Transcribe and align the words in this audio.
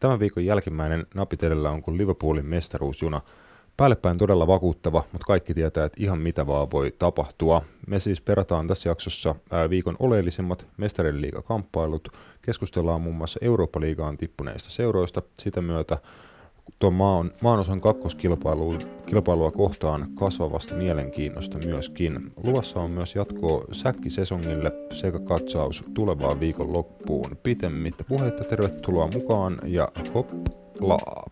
Tämän 0.00 0.18
viikon 0.18 0.44
jälkimmäinen 0.44 1.06
napitelellä 1.14 1.70
on 1.70 1.82
kuin 1.82 1.98
Liverpoolin 1.98 2.46
mestaruusjuna. 2.46 3.20
Päällepäin 3.76 4.18
todella 4.18 4.46
vakuuttava, 4.46 5.04
mutta 5.12 5.26
kaikki 5.26 5.54
tietää, 5.54 5.84
että 5.84 6.02
ihan 6.02 6.18
mitä 6.20 6.46
vaan 6.46 6.70
voi 6.70 6.94
tapahtua. 6.98 7.62
Me 7.86 7.98
siis 7.98 8.20
perataan 8.20 8.66
tässä 8.66 8.88
jaksossa 8.88 9.34
viikon 9.70 9.96
oleellisimmat 9.98 10.66
mestarien 10.76 11.20
liigakamppailut, 11.20 12.08
keskustellaan 12.42 13.00
muun 13.00 13.16
muassa 13.16 13.40
Eurooppa-liigaan 13.42 14.16
tippuneista 14.16 14.70
seuroista, 14.70 15.22
sitä 15.38 15.60
myötä 15.62 15.98
tuon 16.78 16.94
maan, 16.94 17.32
maanosan 17.42 17.80
kakkoskilpailua 17.80 19.52
kohtaan 19.56 20.06
kasvavasta 20.14 20.74
mielenkiinnosta 20.74 21.58
myöskin. 21.58 22.20
Luvassa 22.36 22.80
on 22.80 22.90
myös 22.90 23.14
jatkoa 23.14 23.64
säkkisesongille 23.72 24.72
sekä 24.92 25.18
katsaus 25.18 25.84
tulevaan 25.94 26.40
viikon 26.40 26.72
loppuun. 26.72 27.36
Pitemmittä 27.42 28.04
puhetta 28.04 28.44
tervetuloa 28.44 29.08
mukaan 29.14 29.58
ja 29.64 29.88
hoplaa! 30.14 31.24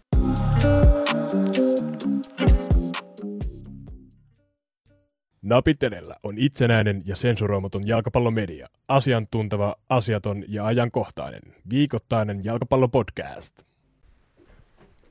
Napitelellä 5.43 6.17
on 6.23 6.39
itsenäinen 6.39 7.03
ja 7.05 7.17
sensuroimaton 7.17 7.87
jalkapallomedia. 7.87 8.69
Asiantunteva, 8.89 9.77
asiaton 9.89 10.45
ja 10.49 10.67
ajankohtainen. 10.67 11.43
Viikoittainen 11.71 12.45
jalkapallopodcast. 12.45 13.76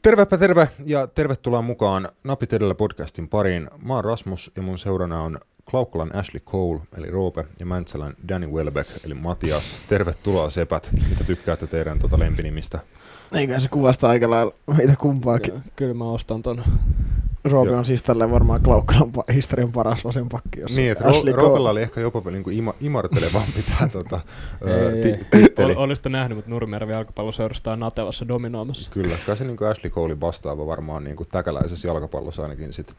Tervepä 0.06 0.38
terve 0.38 0.70
ja 0.86 1.08
tervetuloa 1.08 1.62
mukaan 1.62 2.10
Napit 2.24 2.54
edellä 2.54 2.76
podcastin 2.76 3.28
pariin. 3.28 3.70
Mä 3.86 3.94
oon 3.94 4.04
Rasmus 4.04 4.52
ja 4.56 4.62
mun 4.62 4.78
seurana 4.78 5.22
on 5.22 5.40
Klaukkalan 5.70 6.16
Ashley 6.16 6.40
Cole 6.40 6.82
eli 6.98 7.12
Roope 7.12 7.46
ja 7.60 7.66
Mäntsälän 7.66 8.14
Danny 8.28 8.48
Welbeck 8.48 9.06
eli 9.06 9.14
Matias. 9.14 9.64
Tervetuloa 9.90 10.50
sepät, 10.50 10.90
mitä 11.10 11.24
tykkäätte 11.24 11.68
teidän 11.68 12.00
tuota 12.00 12.20
lempinimistä. 12.20 12.80
Eikä 13.34 13.60
se 13.60 13.70
kuvasta 13.70 14.10
aika 14.10 14.30
lailla 14.30 14.54
meitä 14.78 14.96
kumpaakin. 14.96 15.54
Joo, 15.54 15.62
kyllä 15.76 15.94
mä 15.94 16.06
ostan 16.06 16.44
ton. 16.44 16.64
Roope 17.46 17.76
on 17.76 17.86
siis 17.86 18.04
tälle 18.04 18.32
varmaan 18.32 18.62
Klaukkalan 18.62 19.12
historian 19.34 19.72
paras 19.72 20.06
vasenpakki. 20.06 20.60
Jos 20.60 20.76
niin, 20.76 20.92
että 20.92 21.04
Ro- 21.04 21.36
Roopella 21.36 21.70
oli 21.70 21.82
ehkä 21.82 22.02
jopa 22.02 22.32
niin 22.32 22.44
kuin 22.44 22.64
ima- 22.64 22.76
imartelevampi 22.82 23.64
tämä 23.78 23.90
tota, 23.90 24.20
titteli. 25.32 25.76
Ol, 25.76 25.84
Olisitko 25.84 26.10
nähnyt, 26.10 26.36
mutta 26.36 26.52
Nurmijärvi 26.52 26.92
jalkapalloseurasta 26.92 27.72
on 27.72 27.80
Natevassa 27.80 28.28
dominoimassa. 28.28 28.92
Kyllä, 28.92 29.16
kai 29.26 29.38
se 29.38 29.44
niin 29.44 29.58
kuin 29.58 29.68
Ashley 29.68 29.92
Cole 29.92 30.22
vastaava 30.22 30.68
varmaan 30.68 31.04
niin 31.04 31.16
kuin 31.16 31.30
täkäläisessä 31.32 31.88
jalkapallossa 31.88 32.44
ainakin 32.44 32.74
sit 32.74 32.96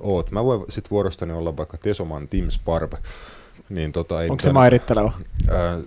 oot. 0.00 0.30
Mä 0.30 0.44
voin 0.44 0.64
sit 0.68 0.90
vuorostani 0.90 1.32
olla 1.32 1.56
vaikka 1.56 1.76
Tesoman 1.76 2.28
Tim 2.28 2.50
Sparb. 2.50 2.92
Niin 3.68 3.92
tota, 3.92 4.22
ei 4.22 4.30
Onko 4.30 4.42
se 4.42 4.52
mairitteleva? 4.52 5.12
Ää, 5.50 5.78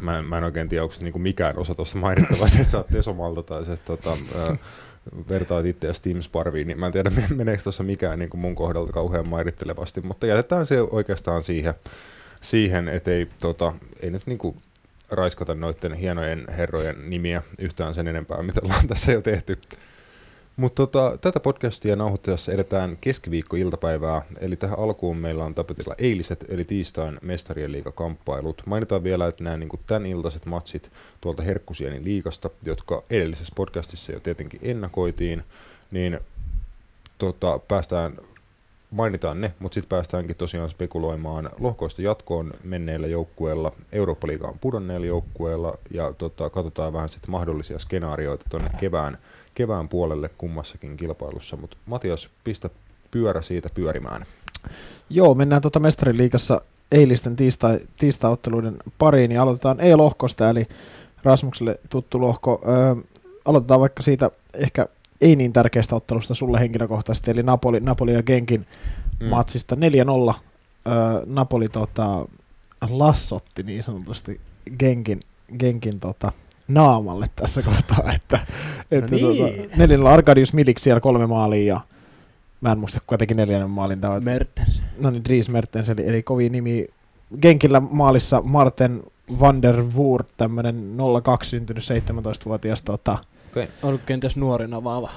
mä, 0.00 0.18
en, 0.18 0.24
mä 0.24 0.38
en 0.38 0.44
oikein 0.44 0.68
tiedä, 0.68 0.82
onko 0.82 0.94
niinku 1.00 1.18
mikään 1.18 1.58
osa 1.58 1.74
tuossa 1.74 1.98
mainittava, 1.98 2.48
se, 2.48 2.58
että 2.58 2.70
sä 2.70 2.76
oot 2.76 2.86
Tesomalta 2.86 3.42
tai 3.42 3.64
se, 3.64 3.72
että 3.72 3.86
tota, 3.86 4.10
ää, 4.38 4.56
vertaat 5.28 5.66
itseäsi 5.66 6.02
Team 6.02 6.22
Sparviin, 6.22 6.66
niin 6.66 6.80
mä 6.80 6.86
en 6.86 6.92
tiedä 6.92 7.10
meneekö 7.34 7.62
tuossa 7.62 7.82
mikään 7.82 8.18
niin 8.18 8.30
kuin 8.30 8.40
mun 8.40 8.54
kohdalta 8.54 8.92
kauhean 8.92 9.28
mairittelevasti, 9.28 10.00
mutta 10.00 10.26
jätetään 10.26 10.66
se 10.66 10.80
oikeastaan 10.80 11.42
siihen, 11.42 11.74
siihen 12.40 12.88
että 12.88 13.10
ei, 13.10 13.28
tota, 13.40 13.72
ei 14.00 14.10
nyt 14.10 14.26
niin 14.26 14.38
kuin 14.38 14.56
raiskata 15.10 15.54
noiden 15.54 15.92
hienojen 15.92 16.44
herrojen 16.48 17.10
nimiä 17.10 17.42
yhtään 17.58 17.94
sen 17.94 18.08
enempää, 18.08 18.42
mitä 18.42 18.60
ollaan 18.64 18.88
tässä 18.88 19.12
jo 19.12 19.22
tehty. 19.22 19.58
Mutta 20.56 20.86
tota, 20.86 21.18
tätä 21.20 21.40
podcastia 21.40 21.96
nauhoittajassa 21.96 22.52
edetään 22.52 22.96
keskiviikko-iltapäivää, 23.00 24.22
eli 24.40 24.56
tähän 24.56 24.78
alkuun 24.78 25.16
meillä 25.16 25.44
on 25.44 25.54
tapetilla 25.54 25.94
eiliset, 25.98 26.44
eli 26.48 26.64
tiistain 26.64 27.18
mestarien 27.22 27.72
liigakamppailut. 27.72 28.62
Mainitaan 28.66 29.04
vielä, 29.04 29.26
että 29.26 29.44
nämä 29.44 29.56
niin 29.56 29.68
tämän 29.86 30.06
iltaiset 30.06 30.46
matsit 30.46 30.90
tuolta 31.20 31.42
Herkkusienin 31.42 32.04
liigasta, 32.04 32.50
jotka 32.64 33.02
edellisessä 33.10 33.52
podcastissa 33.56 34.12
jo 34.12 34.20
tietenkin 34.20 34.60
ennakoitiin, 34.62 35.44
niin 35.90 36.20
tota, 37.18 37.58
päästään 37.58 38.18
mainitaan 38.90 39.40
ne, 39.40 39.54
mutta 39.58 39.74
sitten 39.74 39.88
päästäänkin 39.88 40.36
tosiaan 40.36 40.70
spekuloimaan 40.70 41.50
lohkoista 41.58 42.02
jatkoon 42.02 42.52
menneillä 42.64 43.06
joukkueilla, 43.06 43.72
Eurooppa-liigaan 43.92 44.58
pudonneilla 44.60 45.06
joukkueilla 45.06 45.78
ja 45.90 46.12
tota, 46.12 46.50
katsotaan 46.50 46.92
vähän 46.92 47.08
sitten 47.08 47.30
mahdollisia 47.30 47.78
skenaarioita 47.78 48.46
tuonne 48.50 48.70
kevään 48.78 49.18
kevään 49.54 49.88
puolelle 49.88 50.30
kummassakin 50.38 50.96
kilpailussa, 50.96 51.56
mutta 51.56 51.76
Matias, 51.86 52.30
pistä 52.44 52.70
pyörä 53.10 53.42
siitä 53.42 53.70
pyörimään. 53.74 54.26
Joo, 55.10 55.34
mennään 55.34 55.62
tuota 55.62 55.80
mestariliikassa 55.80 56.60
eilisten 56.92 57.36
tiistai, 57.36 57.78
tiistaotteluiden 57.98 58.76
pariin 58.98 59.32
ja 59.32 59.42
aloitetaan 59.42 59.80
E-lohkosta, 59.80 60.50
eli 60.50 60.66
Rasmukselle 61.22 61.78
tuttu 61.90 62.20
lohko. 62.20 62.60
Öö, 62.68 62.94
aloitetaan 63.44 63.80
vaikka 63.80 64.02
siitä 64.02 64.30
ehkä 64.54 64.88
ei 65.20 65.36
niin 65.36 65.52
tärkeästä 65.52 65.96
ottelusta 65.96 66.34
sulle 66.34 66.60
henkilökohtaisesti, 66.60 67.30
eli 67.30 67.42
Napoli, 67.42 67.80
Napoli 67.80 68.12
ja 68.12 68.22
Genkin 68.22 68.66
mm. 69.20 69.26
matsista 69.26 69.74
4-0. 69.74 69.78
Öö, 69.78 70.94
Napoli 71.26 71.68
tota, 71.68 72.26
lassotti 72.90 73.62
niin 73.62 73.82
sanotusti 73.82 74.40
Genkin, 74.78 75.20
Genkin 75.58 76.00
tota, 76.00 76.32
naamalle 76.68 77.26
tässä 77.36 77.62
kohtaa, 77.62 78.12
että, 78.14 78.38
no 78.90 78.98
että 78.98 79.18
tuota, 79.18 79.42
niin. 79.42 79.54
tuota, 79.54 79.76
neljännellä 79.76 80.10
Arkadius 80.10 80.54
Milik 80.54 80.78
siellä 80.78 81.00
kolme 81.00 81.26
maalia 81.26 81.74
ja 81.74 81.80
mä 82.60 82.72
en 82.72 82.78
muista 82.78 83.00
kuka 83.00 83.18
teki 83.18 83.34
neljännen 83.34 83.70
maalin. 83.70 84.00
Tämä, 84.00 84.20
Mertens. 84.20 84.82
No 85.02 85.10
niin, 85.10 85.24
Dries 85.24 85.48
Mertens, 85.48 85.90
eli, 85.90 86.08
eli 86.08 86.22
kovin 86.22 86.52
nimi. 86.52 86.86
Genkillä 87.40 87.80
maalissa 87.80 88.42
Marten 88.42 89.02
van 89.40 89.62
der 89.62 89.82
Woert, 89.96 90.28
tämmöinen 90.36 90.96
02 91.22 91.50
syntynyt 91.50 91.84
17-vuotias. 91.84 92.82
Tota, 92.82 93.18
okay. 93.56 93.74
Ollut 93.82 94.00
kenties 94.06 94.36
nuorina 94.36 94.84
vaava 94.84 95.10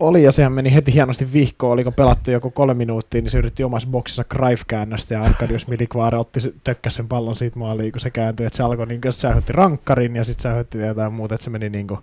oli 0.00 0.22
ja 0.22 0.32
sehän 0.32 0.52
meni 0.52 0.74
heti 0.74 0.94
hienosti 0.94 1.32
vihkoon, 1.32 1.72
oliko 1.72 1.92
pelattu 1.92 2.30
joku 2.30 2.50
kolme 2.50 2.74
minuuttia, 2.74 3.22
niin 3.22 3.30
se 3.30 3.38
yritti 3.38 3.64
omassa 3.64 3.88
boksissa 3.88 4.24
Greif-käännöstä 4.24 5.14
ja 5.14 5.22
Arkadius 5.22 5.68
Milikvaara 5.68 6.20
otti 6.20 6.40
tökkäs 6.64 6.94
sen 6.94 7.08
pallon 7.08 7.36
siitä 7.36 7.58
maaliin, 7.58 7.92
kun 7.92 8.00
se 8.00 8.10
kääntyi, 8.10 8.46
että 8.46 8.56
se 8.56 8.62
alkoi 8.62 8.86
niin 8.86 9.00
kuin, 9.00 9.12
se 9.12 9.28
rankkarin 9.48 10.16
ja 10.16 10.24
sitten 10.24 10.66
se 10.72 10.78
vielä 10.78 10.88
jotain 10.88 11.12
muuta, 11.12 11.34
että 11.34 11.44
se 11.44 11.50
meni 11.50 11.70
niin 11.70 11.86
kuin, 11.86 12.00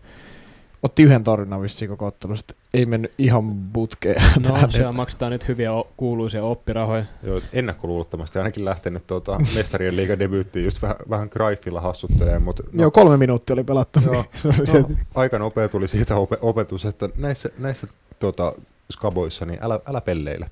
otti 0.84 1.04
yhden 1.04 1.24
torjunnan 1.24 1.62
vissiin 1.62 1.90
koko 1.90 2.06
ottelusta. 2.06 2.54
Ei 2.74 2.86
mennyt 2.86 3.14
ihan 3.18 3.54
butkeen. 3.54 4.24
No, 4.40 4.58
siellä 4.70 4.92
maksetaan 4.92 5.32
nyt 5.32 5.48
hyviä 5.48 5.70
kuuluisia 5.98 6.44
oppirahoja. 6.44 7.06
Joo, 7.24 7.42
ennakkoluulottomasti 7.54 8.40
ainakin 8.40 8.66
lähtenyt 8.66 9.08
tuota, 9.08 9.38
mestarien 9.56 9.96
liiga 9.96 10.20
debyyttiin 10.20 10.66
just 10.66 10.82
vähän, 10.82 10.96
vähän 11.10 11.30
Greifilla 11.32 11.82
hassutteleen. 11.82 12.42
Mutta 12.42 12.64
no, 12.64 12.82
Joo, 12.82 12.92
kolme 12.92 13.18
minuuttia 13.18 13.54
oli 13.54 13.64
pelattu. 13.64 14.00
Joo, 14.06 14.14
no, 14.44 14.90
aika 15.16 15.40
nopea 15.40 15.68
tuli 15.68 15.88
siitä 15.88 16.16
opetus, 16.42 16.86
että 16.86 17.10
näissä, 17.18 17.50
näissä 17.58 17.88
tuota, 18.20 18.54
skaboissa, 18.92 19.46
niin 19.46 19.60
älä, 19.62 19.80
älä 19.86 20.02
pelleile. 20.02 20.50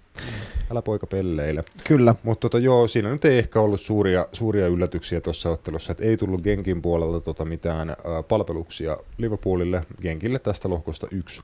Älä 0.72 0.82
poika 0.82 1.08
pelleile. 1.08 1.64
Kyllä. 1.84 2.16
Mutta 2.24 2.50
tota, 2.50 2.66
joo, 2.66 2.88
siinä 2.88 3.10
nyt 3.10 3.26
ei 3.26 3.38
ehkä 3.38 3.60
ollut 3.60 3.82
suuria, 3.82 4.26
suuria 4.34 4.68
yllätyksiä 4.68 5.22
tuossa 5.22 5.50
ottelussa, 5.50 5.92
että 5.92 6.04
ei 6.04 6.18
tullut 6.18 6.42
Genkin 6.42 6.82
puolelta 6.82 7.20
tota 7.20 7.46
mitään 7.46 7.90
ä, 7.90 7.96
palveluksia 8.28 8.98
Liverpoolille. 9.18 9.82
Genkille 10.02 10.40
tästä 10.40 10.70
lohkosta 10.70 11.08
yksi, 11.12 11.42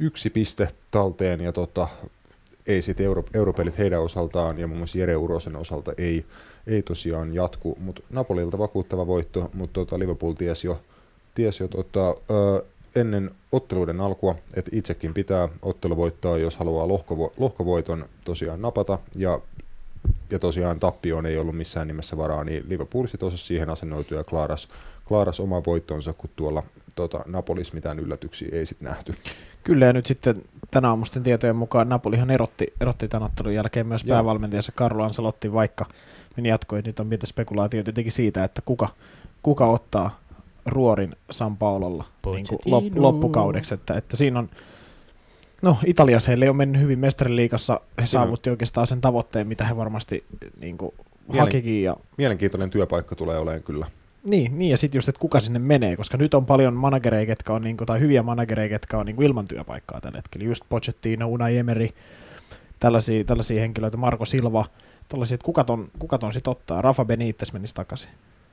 yksi 0.00 0.30
piste 0.30 0.68
talteen 0.90 1.40
ja 1.40 1.52
tota, 1.52 1.88
ei 2.66 2.82
sitten 2.82 3.06
euro, 3.06 3.24
europelit 3.34 3.78
heidän 3.78 4.02
osaltaan 4.02 4.58
ja 4.58 4.66
muun 4.66 4.78
muassa 4.78 4.98
Jere 4.98 5.16
Urosen 5.16 5.56
osalta 5.56 5.92
ei, 5.98 6.24
ei 6.66 6.82
tosiaan 6.82 7.34
jatku, 7.34 7.78
mutta 7.80 8.02
Napolilta 8.10 8.58
vakuuttava 8.58 9.06
voitto, 9.06 9.50
mutta 9.54 9.72
tota 9.72 9.98
Liverpool 9.98 10.32
tiesi 10.32 10.66
jo, 10.66 10.80
tiesi 11.34 11.62
jo 11.62 11.68
tota, 11.68 12.08
ö, 12.30 12.62
ennen 12.94 13.30
otteluiden 13.52 14.00
alkua, 14.00 14.34
että 14.54 14.70
itsekin 14.74 15.14
pitää 15.14 15.48
ottelu 15.62 15.96
voittaa, 15.96 16.38
jos 16.38 16.56
haluaa 16.56 16.86
lohkovo- 16.86 17.32
lohkovoiton 17.38 18.04
tosiaan 18.24 18.62
napata, 18.62 18.98
ja, 19.16 19.40
ja 20.30 20.38
tosiaan 20.38 20.80
tappioon 20.80 21.26
ei 21.26 21.38
ollut 21.38 21.56
missään 21.56 21.86
nimessä 21.86 22.16
varaa, 22.16 22.44
niin 22.44 22.64
Liverpool 22.68 23.06
sitten 23.06 23.30
siihen 23.30 23.70
asennoitu 23.70 24.14
ja 24.14 24.24
klaaras, 24.24 24.68
klaaras 25.04 25.40
oma 25.40 25.62
voittonsa, 25.66 26.12
kun 26.12 26.30
tuolla 26.36 26.62
tota, 26.94 27.20
Napolis 27.26 27.72
mitään 27.72 27.98
yllätyksiä 27.98 28.48
ei 28.52 28.66
sitten 28.66 28.88
nähty. 28.88 29.14
Kyllä, 29.64 29.86
ja 29.86 29.92
nyt 29.92 30.06
sitten 30.06 30.42
tänä 30.70 30.88
aamusten 30.88 31.22
tietojen 31.22 31.56
mukaan 31.56 31.88
Napolihan 31.88 32.30
erotti, 32.30 32.74
erotti 32.80 33.08
tämän 33.08 33.26
ottelun 33.26 33.54
jälkeen 33.54 33.86
myös 33.86 34.04
Joo. 34.04 34.14
päävalmentajansa 34.14 34.72
Carlo 34.72 35.04
Ancelotti, 35.04 35.52
vaikka 35.52 35.86
meni 36.36 36.48
jatkoi, 36.48 36.82
nyt 36.82 37.00
on 37.00 37.08
pientä 37.08 37.26
spekulaatio 37.26 37.82
tietenkin 37.82 38.12
siitä, 38.12 38.44
että 38.44 38.62
kuka, 38.62 38.88
kuka 39.42 39.66
ottaa 39.66 40.20
ruorin 40.66 41.16
San 41.30 41.56
Paololla 41.56 42.04
niin 42.34 42.46
kuin 42.48 42.58
lop, 42.64 42.84
loppukaudeksi, 42.96 43.74
että, 43.74 43.94
että 43.94 44.16
siinä 44.16 44.38
on 44.38 44.50
No, 45.62 45.76
Italiassa 45.86 46.30
heille 46.30 46.50
on 46.50 46.56
mennyt 46.56 46.82
hyvin 46.82 46.98
mestariliikassa. 46.98 47.80
He 48.00 48.06
saavutti 48.06 48.50
oikeastaan 48.50 48.86
sen 48.86 49.00
tavoitteen, 49.00 49.46
mitä 49.46 49.64
he 49.64 49.76
varmasti 49.76 50.24
niin 50.60 50.78
kuin, 50.78 50.94
Mielen, 51.28 51.40
hakikin. 51.40 51.82
Ja... 51.82 51.96
Mielenkiintoinen 52.16 52.70
työpaikka 52.70 53.14
tulee 53.16 53.38
olemaan 53.38 53.62
kyllä. 53.62 53.86
Niin, 54.24 54.58
niin 54.58 54.70
ja 54.70 54.76
sitten 54.76 54.98
just, 54.98 55.08
että 55.08 55.18
kuka 55.18 55.40
sinne 55.40 55.58
menee, 55.58 55.96
koska 55.96 56.16
nyt 56.16 56.34
on 56.34 56.46
paljon 56.46 56.74
managereja, 56.74 57.26
ketkä 57.26 57.52
on, 57.52 57.62
niin 57.62 57.76
kuin, 57.76 57.86
tai 57.86 58.00
hyviä 58.00 58.22
managereja, 58.22 58.68
ketkä 58.68 58.98
on 58.98 59.06
niin 59.06 59.16
kuin, 59.16 59.26
ilman 59.26 59.48
työpaikkaa 59.48 60.00
tällä 60.00 60.18
hetkellä. 60.18 60.46
Just 60.46 60.64
Pochettino, 60.68 61.28
Unai 61.28 61.56
Emery, 61.56 61.88
tällaisia, 62.80 63.24
tällaisia 63.24 63.60
henkilöitä, 63.60 63.96
Marko 63.96 64.24
Silva, 64.24 64.64
tällaisia, 65.08 65.34
että 65.34 65.44
kuka 65.44 65.64
ton, 65.64 65.88
kuka 65.98 66.18
ton 66.18 66.32
sit 66.32 66.48
ottaa. 66.48 66.82
Rafa 66.82 67.04
Benitez 67.04 67.52
menisi 67.52 67.74
takaisin. 67.74 68.10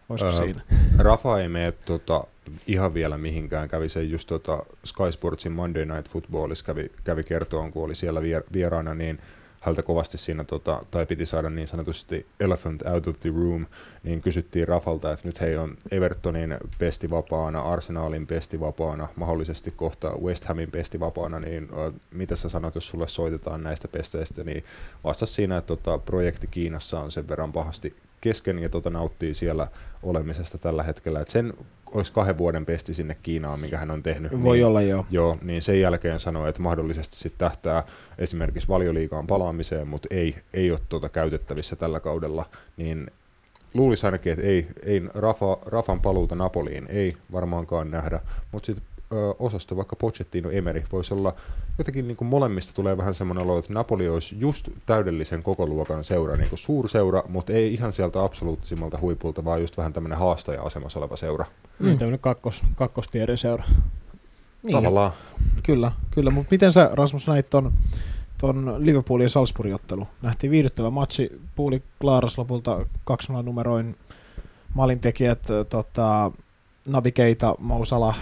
Olisiko 0.09 0.31
Öö, 0.31 0.38
siinä? 0.38 0.62
Rafa 0.98 1.39
ei 1.39 1.50
mene 1.50 1.71
tota, 1.71 2.24
ihan 2.68 2.94
vielä 2.94 3.18
mihinkään. 3.18 3.68
Kävi 3.68 3.89
se 3.89 4.04
just 4.04 4.27
tota, 4.27 4.65
Sky 4.86 5.12
Sportsin 5.12 5.51
Monday 5.51 5.86
Night 5.86 6.09
Footballissa 6.12 6.65
kävi, 6.65 6.92
kävi 7.04 7.24
kertoon, 7.24 7.71
kun 7.71 7.86
oli 7.86 7.95
siellä 7.95 8.21
vier, 8.21 8.44
vieraana, 8.54 8.94
niin 8.94 9.19
häneltä 9.59 9.83
kovasti 9.83 10.18
siinä, 10.18 10.44
tota, 10.44 10.86
tai 10.92 11.06
piti 11.06 11.25
saada 11.25 11.50
niin 11.50 11.68
sanotusti 11.68 12.25
elephant 12.39 12.81
out 12.81 13.07
of 13.07 13.19
the 13.19 13.30
room, 13.30 13.65
niin 14.04 14.21
kysyttiin 14.21 14.68
Rafalta, 14.68 15.12
että 15.12 15.27
nyt 15.27 15.42
hei 15.42 15.57
on 15.57 15.71
Evertonin 15.92 16.57
pesti 16.80 17.09
vapaana, 17.09 17.62
Arsenalin 17.62 18.27
pesti 18.27 18.59
vapaana, 18.59 19.07
mahdollisesti 19.15 19.71
kohta 19.71 20.09
West 20.21 20.45
Hamin 20.45 20.71
pesti 20.71 21.00
vapaana, 21.00 21.39
niin 21.39 21.69
ö, 21.77 21.92
mitä 22.12 22.36
sä 22.36 22.50
sanot, 22.50 22.75
jos 22.75 22.88
sulle 22.88 23.07
soitetaan 23.07 23.63
näistä 23.63 23.88
pesteistä, 23.88 24.44
niin 24.44 24.63
vastasi 25.04 25.33
siinä, 25.33 25.57
että 25.57 25.68
tota, 25.68 25.98
projekti 25.98 26.48
Kiinassa 26.48 27.00
on 27.00 27.12
sen 27.12 27.27
verran 27.27 27.54
pahasti 27.54 27.95
kesken 28.21 28.59
ja 28.59 28.69
tota, 28.69 28.89
nauttii 28.89 29.33
siellä 29.33 29.67
olemisesta 30.03 30.57
tällä 30.57 30.83
hetkellä, 30.83 31.19
että 31.19 31.31
sen 31.31 31.53
olisi 31.91 32.13
kahden 32.13 32.37
vuoden 32.37 32.65
pesti 32.65 32.93
sinne 32.93 33.17
Kiinaan, 33.23 33.59
minkä 33.59 33.77
hän 33.77 33.91
on 33.91 34.03
tehnyt. 34.03 34.43
Voi 34.43 34.57
niin, 34.57 34.65
olla 34.65 34.81
joo. 34.81 35.05
Joo, 35.11 35.37
niin 35.41 35.61
sen 35.61 35.79
jälkeen 35.79 36.19
sanoi, 36.19 36.49
että 36.49 36.61
mahdollisesti 36.61 37.15
sitten 37.15 37.39
tähtää 37.39 37.83
esimerkiksi 38.17 38.67
valioliigaan 38.67 39.27
palaamiseen, 39.27 39.87
mutta 39.87 40.07
ei, 40.11 40.35
ei 40.53 40.71
ole 40.71 40.79
tuota 40.89 41.09
käytettävissä 41.09 41.75
tällä 41.75 41.99
kaudella, 41.99 42.45
niin 42.77 43.11
luulisi 43.73 44.05
ainakin, 44.05 44.33
että 44.33 44.45
ei, 44.45 44.67
ei 44.83 45.01
Rafa, 45.13 45.57
Rafan 45.65 46.01
paluuta 46.01 46.35
Napoliin 46.35 46.85
ei 46.89 47.13
varmaankaan 47.31 47.91
nähdä, 47.91 48.19
mutta 48.51 48.65
sitten 48.65 48.85
osasto, 49.39 49.77
vaikka 49.77 49.95
Pochettino 49.95 50.50
Emery, 50.50 50.83
voisi 50.92 51.13
olla 51.13 51.33
jotenkin 51.77 52.07
niin 52.07 52.18
kuin 52.18 52.27
molemmista 52.27 52.74
tulee 52.74 52.98
vähän 52.98 53.13
semmoinen 53.13 53.44
olo, 53.44 53.59
että 53.59 53.74
Napoli 53.74 54.09
olisi 54.09 54.36
just 54.39 54.69
täydellisen 54.86 55.44
koko 55.44 55.65
luokan 55.65 56.04
seura, 56.04 56.36
niin 56.36 56.50
kuin 56.50 56.59
suurseura, 56.59 57.24
mutta 57.27 57.54
ei 57.54 57.74
ihan 57.74 57.94
sieltä 57.94 58.24
absoluuttisimmalta 58.24 58.98
huipulta, 59.01 59.45
vaan 59.45 59.62
just 59.62 59.77
vähän 59.77 59.94
tämmöinen 59.94 60.18
haastaja-asemassa 60.18 61.00
oleva 61.00 61.15
seura. 61.15 61.45
Mm. 61.80 61.86
Niin, 61.86 61.98
tämmöinen 61.98 62.19
kakkos, 62.19 62.63
kakkostiedon 62.75 63.38
seura. 63.38 63.63
Niin, 64.63 64.74
Tavallaan. 64.74 65.12
Kyllä, 65.63 65.92
kyllä. 66.12 66.30
Mutta 66.30 66.48
miten 66.51 66.74
sä 66.74 66.89
Rasmus 66.94 67.27
näit 67.27 67.50
ton, 67.50 67.74
ton 68.38 68.75
Liverpoolin 68.77 69.25
ja 69.25 69.30
Salzburgin 69.30 69.75
ottelu? 69.75 70.07
Nähtiin 70.21 70.51
viihdyttävä 70.51 70.89
matsi, 70.89 71.42
Puuli 71.56 71.83
klaaras 72.01 72.38
lopulta 72.38 72.86
2-0 73.12 73.44
numeroin, 73.44 73.95
maalintekijät 74.74 75.48
tota, 75.69 76.31
Nabi 76.88 77.12
Keita, 77.12 77.56
Mousala, 77.59 78.15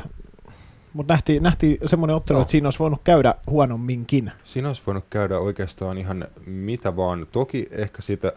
mutta 0.96 1.14
nähtiin, 1.14 1.44
nähtiin 1.44 1.78
semmoinen 1.86 2.16
ottelu, 2.16 2.38
Joo. 2.38 2.42
että 2.42 2.52
siinä 2.52 2.68
olisi 2.68 2.80
voinut 2.80 3.02
käydä 3.04 3.36
huonomminkin. 3.50 4.32
Siinä 4.44 4.70
olisi 4.70 4.82
voinut 4.88 5.06
käydä 5.10 5.40
oikeastaan 5.40 5.98
ihan 5.98 6.28
mitä 6.46 6.96
vaan. 6.96 7.28
Toki 7.32 7.68
ehkä 7.72 8.02
siitä, 8.02 8.34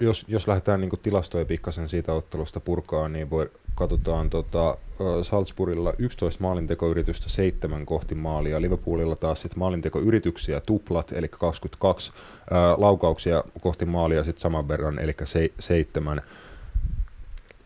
jos, 0.00 0.24
jos 0.28 0.48
lähdetään 0.48 0.80
niin 0.80 0.90
tilastoja 1.02 1.44
pikkasen 1.44 1.88
siitä 1.88 2.12
ottelusta 2.12 2.60
purkaa, 2.60 3.08
niin 3.08 3.30
voi, 3.30 3.50
katsotaan 3.74 4.30
tota, 4.30 4.76
Salzburgilla 5.22 5.92
11 5.98 6.42
maalintekoyritystä, 6.42 7.28
7 7.28 7.86
kohti 7.86 8.14
maalia. 8.14 8.60
Liverpoolilla 8.60 9.16
taas 9.16 9.40
sit 9.40 9.56
maalintekoyrityksiä 9.56 10.60
tuplat, 10.60 11.12
eli 11.12 11.28
22 11.28 12.12
ö, 12.12 12.54
laukauksia 12.76 13.44
kohti 13.60 13.84
maalia 13.84 14.24
sitten 14.24 14.42
saman 14.42 14.68
verran, 14.68 14.98
eli 14.98 15.12
se, 15.24 15.50
7. 15.58 16.22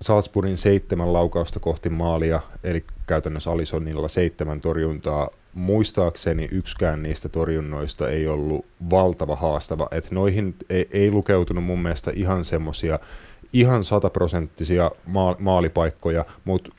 Salzburgin 0.02 0.58
seitsemän 0.58 1.12
laukausta 1.12 1.60
kohti 1.60 1.88
maalia, 1.88 2.40
eli 2.64 2.84
käytännössä 3.06 3.50
Alisonilla 3.50 4.08
seitsemän 4.08 4.60
torjuntaa. 4.60 5.28
Muistaakseni 5.54 6.48
yksikään 6.52 7.02
niistä 7.02 7.28
torjunnoista 7.28 8.08
ei 8.08 8.28
ollut 8.28 8.66
valtava 8.90 9.36
haastava, 9.36 9.88
että 9.90 10.14
noihin 10.14 10.54
ei, 10.70 10.88
ei 10.90 11.10
lukeutunut 11.10 11.64
mun 11.64 11.82
mielestä 11.82 12.10
ihan 12.14 12.44
semmosia 12.44 12.98
ihan 13.52 13.84
sataprosenttisia 13.84 14.90
maa, 15.08 15.36
maalipaikkoja, 15.38 16.24
mutta 16.44 16.70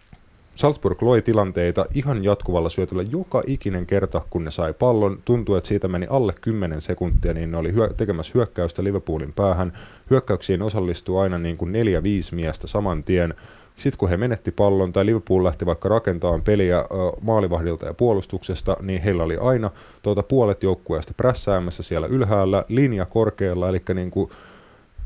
Salzburg 0.55 1.01
loi 1.01 1.21
tilanteita 1.21 1.85
ihan 1.93 2.23
jatkuvalla 2.23 2.69
syötöllä 2.69 3.03
joka 3.09 3.43
ikinen 3.47 3.85
kerta, 3.85 4.21
kun 4.29 4.43
ne 4.45 4.51
sai 4.51 4.73
pallon. 4.73 5.19
Tuntuu, 5.25 5.55
että 5.55 5.67
siitä 5.67 5.87
meni 5.87 6.07
alle 6.09 6.33
10 6.41 6.81
sekuntia, 6.81 7.33
niin 7.33 7.51
ne 7.51 7.57
oli 7.57 7.73
hyö- 7.73 7.93
tekemässä 7.97 8.31
hyökkäystä 8.35 8.83
Liverpoolin 8.83 9.33
päähän. 9.33 9.73
Hyökkäyksiin 10.09 10.61
osallistui 10.61 11.21
aina 11.21 11.37
niin 11.37 11.57
kuin 11.57 11.71
neljä, 11.71 12.03
viisi 12.03 12.35
miestä 12.35 12.67
saman 12.67 13.03
tien. 13.03 13.33
Sitten 13.77 13.97
kun 13.97 14.09
he 14.09 14.17
menetti 14.17 14.51
pallon 14.51 14.93
tai 14.93 15.05
Liverpool 15.05 15.43
lähti 15.43 15.65
vaikka 15.65 15.89
rakentamaan 15.89 16.41
peliä 16.41 16.85
maalivahdilta 17.21 17.85
ja 17.85 17.93
puolustuksesta, 17.93 18.77
niin 18.81 19.01
heillä 19.01 19.23
oli 19.23 19.37
aina 19.37 19.69
tuota 20.01 20.23
puolet 20.23 20.63
joukkueesta 20.63 21.13
prässäämässä 21.17 21.83
siellä 21.83 22.07
ylhäällä, 22.07 22.65
linja 22.67 23.05
korkealla, 23.05 23.69
eli 23.69 23.81
niin, 23.93 24.11
kuin 24.11 24.29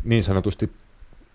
niin 0.03 0.23
sanotusti 0.23 0.71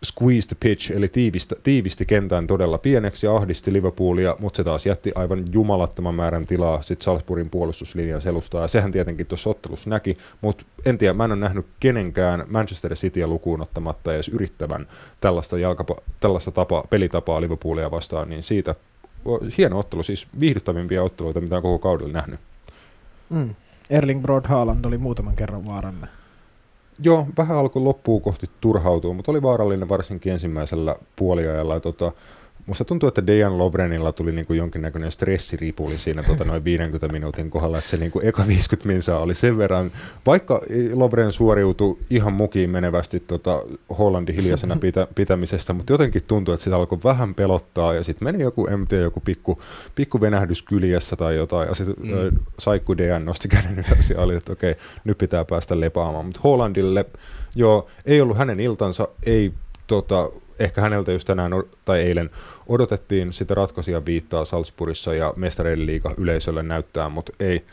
squeeze 0.04 0.49
the 0.49 0.56
pitch, 0.60 0.93
eli 0.93 1.08
tiivistä, 1.08 1.56
tiivisti 1.62 2.06
kentän 2.06 2.46
todella 2.46 2.78
pieneksi 2.78 3.26
ja 3.26 3.37
ahdisti 3.37 3.72
Liverpoolia, 3.72 4.37
mutta 4.40 4.56
se 4.56 4.64
taas 4.64 4.87
jätti 4.87 5.12
aivan 5.14 5.44
jumalattoman 5.52 6.14
määrän 6.14 6.46
tilaa 6.46 6.82
sit 6.82 7.02
Salzburgin 7.02 7.50
puolustuslinjan 7.50 8.22
selustaa, 8.22 8.62
ja 8.62 8.69
sehän 8.69 8.93
tietenkin 8.93 9.26
tuossa 9.26 9.50
ottelussa 9.50 9.90
näki, 9.90 10.19
mutta 10.40 10.64
en 10.87 10.99
tiedä, 10.99 11.14
mä 11.14 11.25
en 11.25 11.32
ole 11.32 11.40
nähnyt 11.40 11.66
kenenkään 11.81 12.44
Manchester 12.49 12.94
Cityä 12.94 13.26
lukuun 13.26 13.60
ottamatta 13.60 14.14
edes 14.14 14.28
yrittävän 14.28 14.87
tällaista, 15.20 15.58
jalkapa, 15.58 15.96
tällaista 16.20 16.50
tapa, 16.50 16.84
pelitapaa 16.90 17.40
Liverpoolia 17.40 17.90
vastaan, 17.90 18.31
niin 18.31 18.43
siitä 18.43 18.75
hieno 19.58 19.78
ottelu, 19.78 20.02
siis 20.02 20.26
viihdyttävimpiä 20.40 21.02
otteluita, 21.02 21.40
mitä 21.40 21.56
on 21.56 21.62
koko 21.62 21.78
kaudella 21.78 22.12
nähnyt. 22.12 22.40
Mm. 23.31 23.54
Erling 23.90 24.22
Broad 24.22 24.44
Haaland 24.49 24.84
oli 24.84 24.99
muutaman 24.99 25.37
kerran 25.37 25.66
vaarallinen. 25.66 26.22
Joo, 26.99 27.27
vähän 27.39 27.56
alkoi 27.56 27.83
loppuun 27.83 28.23
kohti 28.23 28.47
turhautua, 28.61 29.15
mutta 29.15 29.31
oli 29.31 29.43
vaarallinen 29.43 29.89
varsinkin 29.89 30.33
ensimmäisellä 30.33 30.97
puoliajalla. 31.17 31.75
Ja 31.75 31.81
tota, 31.81 32.12
musta 32.67 32.85
tuntuu, 32.85 33.09
että 33.09 33.26
Dejan 33.26 33.59
Lovrenilla 33.59 34.12
tuli 34.12 34.32
niinku 34.32 34.53
jonkinnäköinen 34.53 35.12
stressiripuli 35.12 35.99
siinä 35.99 36.23
tota, 36.23 36.44
noin 36.44 36.64
50 36.64 37.12
minuutin 37.12 37.50
kohdalla, 37.50 37.79
että 37.79 37.91
se 37.91 37.97
niinku 37.97 38.20
eka 38.23 38.44
50 38.47 38.88
minsaa 38.88 39.19
oli 39.19 39.35
sen 39.35 39.59
verran, 39.59 39.93
vaikka 40.26 40.61
Lovren 40.94 41.32
suoriutui 41.32 41.99
ihan 42.11 42.32
mukiin 42.32 42.70
menevästi 42.70 43.20
tota, 43.20 43.62
Hollandin 43.99 44.35
hiljaisena 44.35 44.76
pitä, 44.76 45.09
pitämisestä, 45.14 45.73
mutta 45.73 45.93
jotenkin 45.93 46.23
tuntui, 46.26 46.55
että 46.55 46.64
sitä 46.64 46.76
alkoi 46.76 46.99
vähän 47.05 47.35
pelottaa 47.35 47.94
ja 47.94 48.05
sitten 48.05 48.29
meni 48.29 48.41
joku, 48.41 48.67
en 48.67 48.88
tiedä, 48.88 49.05
joku 49.05 49.20
pikku, 49.20 49.61
pikku 49.94 50.20
venähdys 50.20 50.62
kyljessä 50.62 51.17
tai 51.17 51.37
jotain. 51.37 51.69
Ja 51.69 51.75
sitten 51.75 51.97
mm. 51.99 52.38
Saikku 52.59 52.97
Dejan 52.97 53.25
nosti 53.25 53.49
käden 53.49 53.85
ylös 53.88 54.11
ja 54.11 54.20
oli, 54.20 54.37
että 54.37 54.53
okei, 54.53 54.75
nyt 55.05 55.19
pitää 55.19 55.44
päästä 55.44 55.81
lepaamaan, 55.81 56.25
mutta 56.25 56.41
Hollandille, 56.44 57.05
joo, 57.55 57.88
ei 58.06 58.20
ollut 58.20 58.38
hänen 58.38 58.61
iltansa, 58.61 59.09
ei 59.26 59.53
tota, 59.87 60.31
ehkä 60.58 60.81
häneltä 60.81 61.12
just 61.12 61.26
tänään 61.26 61.52
tai 61.84 62.00
eilen 62.00 62.31
odotettiin 62.66 63.32
sitä 63.32 63.54
ratkaisia 63.54 64.04
viittaa 64.06 64.44
Salzburgissa 64.44 65.14
ja 65.14 65.32
mestareiden 65.37 65.87
liiga 65.87 66.14
yleisölle 66.16 66.62
näyttää, 66.62 67.08
mutta 67.08 67.32
ei, 67.40 67.64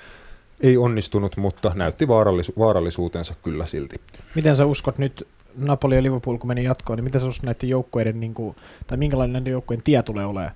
ei 0.61 0.77
onnistunut, 0.77 1.37
mutta 1.37 1.71
näytti 1.75 2.05
vaarallisu- 2.07 2.53
vaarallisuutensa 2.59 3.33
kyllä 3.43 3.65
silti. 3.65 3.95
Miten 4.35 4.55
sä 4.55 4.65
uskot 4.65 4.97
nyt, 4.97 5.27
Napoli 5.55 5.95
ja 5.95 6.03
Liverpool 6.03 6.37
kun 6.37 6.47
meni 6.47 6.63
jatkoon, 6.63 6.97
niin 6.97 7.03
miten 7.03 7.21
sä 7.21 7.27
uskot 7.27 7.45
näiden 7.45 7.69
joukkueiden, 7.69 8.19
niin 8.19 8.33
kuin, 8.33 8.55
tai 8.87 8.97
minkälainen 8.97 9.33
näiden 9.33 9.51
joukkueiden 9.51 9.83
tie 9.83 10.03
tulee 10.03 10.25
olemaan? 10.25 10.51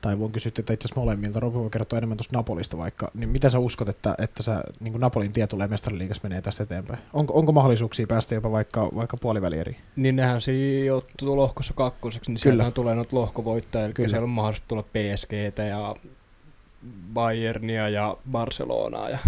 Tai 0.00 0.18
voin 0.18 0.32
kysyä 0.32 0.52
tätä 0.52 0.72
itse 0.72 0.86
asiassa 0.86 1.00
molemmilta, 1.00 1.40
Robi 1.40 1.58
voi 1.58 1.70
kertoa 1.70 1.96
enemmän 1.96 2.18
tuosta 2.18 2.36
Napolista 2.36 2.78
vaikka, 2.78 3.10
niin 3.14 3.28
miten 3.28 3.50
sä 3.50 3.58
uskot, 3.58 3.88
että, 3.88 4.14
että 4.18 4.42
sä, 4.42 4.64
niin 4.80 4.92
kuin 4.92 5.00
Napolin 5.00 5.32
tie 5.32 5.46
tulee 5.46 5.68
mestariliigassa 5.68 6.28
menee 6.28 6.42
tästä 6.42 6.62
eteenpäin? 6.62 6.98
Onko, 7.12 7.38
onko 7.38 7.52
mahdollisuuksia 7.52 8.06
päästä 8.06 8.34
jopa 8.34 8.52
vaikka, 8.52 8.88
vaikka 8.94 9.16
puolivälieriin? 9.16 9.76
Niin 9.96 10.16
nehän 10.16 10.40
sijoittuu 10.40 11.36
lohkossa 11.36 11.74
kakkoseksi, 11.74 12.30
niin 12.30 12.38
siellähän 12.38 12.72
tulee 12.72 12.94
noita 12.94 13.16
lohkovoittajia, 13.16 13.84
eli 13.84 13.94
Kyllä. 13.94 14.08
siellä 14.08 14.24
on 14.24 14.30
mahdollista 14.30 14.68
tulla 14.68 14.82
PSGtä 14.82 15.62
ja 15.62 15.96
Bayernia 17.14 17.88
ja 17.88 18.16
Barcelonaa 18.30 19.10
ja 19.10 19.18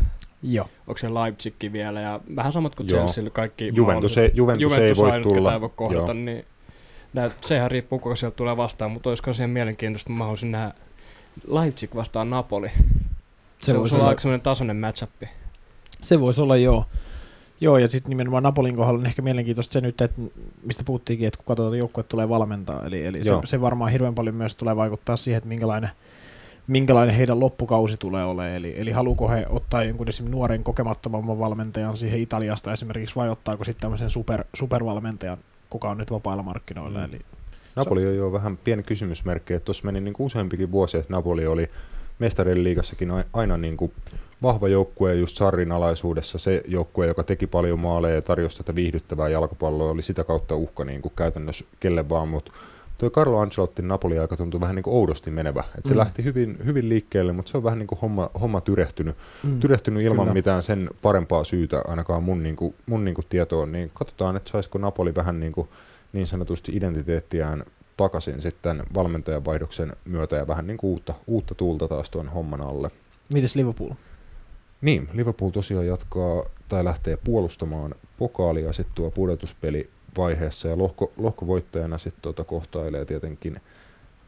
Joo. 0.42 0.68
onko 0.86 0.98
se 0.98 1.14
Leipzigkin 1.14 1.72
vielä 1.72 2.00
ja 2.00 2.20
vähän 2.36 2.52
samat 2.52 2.74
kuin 2.74 2.88
Joo. 2.88 2.98
Chelsea, 2.98 3.30
kaikki 3.30 3.72
Juventus 3.74 4.18
ei, 4.18 4.30
Juventus, 4.34 4.76
ei 4.76 4.96
voi 4.96 5.22
tulla. 5.22 5.52
ei 5.52 5.60
voi 5.60 5.70
kohdata, 5.76 6.14
niin 6.14 6.44
näet, 7.12 7.32
sehän 7.46 7.70
riippuu, 7.70 7.98
kuka 7.98 8.16
sieltä 8.16 8.36
tulee 8.36 8.56
vastaan, 8.56 8.90
mutta 8.90 9.10
olisiko 9.10 9.32
siihen 9.32 9.50
mielenkiintoista, 9.50 10.12
mä 10.12 10.24
haluaisin 10.24 10.52
nähdä 10.52 10.74
Leipzig 11.48 11.94
vastaan 11.94 12.30
Napoli. 12.30 12.68
Se, 12.68 13.72
se 13.72 13.78
voisi 13.78 13.94
olla 13.94 14.08
aika 14.08 14.20
sellainen 14.20 14.42
tasainen 14.42 14.76
matchup. 14.76 15.10
Se 16.00 16.20
voisi 16.20 16.40
olla 16.40 16.56
joo. 16.56 16.84
Joo, 17.60 17.78
ja 17.78 17.88
sitten 17.88 18.10
nimenomaan 18.10 18.42
Napolin 18.42 18.76
kohdalla 18.76 19.00
on 19.00 19.06
ehkä 19.06 19.22
mielenkiintoista 19.22 19.72
se 19.72 19.80
nyt, 19.80 20.00
että 20.00 20.20
mistä 20.62 20.84
puhuttiinkin, 20.84 21.26
että 21.26 21.36
kun 21.36 21.46
katsotaan, 21.46 21.78
joukkue 21.78 22.02
tulee 22.02 22.28
valmentaa. 22.28 22.86
Eli, 22.86 23.06
eli 23.06 23.24
se, 23.24 23.32
se, 23.44 23.60
varmaan 23.60 23.90
hirveän 23.90 24.14
paljon 24.14 24.34
myös 24.34 24.56
tulee 24.56 24.76
vaikuttaa 24.76 25.16
siihen, 25.16 25.38
että 25.38 25.48
minkälainen, 25.48 25.90
minkälainen 26.66 27.16
heidän 27.16 27.40
loppukausi 27.40 27.96
tulee 27.96 28.24
olemaan. 28.24 28.56
Eli, 28.56 28.74
eli 28.76 28.90
haluuko 28.90 29.28
he 29.28 29.46
ottaa 29.48 29.84
jonkun 29.84 30.08
esimerkiksi 30.08 30.36
nuoren 30.36 30.64
kokemattomamman 30.64 31.38
valmentajan 31.38 31.96
siihen 31.96 32.20
Italiasta 32.20 32.72
esimerkiksi, 32.72 33.16
vai 33.16 33.28
ottaako 33.30 33.64
sitten 33.64 33.82
tämmöisen 33.82 34.10
super, 34.10 34.44
supervalmentajan, 34.54 35.38
kuka 35.72 35.90
on 35.90 35.98
nyt 35.98 36.10
vapailla 36.10 36.42
markkinoilla. 36.42 36.98
Mm. 36.98 37.04
Eli, 37.04 37.20
Napoli 37.76 38.06
on 38.06 38.16
jo 38.16 38.32
vähän 38.32 38.56
pieni 38.56 38.82
kysymysmerkki, 38.82 39.54
että 39.54 39.64
tuossa 39.64 39.84
meni 39.84 40.00
niin 40.00 40.14
kuin 40.14 40.26
useampikin 40.26 40.72
vuosi, 40.72 40.98
että 40.98 41.12
Napoli 41.12 41.46
oli 41.46 41.70
mestarien 42.18 42.64
liigassakin 42.64 43.10
ai- 43.10 43.24
aina 43.32 43.56
niin 43.56 43.76
kuin 43.76 43.92
vahva 44.42 44.68
joukkue 44.68 45.14
just 45.14 45.36
Sarrin 45.36 45.72
alaisuudessa. 45.72 46.38
Se 46.38 46.62
joukkue, 46.66 47.06
joka 47.06 47.22
teki 47.22 47.46
paljon 47.46 47.78
maaleja 47.78 48.14
ja 48.14 48.22
tarjosi 48.22 48.56
tätä 48.56 48.74
viihdyttävää 48.74 49.28
jalkapalloa, 49.28 49.90
oli 49.90 50.02
sitä 50.02 50.24
kautta 50.24 50.56
uhka 50.56 50.84
niin 50.84 51.02
kuin 51.02 51.12
käytännössä 51.16 51.64
kelle 51.80 52.08
vaan, 52.08 52.28
mutta 52.28 52.52
tuo 53.02 53.10
Carlo 53.10 53.38
Ancelottin 53.38 53.88
Napoli-aika 53.88 54.36
tuntui 54.36 54.60
vähän 54.60 54.74
niin 54.76 54.82
kuin 54.82 54.94
oudosti 54.94 55.30
menevä. 55.30 55.64
Et 55.78 55.86
se 55.86 55.94
Mm. 55.94 55.98
lähti 55.98 56.24
hyvin, 56.24 56.56
hyvin 56.64 56.88
liikkeelle, 56.88 57.32
mutta 57.32 57.50
se 57.50 57.56
on 57.56 57.64
vähän 57.64 57.78
niin 57.78 57.86
kuin 57.86 57.98
homma, 58.00 58.30
homma 58.40 58.60
tyrehtynyt, 58.60 59.16
Mm. 59.42 59.60
tyrehtynyt 59.60 60.02
ilman 60.02 60.24
Kyllä. 60.26 60.34
mitään 60.34 60.62
sen 60.62 60.90
parempaa 61.02 61.44
syytä, 61.44 61.82
ainakaan 61.88 62.22
mun, 62.22 62.42
niin 62.42 62.56
kuin, 62.56 62.74
mun 62.86 63.04
niin 63.04 63.14
kuin 63.14 63.26
tietoon. 63.28 63.72
Niin 63.72 63.90
katsotaan, 63.94 64.36
että 64.36 64.50
saisiko 64.50 64.78
Napoli 64.78 65.14
vähän 65.14 65.40
niin, 65.40 65.52
kuin, 65.52 65.68
niin 66.12 66.26
sanotusti 66.26 66.72
identiteettiään 66.76 67.64
takaisin 67.96 68.42
sitten 68.42 68.82
valmentajan 68.94 69.44
vaihdoksen 69.44 69.92
myötä 70.04 70.36
ja 70.36 70.46
vähän 70.48 70.66
niin 70.66 70.76
kuin 70.78 70.90
uutta, 70.90 71.14
uutta 71.26 71.54
tuulta 71.54 71.88
taas 71.88 72.10
tuon 72.10 72.28
homman 72.28 72.60
alle. 72.60 72.90
Mites 73.34 73.56
Liverpool? 73.56 73.90
Niin, 74.80 75.08
Liverpool 75.12 75.50
tosiaan 75.50 75.86
jatkaa 75.86 76.44
tai 76.68 76.84
lähtee 76.84 77.18
puolustamaan 77.24 77.94
pokaalia 78.18 78.72
sitten 78.72 78.94
tuo 78.94 79.10
pudotuspeli 79.10 79.90
vaiheessa 80.18 80.68
ja 80.68 80.78
lohko, 80.78 81.12
lohkovoittajana 81.16 81.98
sitten 81.98 82.22
tuota 82.22 82.44
kohtailee 82.44 83.04
tietenkin 83.04 83.60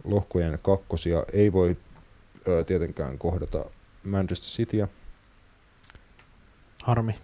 lohkojen 0.04 0.58
kakkosia. 0.62 1.24
Ei 1.32 1.52
voi 1.52 1.76
ö, 2.48 2.64
tietenkään 2.64 3.18
kohdata 3.18 3.64
Manchester 4.04 4.48
Cityä 4.50 4.88
Harmi. 6.84 7.14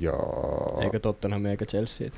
ja 0.00 0.12
Eikä 0.82 1.00
Tottenham 1.00 1.46
eikä 1.46 1.64
Chelsea. 1.66 2.10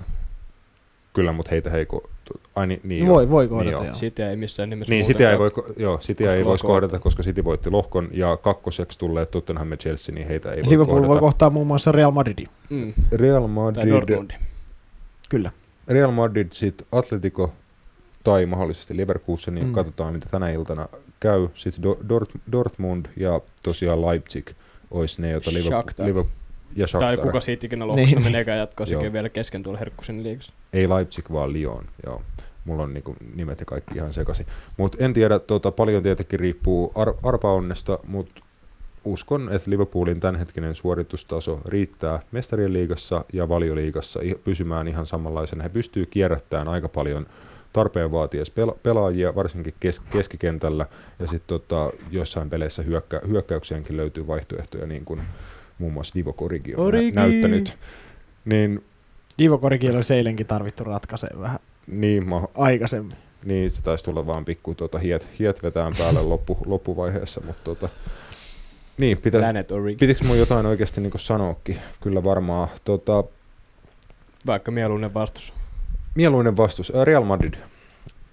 kyllä, 1.13 1.33
mutta 1.33 1.51
heitä 1.51 1.71
heiko... 1.71 2.11
Ai 2.55 2.67
niin, 2.67 2.81
niin 2.85 3.07
voi, 3.09 3.23
joo. 3.23 3.31
voi 3.31 3.45
Niin 3.45 3.51
kohdata, 3.51 3.71
joo. 3.77 3.85
joo. 3.85 3.95
Sitä 3.95 4.31
ei 4.31 4.37
missään 4.37 4.71
nimessä 4.71 4.91
Niin, 4.95 5.05
Cityä 5.05 5.31
ei 5.31 5.39
voi, 5.39 5.51
joo, 5.77 5.97
Koska 5.97 6.33
ei 6.35 6.45
voisi 6.45 6.65
lohko- 6.65 6.67
kohdata, 6.73 6.99
koska 6.99 7.23
City 7.23 7.45
voitti 7.45 7.71
lohkon 7.71 8.09
ja 8.13 8.37
kakkoseksi 8.37 8.99
tulleet 8.99 9.31
Tottenham 9.31 9.71
ja 9.71 9.77
Chelsea, 9.77 10.15
niin 10.15 10.27
heitä 10.29 10.51
ei 10.53 10.63
voi 10.63 10.71
Liverpool 10.71 10.97
kohdata. 10.97 11.09
voi 11.09 11.21
kohtaa 11.21 11.51
muun 11.51 11.67
muassa 11.67 11.93
Real 11.93 12.11
Madridin. 12.11 12.49
Mm. 12.71 12.93
Real 13.13 13.41
Tai 13.43 13.49
Madrid, 13.49 13.89
Dortmundi. 13.93 14.35
Kyllä. 15.31 15.51
Real 15.89 16.11
Madrid, 16.11 16.47
sitten 16.53 16.87
Atletico 16.93 17.53
tai 18.25 18.47
mahdollisesti 18.47 18.97
Leverkusen, 18.97 19.55
niin 19.55 19.67
Mm. 19.67 19.73
katsotaan 19.73 20.13
mitä 20.15 20.27
tänä 20.31 20.51
iltana 20.51 20.87
käy. 21.21 21.49
Sitten 21.55 21.85
Do- 21.85 21.99
Dort- 22.09 22.41
Dortmund 22.53 23.07
ja 23.17 23.41
tosiaan 23.63 24.07
Leipzig 24.07 24.51
olisi 24.91 25.23
ne, 25.23 25.31
joita 25.31 25.51
Liverpool. 25.51 26.07
Liverpool 26.07 26.35
ja 26.77 26.87
Shakhtar. 26.87 27.17
Tai 27.17 27.27
kuka 27.27 27.41
siitä 27.41 27.67
ikinä 27.67 27.87
lohkosta 27.87 28.11
Niin, 28.15 28.25
meneekään 28.25 28.69
on 29.07 29.13
vielä 29.13 29.29
kesken 29.29 29.63
tuolla 29.63 29.79
Herkkusen 29.79 30.23
liigassa. 30.23 30.53
Ei 30.73 30.89
Leipzig, 30.89 31.33
vaan 31.33 31.53
Lyon. 31.53 31.85
Joo. 32.07 32.23
Mulla 32.65 32.83
on 32.83 32.95
niinku 32.95 33.17
nimet 33.35 33.61
ja 33.61 33.67
kaikki 33.67 33.95
ihan 33.95 34.13
sekaisin. 34.13 34.47
Mutta 34.77 34.99
en 35.01 35.13
tiedä, 35.13 35.39
tota, 35.39 35.71
paljon 35.73 36.03
tietenkin 36.03 36.41
riippuu 36.41 36.93
ar- 36.95 37.15
arpaonnesta, 37.23 37.99
mutta 38.07 38.43
uskon, 39.05 39.49
että 39.53 39.71
Liverpoolin 39.71 40.21
tämänhetkinen 40.21 40.75
suoritustaso 40.75 41.61
riittää 41.69 42.21
mestarien 42.33 42.73
liigassa 42.73 43.25
ja 43.33 43.49
valioliigassa 43.49 44.21
pysymään 44.45 44.89
ihan 44.89 45.07
samanlaisena. 45.07 45.63
He 45.63 45.69
pystyy 45.69 46.07
kierrättämään 46.07 46.69
aika 46.69 46.89
paljon 46.89 47.27
tarpeen 47.73 48.13
vaatiessa 48.13 48.53
pela- 48.57 48.79
pelaajia, 48.83 49.35
varsinkin 49.35 49.75
kes- 49.81 50.01
keskikentällä, 50.01 50.87
ja 51.19 51.27
sitten 51.27 51.47
tota, 51.47 51.91
jossain 52.11 52.51
peleissä 52.51 52.83
hyökkä- 52.83 53.21
hyökkäyksiäänkin 53.29 53.97
löytyy 53.97 54.27
vaihtoehtoja, 54.27 54.87
niin 54.87 55.05
kuin 55.05 55.23
muun 55.79 55.93
muassa 55.93 56.15
Divo 56.15 56.33
Korigi 56.33 56.75
on 56.75 56.87
Origi! 56.87 57.11
nä- 57.11 57.21
näyttänyt. 57.23 57.79
Niin, 58.45 58.85
Divo 59.39 59.59
Korikilla 59.59 59.97
olisi 59.97 60.15
eilenkin 60.15 60.47
tarvittu 60.47 60.85
ratkaisee 60.85 61.31
vähän 61.41 61.59
niin 61.87 62.29
ma- 62.29 62.49
aikaisemmin. 62.55 63.13
Niin, 63.45 63.71
se 63.71 63.83
taisi 63.83 64.05
tulla 64.05 64.27
vaan 64.27 64.45
pikku 64.45 64.75
tuota, 64.75 64.99
hiet, 64.99 65.29
hiet 65.39 65.63
vetään 65.63 65.93
päälle 65.99 66.23
loppu, 66.23 66.59
loppuvaiheessa, 66.67 67.41
mutta 67.47 67.63
tota, 67.65 67.89
niin, 68.99 69.19
pitä, 69.19 69.39
Planet 69.39 69.69
pitikö 70.01 70.25
mun 70.25 70.39
jotain 70.39 70.67
oikeasti 70.67 71.01
niin 71.01 71.13
sanoakin? 71.17 71.79
Kyllä 72.01 72.25
varmaan. 72.25 72.69
Tota, 72.85 73.25
Vaikka 74.47 74.71
mieluinen 74.71 75.15
vastus. 75.15 75.53
mieluinen 76.15 76.57
vastus, 76.57 76.93
Ää, 76.97 77.05
Real 77.05 77.25
Madrid. 77.25 77.55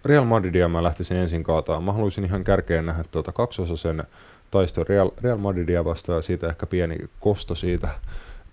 Real 0.05 0.25
Madridia 0.25 0.67
mä 0.67 0.83
lähtisin 0.83 1.17
ensin 1.17 1.43
kaataan. 1.43 1.83
Mä 1.83 1.93
haluaisin 1.93 2.25
ihan 2.25 2.43
kärkeen 2.43 2.85
nähdä 2.85 3.03
tuota 3.11 3.31
kaksosasen 3.31 4.03
taiston 4.51 4.87
Real, 4.87 5.11
Real 5.21 5.37
Madridia 5.37 5.85
vastaan 5.85 6.17
ja 6.17 6.21
siitä 6.21 6.47
ehkä 6.49 6.65
pieni 6.65 6.97
kosto 7.19 7.55
siitä 7.55 7.87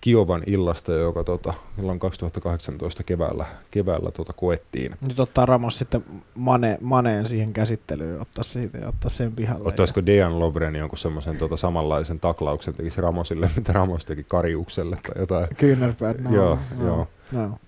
Kiovan 0.01 0.43
illasta, 0.47 0.93
joka 0.93 1.25
tota, 1.25 1.55
silloin 1.77 1.99
2018 1.99 3.03
keväällä, 3.03 3.45
keväällä 3.71 4.11
tota, 4.11 4.33
koettiin. 4.33 4.95
Nyt 5.01 5.21
ottaa 5.21 5.47
Ramos 5.47 5.79
sitten 5.79 6.05
Mane, 6.35 6.79
Maneen 6.81 7.29
siihen 7.29 7.53
käsittelyyn, 7.53 8.21
ottaa 8.21 8.45
siitä 8.45 8.79
ja 8.79 8.89
ottaa 8.89 9.11
sen 9.11 9.33
pihalle. 9.33 9.69
Ottaisiko 9.69 10.07
Dejan 10.07 10.39
Lovren 10.39 10.77
jonkun 10.77 10.99
semmoisen 10.99 11.37
tota 11.37 11.57
samanlaisen 11.57 12.21
taklauksen 12.21 12.75
tekisi 12.75 13.01
Ramosille, 13.01 13.51
mitä 13.57 13.73
Ramos 13.73 14.07
teki 14.07 14.25
Kariukselle 14.25 14.97
tai 15.03 15.23
jotain. 15.23 15.49
Kyynärpäät. 15.57 16.21
No, 16.21 16.35
Joo, 16.35 16.59
no, 16.79 16.87
joo. 16.87 17.07
No. 17.33 17.59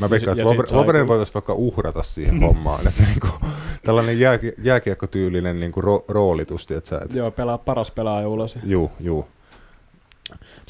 Mä 0.00 0.10
veikkaan, 0.10 0.38
Ja 0.38 0.42
että 0.42 0.54
Lovren, 0.54 0.76
Lovren 0.76 1.08
voitaisiin 1.08 1.34
vaikka 1.34 1.54
uhrata 1.54 2.02
siihen 2.02 2.40
hommaan. 2.40 2.88
Että 2.88 3.02
niinku, 3.10 3.28
tällainen 3.84 4.20
jää, 4.20 4.38
jääkiekkotyylinen 4.62 5.60
niinku 5.60 5.80
ro, 5.80 6.04
roolitus, 6.08 6.66
et, 6.70 7.14
Joo, 7.14 7.30
pelaa 7.30 7.58
paras 7.58 7.90
pelaaja 7.90 8.28
ulos. 8.28 8.58
juu, 8.64 8.90
juu. 9.00 9.26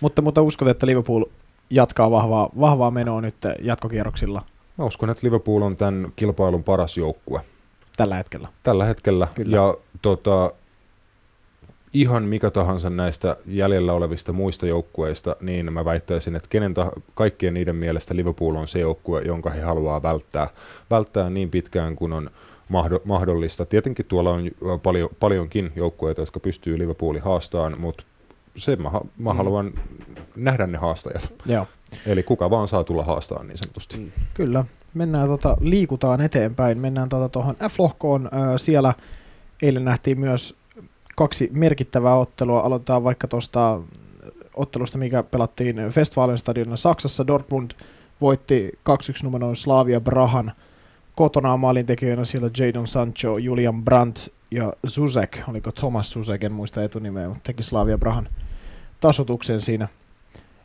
Mutta, 0.03 0.23
mutta 0.23 0.43
uskot, 0.43 0.69
että 0.69 0.87
Liverpool 0.87 1.25
jatkaa 1.71 2.11
vahvaa, 2.11 2.51
vahvaa 2.61 2.91
menoa 2.91 3.21
nyt 3.21 3.37
jatkokierroksilla 3.63 4.43
Mä 4.79 4.85
uskon, 4.85 5.11
että 5.11 5.27
Liverpool 5.27 5.63
on 5.63 5.77
tämän 5.77 6.13
kilpailun 6.17 6.65
paras 6.65 6.97
joukkue 6.97 7.41
tällä 7.97 8.17
hetkellä. 8.17 8.49
tällä 8.63 8.85
hetkellä. 8.85 9.29
Kyllä. 9.35 9.57
Ja 9.57 9.75
tota, 10.03 10.53
ihan 11.93 12.23
mikä 12.23 12.51
tahansa 12.51 12.91
näistä 12.91 13.37
jäljellä 13.47 13.93
olevista 13.93 14.33
muista 14.33 14.67
joukkueista, 14.67 15.37
niin 15.41 15.73
mä 15.73 15.85
väittäisin, 15.85 16.37
että 16.37 16.49
kenen 16.49 16.75
tah- 16.77 17.01
kaikkien 17.15 17.55
niiden 17.55 17.77
mielestä 17.77 18.17
Liverpool 18.17 18.55
on 18.55 18.69
se 18.69 18.79
joukkue, 18.79 19.23
jonka 19.23 19.51
he 19.51 19.61
haluaa 19.61 20.03
välttää, 20.03 20.49
välttää 20.91 21.31
niin 21.31 21.51
pitkään 21.51 21.97
kuin 21.97 22.13
on 22.13 22.31
mahdo- 22.69 23.01
mahdollista. 23.05 23.67
Tietenkin 23.67 24.07
tuolla 24.07 24.31
on 24.31 24.51
paljon, 24.83 25.09
paljonkin 25.21 25.73
joukkueita, 25.77 26.23
jotka 26.23 26.41
pystyy 26.41 26.79
Liverpoolin 26.79 27.23
haastamaan, 27.23 27.81
mutta 27.81 28.05
se 28.57 28.77
mä, 28.77 28.91
mä 29.19 29.33
Mm. 29.33 29.37
haluan 29.37 29.73
nähdä 30.37 30.67
ne 30.67 30.79
haastajat. 30.79 31.33
Joo, 31.47 31.67
Eli 32.07 32.23
kuka 32.23 32.51
vaan 32.51 32.69
saa 32.69 32.85
tulla 32.85 33.05
haastaan 33.05 33.47
niin 33.47 33.59
sanotusti. 33.59 33.97
Mm. 33.97 34.11
kyllä. 34.35 34.65
Mennään 34.95 35.29
tota, 35.29 35.57
liikutaan 35.61 36.21
eteenpäin. 36.21 36.79
Mennään 36.81 37.09
tuohon 37.33 37.55
F-lohkoon. 37.55 38.27
Ö, 38.55 38.59
siellä 38.59 38.95
eilen 39.63 39.85
nähtiin 39.85 40.21
myös 40.21 40.55
kaksi 41.17 41.51
merkittävää 41.53 42.15
ottelua. 42.15 42.61
Aloitetaan 42.61 43.05
vaikka 43.05 43.29
tuosta 43.29 43.81
ottelusta, 44.55 44.99
mikä 44.99 45.23
pelattiin 45.23 45.77
Westfalenstadionilla 45.97 46.77
Saksassa. 46.77 47.27
Dortmund 47.27 47.71
voitti 48.21 48.71
2-1 48.89 48.93
numeroin 49.25 49.57
Slavia 49.57 50.01
Brahan. 50.01 50.53
Kotona 51.17 51.57
maalintekijöinä 51.57 52.25
siellä 52.25 52.51
Jadon 52.59 52.87
Sancho, 52.87 53.39
Julian 53.39 53.85
Brandt 53.85 54.29
ja 54.51 54.73
Zuzek. 54.89 55.39
Oliko 55.49 55.73
Thomas 55.73 56.13
Zuzek, 56.13 56.45
en 56.45 56.53
muista 56.53 56.83
etunimeä, 56.83 57.29
mutta 57.29 57.43
teki 57.43 57.63
Slavia 57.63 57.99
Brahan 57.99 58.29
tasotuksen 59.01 59.61
siinä 59.61 59.89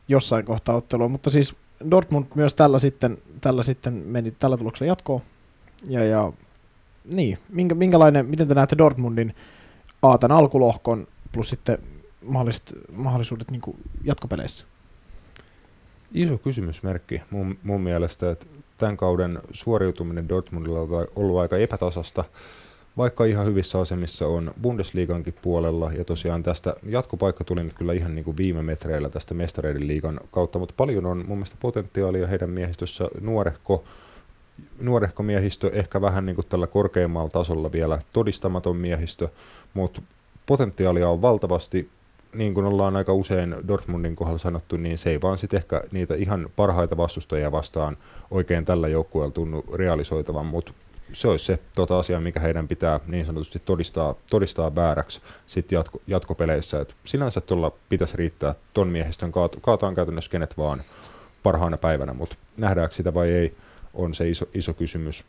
jossain 0.08 0.46
kohtaa 0.46 0.76
ottelua. 0.76 1.08
Mutta 1.08 1.30
siis 1.30 1.56
Dortmund 1.92 2.26
myös 2.36 2.54
tällä 2.54 2.80
sitten, 2.80 3.18
tällä 3.42 3.64
sitten 3.64 3.94
meni 3.94 4.32
tällä 4.32 4.58
tuloksella 4.58 4.92
jatkoon. 4.92 5.22
Ja, 5.88 6.06
ja 6.06 6.34
niin, 7.06 7.38
minkä, 7.50 7.76
minkälainen, 7.76 8.26
miten 8.26 8.48
te 8.48 8.54
näette 8.54 8.78
Dortmundin 8.78 9.36
A, 10.02 10.18
tämän 10.18 10.38
alkulohkon 10.38 11.08
plus 11.32 11.50
sitten 11.50 11.78
mahdolliset, 12.26 12.74
mahdollisuudet 12.92 13.52
niin 13.52 13.62
jatkopeleissä? 14.04 14.66
Iso 16.14 16.38
kysymysmerkki 16.38 17.22
mun, 17.30 17.58
mun 17.64 17.82
mielestä, 17.82 18.32
että 18.32 18.46
tämän 18.78 18.98
kauden 18.98 19.40
suoriutuminen 19.52 20.30
Dortmundilla 20.30 20.80
on 20.80 21.08
ollut 21.16 21.40
aika 21.40 21.58
epätasasta, 21.58 22.24
vaikka 22.98 23.26
ihan 23.26 23.46
hyvissä 23.46 23.80
asemissa 23.80 24.28
on 24.28 24.52
Bundesliigankin 24.62 25.36
puolella, 25.42 25.92
ja 25.92 26.06
tosiaan 26.06 26.44
tästä 26.44 26.76
jatkopaikka 26.84 27.44
tuli 27.44 27.64
nyt 27.64 27.74
kyllä 27.74 27.94
ihan 27.94 28.16
niin 28.16 28.26
kuin 28.26 28.38
viime 28.38 28.62
metreillä 28.62 29.10
tästä 29.10 29.34
mestareiden 29.34 29.88
liigan 29.88 30.20
kautta, 30.32 30.60
mutta 30.60 30.74
paljon 30.78 31.06
on 31.06 31.18
mun 31.18 31.38
mielestä 31.38 31.58
potentiaalia 31.60 32.28
heidän 32.28 32.50
miehistössä. 32.50 33.08
Nuorehko, 33.22 33.84
nuorehko 34.82 35.24
miehistö, 35.24 35.72
ehkä 35.74 36.02
vähän 36.02 36.26
niin 36.26 36.36
kuin 36.36 36.48
tällä 36.50 36.68
korkeimmalla 36.68 37.30
tasolla 37.30 37.72
vielä 37.72 38.00
todistamaton 38.14 38.78
miehistö, 38.78 39.28
mutta 39.74 40.02
potentiaalia 40.46 41.10
on 41.10 41.22
valtavasti, 41.22 41.90
niin 42.36 42.54
kuin 42.54 42.66
ollaan 42.66 42.96
aika 42.96 43.14
usein 43.14 43.56
Dortmundin 43.68 44.16
kohdalla 44.16 44.38
sanottu, 44.38 44.78
niin 44.78 44.98
se 44.98 45.10
ei 45.10 45.22
vaan 45.22 45.38
sitten 45.38 45.58
ehkä 45.58 45.84
niitä 45.92 46.16
ihan 46.16 46.50
parhaita 46.56 46.98
vastustajia 46.98 47.52
vastaan 47.52 47.98
oikein 48.32 48.66
tällä 48.66 48.88
joukkueella 48.88 49.34
tunnu 49.34 49.66
realisoitavan, 49.74 50.46
mutta 50.46 50.74
se 51.14 51.28
olisi 51.28 51.46
se 51.46 51.60
tota 51.76 52.00
asia, 52.00 52.20
mikä 52.20 52.40
heidän 52.40 52.68
pitää 52.68 53.00
niin 53.08 53.26
sanotusti 53.26 53.60
todistaa, 53.60 54.16
todistaa 54.30 54.76
vääräksi 54.76 55.20
sitten 55.48 55.76
jatko, 55.76 56.02
jatkopeleissä. 56.08 56.82
Et 56.82 56.96
sinänsä 57.06 57.42
tuolla 57.42 57.72
pitäisi 57.90 58.18
riittää 58.18 58.56
ton 58.74 58.88
miehistön 58.88 59.32
kaat, 59.32 59.58
kaataan 59.62 59.96
käytännössä 59.96 60.32
kenet 60.32 60.58
vaan 60.58 60.84
parhaana 61.44 61.78
päivänä, 61.78 62.14
mutta 62.14 62.36
nähdäänkö 62.58 62.96
sitä 62.96 63.14
vai 63.14 63.32
ei, 63.32 63.56
on 63.94 64.14
se 64.14 64.30
iso, 64.30 64.46
iso 64.54 64.74
kysymys. 64.74 65.26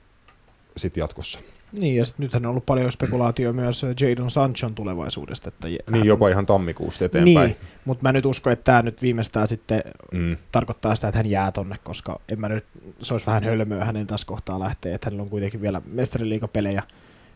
Sit 0.76 0.96
jatkossa. 0.96 1.40
Niin, 1.80 1.96
ja 1.96 2.04
sit 2.04 2.18
nythän 2.18 2.46
on 2.46 2.50
ollut 2.50 2.66
paljon 2.66 2.92
spekulaatio 2.92 3.52
myös 3.52 3.82
Jadon 4.00 4.30
Sanchon 4.30 4.74
tulevaisuudesta. 4.74 5.48
Että 5.48 5.68
niin, 5.90 6.06
jopa 6.06 6.28
ihan 6.28 6.46
tammikuusta 6.46 7.04
eteenpäin. 7.04 7.46
Niin, 7.46 7.56
mutta 7.84 8.02
mä 8.02 8.12
nyt 8.12 8.26
uskon, 8.26 8.52
että 8.52 8.64
tämä 8.64 8.82
nyt 8.82 9.02
viimeistään 9.02 9.48
sitten 9.48 9.82
mm. 10.12 10.36
tarkoittaa 10.52 10.94
sitä, 10.94 11.08
että 11.08 11.18
hän 11.18 11.30
jää 11.30 11.52
tonne, 11.52 11.76
koska 11.84 12.20
en 12.28 12.40
mä 12.40 12.48
nyt, 12.48 12.64
se 13.00 13.14
olisi 13.14 13.26
vähän 13.26 13.44
hölmöä 13.44 13.84
hänen 13.84 14.06
tässä 14.06 14.26
kohtaa 14.26 14.60
lähteä, 14.60 14.94
että 14.94 15.06
hänellä 15.06 15.22
on 15.22 15.30
kuitenkin 15.30 15.62
vielä 15.62 15.82
mestariliikapelejä 15.86 16.82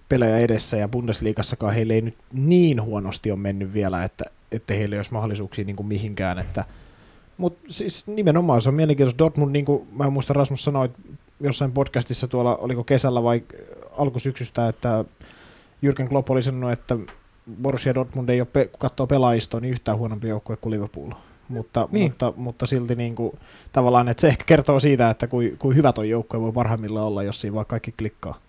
pelejä 0.09 0.38
edessä, 0.38 0.76
ja 0.76 0.88
Bundesliigassakaan 0.88 1.75
heille 1.75 1.95
ei 1.95 2.00
nyt 2.00 2.16
niin 2.33 2.83
huonosti 2.83 3.31
ole 3.31 3.38
mennyt 3.38 3.73
vielä, 3.73 4.05
että, 4.05 4.25
että 4.52 4.75
heillä 4.75 4.95
ei 4.95 4.99
olisi 4.99 5.12
mahdollisuuksia 5.12 5.64
niin 5.64 5.76
kuin 5.76 5.87
mihinkään, 5.87 6.38
että 6.38 6.64
mutta 7.37 7.64
siis 7.69 8.07
nimenomaan 8.07 8.61
se 8.61 8.69
on 8.69 8.75
mielenkiintoista. 8.75 9.25
Dortmund, 9.25 9.52
niin 9.52 9.64
kuin 9.64 9.88
mä 9.93 10.11
muistan 10.11 10.37
Rasmus 10.37 10.64
sanoi 10.64 10.88
jossain 11.40 11.73
podcastissa 11.73 12.28
tuolla, 12.28 12.57
oliko 12.57 12.85
kesällä 12.85 13.23
vai 13.23 13.43
alkusyksystä, 13.99 14.69
että 14.69 15.05
Jürgen 15.83 16.09
Klopp 16.09 16.31
oli 16.31 16.43
sanonut, 16.43 16.73
että 16.73 16.99
Borussia 17.62 17.95
Dortmund 17.95 18.28
ei 18.28 18.40
ole, 18.40 18.49
pe- 18.52 18.66
kun 18.66 18.78
katsoo 18.78 19.07
pelaajistoa, 19.07 19.61
niin 19.61 19.73
yhtään 19.73 19.99
huonompi 19.99 20.28
joukkue 20.28 20.57
kuin 20.57 20.71
Liverpool. 20.71 21.11
Mutta, 21.49 21.88
niin. 21.90 22.11
mutta, 22.11 22.33
mutta 22.37 22.66
silti 22.66 22.95
niin 22.95 23.14
kuin, 23.14 23.38
tavallaan, 23.73 24.09
että 24.09 24.21
se 24.21 24.28
ehkä 24.28 24.45
kertoo 24.45 24.81
siitä, 24.81 25.11
että 25.11 25.26
kuin, 25.26 25.59
kuin 25.59 25.76
hyvä 25.76 25.93
tuo 25.93 26.05
joukkue 26.05 26.40
voi 26.40 26.52
parhaimmillaan 26.52 27.07
olla, 27.07 27.23
jos 27.23 27.40
siinä 27.40 27.55
vaan 27.55 27.66
kaikki 27.66 27.93
klikkaa. 27.99 28.40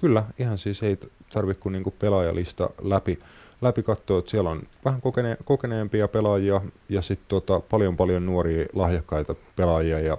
Kyllä, 0.00 0.24
ihan 0.38 0.58
siis 0.58 0.82
ei 0.82 0.98
tarvitse 1.32 1.62
kuin 1.62 1.72
niinku 1.72 1.90
pelaajalista 1.90 2.70
läpi, 2.82 3.18
läpi 3.62 3.82
katsoa, 3.82 4.18
että 4.18 4.30
siellä 4.30 4.50
on 4.50 4.62
vähän 4.84 5.00
kokene, 5.00 5.36
kokeneempia 5.44 6.08
pelaajia 6.08 6.60
ja 6.88 7.02
sitten 7.02 7.28
tota, 7.28 7.60
paljon 7.60 7.96
paljon 7.96 8.26
nuoria 8.26 8.66
lahjakkaita 8.72 9.34
pelaajia 9.56 10.00
ja 10.00 10.18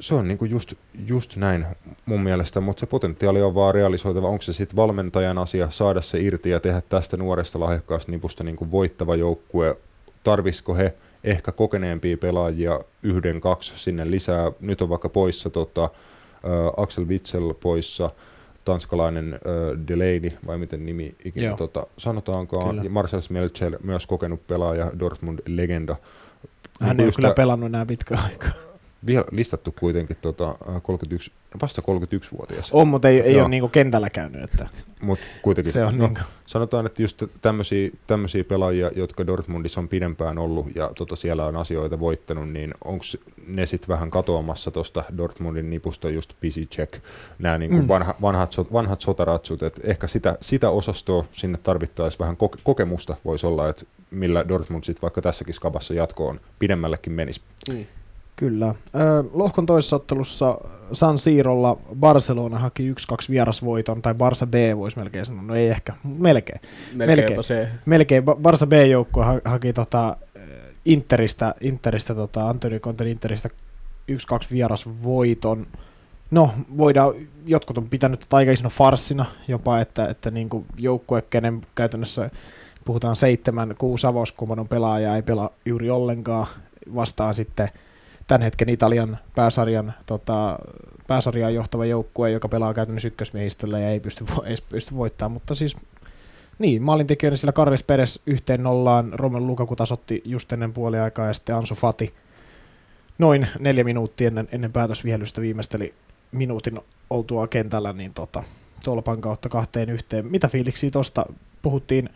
se 0.00 0.14
on 0.14 0.28
niinku 0.28 0.44
just, 0.44 0.74
just 1.06 1.36
näin 1.36 1.66
mun 2.06 2.20
mielestä, 2.20 2.60
mutta 2.60 2.80
se 2.80 2.86
potentiaali 2.86 3.42
on 3.42 3.54
vaan 3.54 3.74
realisoitava. 3.74 4.28
Onko 4.28 4.42
se 4.42 4.52
sitten 4.52 4.76
valmentajan 4.76 5.38
asia 5.38 5.70
saada 5.70 6.00
se 6.00 6.20
irti 6.20 6.50
ja 6.50 6.60
tehdä 6.60 6.82
tästä 6.88 7.16
nuoresta 7.16 7.60
lahjakkaasta 7.60 8.12
nipusta 8.12 8.44
niinku 8.44 8.70
voittava 8.70 9.16
joukkue? 9.16 9.76
Tarvisiko 10.24 10.74
he 10.74 10.94
ehkä 11.24 11.52
kokeneempia 11.52 12.16
pelaajia 12.16 12.80
yhden, 13.02 13.40
kaksi 13.40 13.78
sinne 13.78 14.10
lisää? 14.10 14.52
Nyt 14.60 14.82
on 14.82 14.88
vaikka 14.88 15.08
poissa 15.08 15.50
tota, 15.50 15.84
äh, 15.84 15.90
Axel 16.76 17.08
Witsel 17.08 17.54
poissa, 17.54 18.10
tanskalainen 18.64 19.34
äh, 19.34 19.40
Delaney, 19.88 20.30
vai 20.46 20.58
miten 20.58 20.86
nimi 20.86 21.14
ikinä 21.24 21.56
tota, 21.56 21.86
sanotaankaan, 21.98 22.68
kyllä. 22.68 22.82
ja 22.82 22.90
Marcel 22.90 23.20
Smelcher, 23.20 23.78
myös 23.82 24.06
kokenut 24.06 24.46
pelaaja, 24.46 24.92
Dortmund-legenda. 24.98 25.96
Hän 26.80 27.00
ei 27.00 27.06
ole 27.06 27.12
kyllä 27.16 27.34
pelannut 27.34 27.66
enää 27.66 27.86
pitkä 27.86 28.18
aikaa 28.24 28.73
vielä 29.06 29.24
listattu 29.30 29.74
kuitenkin 29.78 30.16
tota, 30.22 30.54
31, 30.82 31.32
vasta 31.62 31.82
31-vuotias. 31.82 32.72
On, 32.72 32.88
mutta 32.88 33.08
ei, 33.08 33.20
ei 33.20 33.40
ole 33.40 33.48
niinku 33.48 33.68
kentällä 33.68 34.10
käynyt. 34.10 34.42
Että 34.42 34.68
Mut 35.00 35.18
kuitenkin, 35.42 35.72
se 35.72 35.84
on 35.84 35.98
no, 35.98 36.06
niinku. 36.06 36.20
Sanotaan, 36.46 36.86
että 36.86 37.02
just 37.02 37.22
tämmöisiä, 37.40 37.90
tämmöisiä 38.06 38.44
pelaajia, 38.44 38.90
jotka 38.96 39.26
Dortmundissa 39.26 39.80
on 39.80 39.88
pidempään 39.88 40.38
ollut 40.38 40.76
ja 40.76 40.90
tota, 40.94 41.16
siellä 41.16 41.46
on 41.46 41.56
asioita 41.56 42.00
voittanut, 42.00 42.48
niin 42.48 42.74
onko 42.84 43.04
ne 43.46 43.66
sitten 43.66 43.88
vähän 43.88 44.10
katoamassa 44.10 44.70
tuosta 44.70 45.04
Dortmundin 45.16 45.70
nipusta 45.70 46.10
just 46.10 46.34
check, 46.70 46.94
nämä 47.38 47.58
niinku 47.58 47.76
mm. 47.76 47.88
vanha, 47.88 48.14
vanhat, 48.22 48.72
vanhat 48.72 49.00
sotaratsut, 49.00 49.62
että 49.62 49.80
ehkä 49.84 50.06
sitä, 50.06 50.38
sitä 50.40 50.70
osastoa 50.70 51.24
sinne 51.32 51.58
tarvittaisiin 51.62 52.18
vähän 52.18 52.36
koke- 52.36 52.60
kokemusta 52.64 53.16
voisi 53.24 53.46
olla, 53.46 53.68
että 53.68 53.84
millä 54.10 54.48
Dortmund 54.48 54.84
sitten 54.84 55.02
vaikka 55.02 55.22
tässäkin 55.22 55.54
skabassa 55.54 55.94
jatkoon 55.94 56.40
pidemmällekin 56.58 57.12
menisi. 57.12 57.40
Mm. 57.72 57.86
Kyllä. 58.36 58.74
lohkon 59.32 59.66
toisessa 59.66 59.96
ottelussa 59.96 60.58
San 60.92 61.18
Siirolla 61.18 61.76
Barcelona 62.00 62.58
haki 62.58 62.92
1-2 62.92 62.94
vierasvoiton, 63.30 64.02
tai 64.02 64.12
Barça 64.14 64.46
B 64.46 64.54
voisi 64.76 64.98
melkein 64.98 65.26
sanoa, 65.26 65.42
no 65.42 65.54
ei 65.54 65.68
ehkä, 65.68 65.92
melkein. 66.18 66.60
Melkein. 66.94 67.44
Se. 67.44 67.68
Melkein. 67.86 68.24
Barça 68.24 68.66
B-joukkue 68.66 69.24
ha- 69.24 69.40
haki 69.44 69.72
tota, 69.72 70.16
Interistä, 70.84 71.54
Interistä 71.60 72.14
tota, 72.14 72.48
Antonio 72.48 72.80
Conten 72.80 73.08
Interistä 73.08 73.48
1-2 74.12 74.14
vierasvoiton. 74.50 75.66
No, 76.30 76.50
voidaan, 76.78 77.14
jotkut 77.46 77.78
on 77.78 77.88
pitänyt 77.88 78.20
tätä 78.20 78.36
aika 78.36 78.52
isona 78.52 78.68
farssina 78.68 79.24
jopa, 79.48 79.80
että, 79.80 80.08
että 80.08 80.30
niin 80.30 80.48
kuin 80.48 80.66
joukkue, 80.76 81.22
kenen 81.22 81.60
käytännössä 81.74 82.30
puhutaan 82.84 83.16
seitsemän, 83.16 83.74
kuusi 83.78 84.06
avauskumanon 84.06 84.68
pelaajaa 84.68 85.16
ei 85.16 85.22
pelaa 85.22 85.50
juuri 85.66 85.90
ollenkaan, 85.90 86.46
vastaan 86.94 87.34
sitten– 87.34 87.68
tämän 88.26 88.42
hetken 88.42 88.68
Italian 88.68 89.18
pääsarjan, 89.34 89.94
tota, 90.06 90.58
pääsarjaan 91.06 91.54
johtava 91.54 91.84
joukkue, 91.84 92.30
joka 92.30 92.48
pelaa 92.48 92.74
käytännössä 92.74 93.08
ykkösmiehistöllä 93.08 93.78
ja 93.78 93.88
ei 93.88 94.00
pysty, 94.00 94.24
ei 94.44 94.56
pysty 94.68 94.94
voittamaan, 94.94 95.32
mutta 95.32 95.54
siis 95.54 95.76
niin, 96.58 96.82
maalintekijöiden 96.82 97.38
sillä 97.38 97.52
Carles 97.52 97.82
Perez 97.82 98.18
yhteen 98.26 98.62
nollaan, 98.62 99.12
Romelu 99.12 99.46
Lukaku 99.46 99.76
tasotti 99.76 100.22
just 100.24 100.52
ennen 100.52 100.72
puoliaikaa 100.72 101.26
ja 101.26 101.32
sitten 101.32 101.56
Ansu 101.56 101.74
Fati 101.74 102.14
noin 103.18 103.48
neljä 103.58 103.84
minuuttia 103.84 104.28
ennen, 104.28 104.48
ennen 104.52 104.72
päätösvihellystä 104.72 105.40
viimeisteli 105.40 105.92
minuutin 106.32 106.80
oltua 107.10 107.48
kentällä, 107.48 107.92
niin 107.92 108.14
tota, 108.14 108.42
tolpan 108.84 109.20
kautta 109.20 109.48
kahteen 109.48 109.90
yhteen. 109.90 110.26
Mitä 110.26 110.48
fiiliksiä 110.48 110.90
tuosta 110.90 111.26
puhuttiin 111.62 112.10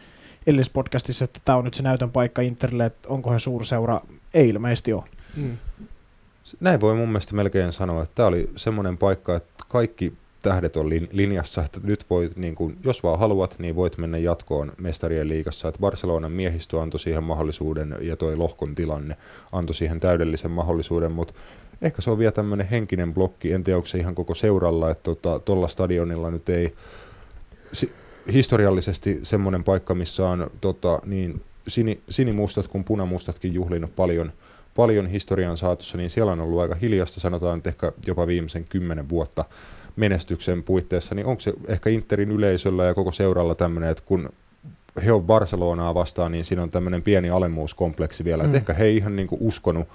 edellispodcastissa, 0.46 1.24
että 1.24 1.40
tämä 1.44 1.58
on 1.58 1.64
nyt 1.64 1.74
se 1.74 1.82
näytön 1.82 2.10
paikka 2.10 2.42
Interille, 2.42 2.86
että 2.86 3.08
onko 3.08 3.32
he 3.32 3.38
suurseura? 3.38 4.00
Ei 4.34 4.48
ilmeisesti 4.48 4.92
ole. 4.92 5.04
Mm. 5.36 5.58
Näin 6.61 6.80
voi 6.80 6.94
mun 6.94 7.08
mielestä 7.08 7.34
melkein 7.34 7.72
sanoa, 7.72 8.02
että 8.02 8.14
tämä 8.14 8.28
oli 8.28 8.50
semmoinen 8.56 8.98
paikka, 8.98 9.37
että 9.37 9.54
kaikki 9.68 10.12
tähdet 10.42 10.76
on 10.76 10.90
linjassa, 10.90 11.64
että 11.64 11.80
nyt 11.82 12.04
voit, 12.11 12.37
niin 12.37 12.54
kun, 12.54 12.76
jos 12.84 13.02
vaan 13.02 13.18
haluat, 13.18 13.58
niin 13.58 13.76
voit 13.76 13.98
mennä 13.98 14.18
jatkoon 14.18 14.72
mestarien 14.78 15.28
liigassa. 15.28 15.68
Että 15.68 15.80
Barcelonan 15.80 16.32
miehistö 16.32 16.82
antoi 16.82 17.00
siihen 17.00 17.24
mahdollisuuden 17.24 17.96
ja 18.00 18.16
toi 18.16 18.37
lohkon 18.37 18.74
tilanne 18.74 19.16
antoi 19.52 19.74
siihen 19.74 20.00
täydellisen 20.00 20.50
mahdollisuuden, 20.50 21.12
mutta 21.12 21.34
ehkä 21.82 22.02
se 22.02 22.11
on 22.11 22.18
vielä 22.18 22.32
tämmöinen 22.32 22.68
henkinen 22.68 23.14
blokki, 23.14 23.52
en 23.52 23.64
tiedä 23.64 23.76
onko 23.76 23.87
se 23.87 23.98
ihan 23.98 24.14
koko 24.14 24.34
seuralla, 24.34 24.90
että 24.90 25.14
tuolla 25.14 25.40
tota, 25.40 25.68
stadionilla 25.68 26.30
nyt 26.30 26.48
ei 26.48 26.74
si- 27.72 27.92
historiallisesti 28.32 29.20
semmoinen 29.22 29.64
paikka, 29.64 29.94
missä 29.94 30.28
on 30.28 30.50
tota, 30.61 31.00
niin 31.06 31.42
sini, 31.68 32.00
sinimustat 32.11 32.68
kuin 32.68 32.84
punamustatkin 32.84 33.54
juhlinut 33.54 33.96
paljon– 33.96 34.32
paljon 34.78 35.06
historian 35.06 35.56
saatossa, 35.56 35.98
niin 35.98 36.10
siellä 36.10 36.32
on 36.32 36.40
ollut 36.40 36.60
aika 36.60 36.74
hiljasta, 36.74 37.20
sanotaan 37.20 37.58
että 37.58 37.70
ehkä 37.70 37.92
jopa 38.06 38.26
viimeisen 38.26 38.64
kymmenen 38.64 39.08
vuotta 39.08 39.44
menestyksen 39.96 40.62
puitteissa, 40.62 41.14
niin 41.14 41.26
onko 41.26 41.40
se 41.40 41.52
ehkä 41.68 41.90
Interin 41.90 42.30
yleisöllä 42.30 42.84
ja 42.84 42.94
koko 42.94 43.12
seuralla 43.12 43.54
tämmöinen, 43.54 43.90
että 43.90 44.02
kun 44.06 44.30
he 45.04 45.12
on 45.12 45.24
Barcelonaa 45.24 45.94
vastaan, 45.94 46.32
niin 46.32 46.44
siinä 46.44 46.62
on 46.62 46.70
tämmöinen 46.70 47.02
pieni 47.02 47.30
alemmuuskompleksi 47.30 48.24
vielä, 48.24 48.42
mm. 48.42 48.46
että 48.46 48.58
ehkä 48.58 48.72
he 48.72 48.84
ei 48.84 48.96
ihan 48.96 49.16
niin 49.16 49.28
uskonut, 49.40 49.88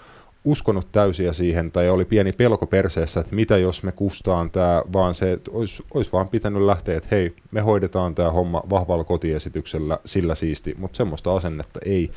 uskonut 0.46 0.88
täysiä 0.92 1.34
siihen, 1.34 1.72
tai 1.72 1.90
oli 1.90 2.06
pieni 2.06 2.32
pelko 2.32 2.66
perseessä, 2.68 3.20
että 3.20 3.36
mitä 3.36 3.58
jos 3.58 3.84
me 3.84 3.92
kustaan 3.92 4.52
tämä, 4.52 4.84
vaan 4.94 5.16
se, 5.16 5.32
että 5.32 5.52
olisi, 5.54 5.84
olisi 5.94 6.12
vaan 6.12 6.30
pitänyt 6.30 6.62
lähteä, 6.62 6.98
että 6.98 7.10
hei, 7.12 7.36
me 7.52 7.62
hoidetaan 7.62 8.16
tämä 8.16 8.32
homma 8.32 8.64
vahvalla 8.70 9.04
kotiesityksellä, 9.04 10.00
sillä 10.06 10.36
siisti, 10.36 10.76
mutta 10.80 10.98
semmoista 10.98 11.36
asennetta 11.36 11.80
ei 11.86 12.12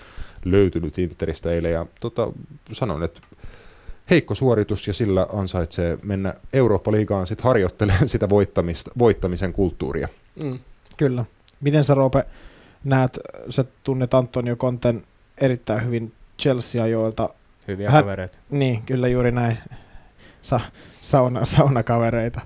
löytynyt 0.44 0.98
Interistä 0.98 1.50
eilen 1.50 1.72
ja 1.72 1.86
tota, 2.00 2.32
sanon, 2.72 3.02
että 3.02 3.20
heikko 4.10 4.34
suoritus 4.34 4.86
ja 4.86 4.92
sillä 4.92 5.26
ansaitsee 5.32 5.98
mennä 6.02 6.34
Eurooppa-liigaan 6.52 7.26
sitten 7.26 7.44
harjoittelemaan 7.44 8.08
sitä 8.08 8.28
voittamista, 8.28 8.90
voittamisen 8.98 9.52
kulttuuria. 9.52 10.08
Mm. 10.44 10.58
Kyllä. 10.96 11.24
Miten 11.60 11.84
sä 11.84 11.94
Roope 11.94 12.24
näet, 12.84 13.18
sä 13.50 13.64
tunnet 13.84 14.14
Antonio 14.14 14.56
Konten 14.56 15.04
erittäin 15.40 15.84
hyvin 15.84 16.12
Chelsea-ajoilta. 16.38 17.28
Hyviä 17.68 17.90
Hän, 17.90 18.04
kavereita. 18.04 18.38
Niin, 18.50 18.82
kyllä 18.82 19.08
juuri 19.08 19.32
näin. 19.32 19.58
Sa, 20.42 20.60
sauna, 21.02 21.44
saunakavereita. 21.44 22.40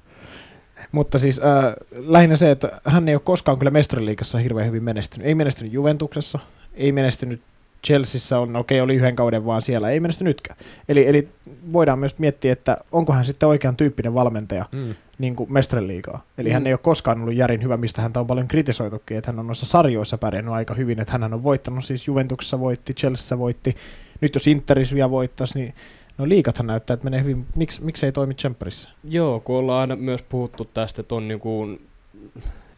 Mutta 0.93 1.19
siis 1.19 1.39
äh, 1.39 1.75
lähinnä 1.93 2.37
se, 2.37 2.51
että 2.51 2.81
hän 2.85 3.09
ei 3.09 3.15
ole 3.15 3.23
koskaan 3.25 3.59
kyllä 3.59 3.71
mestariliikassa 3.71 4.39
hirveän 4.39 4.67
hyvin 4.67 4.83
menestynyt. 4.83 5.27
Ei 5.27 5.35
menestynyt 5.35 5.73
Juventuksessa, 5.73 6.39
ei 6.75 6.93
menestynyt 6.93 7.43
Chelseassa 7.87 8.39
on, 8.39 8.57
okei, 8.57 8.79
okay, 8.81 8.85
oli 8.85 8.95
yhden 8.95 9.17
kauden 9.17 9.45
vaan 9.45 9.63
siellä, 9.63 9.91
ei 9.91 10.01
menesty 10.01 10.25
nytkään. 10.25 10.59
Eli, 10.89 11.09
eli 11.09 11.29
voidaan 11.73 11.99
myös 11.99 12.19
miettiä, 12.19 12.53
että 12.53 12.77
onko 12.93 13.13
hän 13.13 13.25
sitten 13.25 13.49
oikean 13.49 13.77
tyyppinen 13.77 14.15
valmentaja 14.15 14.65
mm. 14.73 14.95
niin 15.19 15.37
kuin 15.37 15.51
liigaa. 15.81 16.23
Eli 16.39 16.49
mm. 16.49 16.53
hän 16.53 16.67
ei 16.67 16.73
ole 16.73 16.81
koskaan 16.83 17.21
ollut 17.21 17.35
järin 17.35 17.63
hyvä, 17.63 17.77
mistä 17.77 18.03
häntä 18.03 18.21
on 18.21 18.27
paljon 18.27 18.49
kritisoitukin, 18.49 19.17
että 19.17 19.33
hän 19.33 19.39
on 19.39 19.47
noissa 19.47 19.67
sarjoissa 19.67 20.19
pärjännyt 20.19 20.55
aika 20.55 20.75
hyvin, 20.75 21.01
että 21.01 21.13
hän 21.13 21.35
on 21.35 21.43
voittanut 21.43 21.85
siis 21.85 22.07
Juventuksessa 22.07 22.61
voitti, 22.61 22.95
Chelseassa 22.95 23.39
voitti, 23.39 23.77
nyt 24.21 24.35
jos 24.35 24.47
Interis 24.47 24.95
vielä 24.95 25.11
voittaisi, 25.11 25.59
niin 25.59 25.75
No 26.21 26.29
liikathan 26.29 26.67
näyttää, 26.67 26.95
että 26.95 27.05
menee 27.05 27.23
hyvin. 27.23 27.47
Miks, 27.57 27.81
miksi 27.81 28.07
ei 28.07 28.13
toimi 28.13 28.35
Champerissa? 28.35 28.91
Joo, 29.05 29.41
kun 29.41 29.57
ollaan 29.57 29.81
aina 29.81 29.97
myös 29.97 30.23
puhuttu 30.23 30.65
tästä, 30.65 31.01
että 31.01 31.15
on 31.15 31.29
niin 31.29 31.41
kuin 31.41 31.90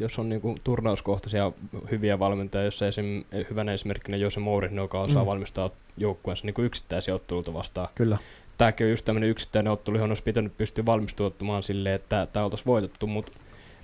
jos 0.02 0.18
on 0.18 0.28
niinku 0.28 0.56
turnauskohtaisia 0.64 1.52
hyviä 1.90 2.18
valmentajia, 2.18 2.64
jossa 2.64 2.86
esim, 2.86 3.24
hyvänä 3.50 3.72
esimerkkinä 3.72 4.16
Jose 4.16 4.40
Mourinho, 4.40 4.82
joka 4.82 5.00
osaa 5.00 5.22
mm. 5.22 5.26
valmistaa 5.26 5.70
joukkueensa 5.96 6.46
niinku 6.46 6.62
yksittäisiä 6.62 7.14
otteluita 7.14 7.54
vastaan. 7.54 7.88
Kyllä. 7.94 8.18
tämäkin 8.58 8.84
on 8.86 8.90
just 8.90 9.04
tämmöinen 9.04 9.30
yksittäinen 9.30 9.72
ottelu, 9.72 9.96
johon 9.96 10.10
olisi 10.10 10.22
pitänyt 10.22 10.56
pystyä 10.56 10.86
valmistautumaan 10.86 11.62
silleen, 11.62 11.94
että 11.94 12.26
tämä 12.32 12.44
oltaisiin 12.44 12.66
voitettu, 12.66 13.06
mutta 13.06 13.32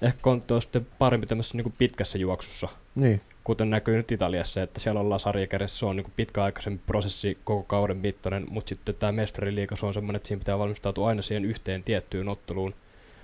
ehkä 0.03 0.19
Kontti 0.23 0.55
on 0.55 0.63
sitten 0.63 0.87
parempi 0.99 1.27
tämmöisessä 1.27 1.57
niin 1.57 1.75
pitkässä 1.79 2.19
juoksussa. 2.19 2.69
Niin. 2.95 3.21
Kuten 3.45 3.71
näkyy 3.71 3.97
nyt 3.97 4.13
Italiassa, 4.13 4.63
että 4.63 4.81
siellä 4.81 5.01
ollaan 5.01 5.21
sarjakädessä, 5.21 5.79
se 5.79 5.87
on 5.87 5.97
niin 5.97 6.13
pitkäaikaisempi 6.17 6.83
prosessi 6.87 7.39
koko 7.45 7.63
kauden 7.63 7.97
mittainen, 7.97 8.47
mutta 8.51 8.69
sitten 8.69 8.95
tämä 8.95 9.13
mestariliiga, 9.13 9.77
se 9.77 9.87
on 9.87 9.95
semmoinen, 9.95 10.17
että 10.17 10.29
siinä 10.29 10.39
pitää 10.39 10.59
valmistautua 10.59 11.09
aina 11.09 11.23
siihen 11.23 11.45
yhteen 11.45 11.83
tiettyyn 11.83 12.29
otteluun, 12.29 12.75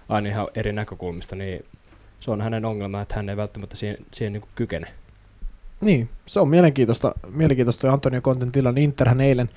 aina 0.08 0.28
ihan 0.28 0.48
eri 0.54 0.72
näkökulmista, 0.72 1.36
niin 1.36 1.64
se 2.24 2.30
on 2.30 2.40
hänen 2.40 2.64
ongelma, 2.64 3.00
että 3.00 3.14
hän 3.14 3.28
ei 3.28 3.36
välttämättä 3.36 3.76
siihen, 3.76 3.96
siihen 4.12 4.32
niin 4.32 4.42
kykene. 4.54 4.86
Niin, 5.80 6.08
se 6.26 6.40
on 6.40 6.48
mielenkiintoista, 6.48 7.12
mielenkiintoista 7.36 7.92
Antonio 7.92 8.20
Conten 8.20 8.52
tilanne. 8.52 8.80
Interhän 8.80 9.20
eilen, 9.20 9.50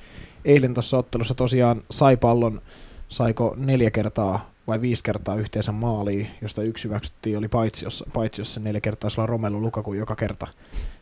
eilen 0.45 0.73
tuossa 0.73 0.97
ottelussa 0.97 1.33
tosiaan 1.33 1.83
sai 1.91 2.17
pallon, 2.17 2.61
saiko 3.07 3.53
neljä 3.57 3.91
kertaa 3.91 4.51
vai 4.67 4.81
viisi 4.81 5.03
kertaa 5.03 5.35
yhteensä 5.35 5.71
maaliin, 5.71 6.27
josta 6.41 6.61
yksi 6.61 6.83
hyväksyttiin, 6.83 7.37
oli 7.37 7.47
paitsi 7.47 7.85
jos, 7.85 8.03
paitsi 8.13 8.41
jos 8.41 8.53
se 8.53 8.59
neljä 8.59 8.81
kertaa 8.81 9.09
sulla 9.09 9.25
Romelu 9.25 9.61
Lukaku 9.61 9.93
joka 9.93 10.15
kerta. 10.15 10.47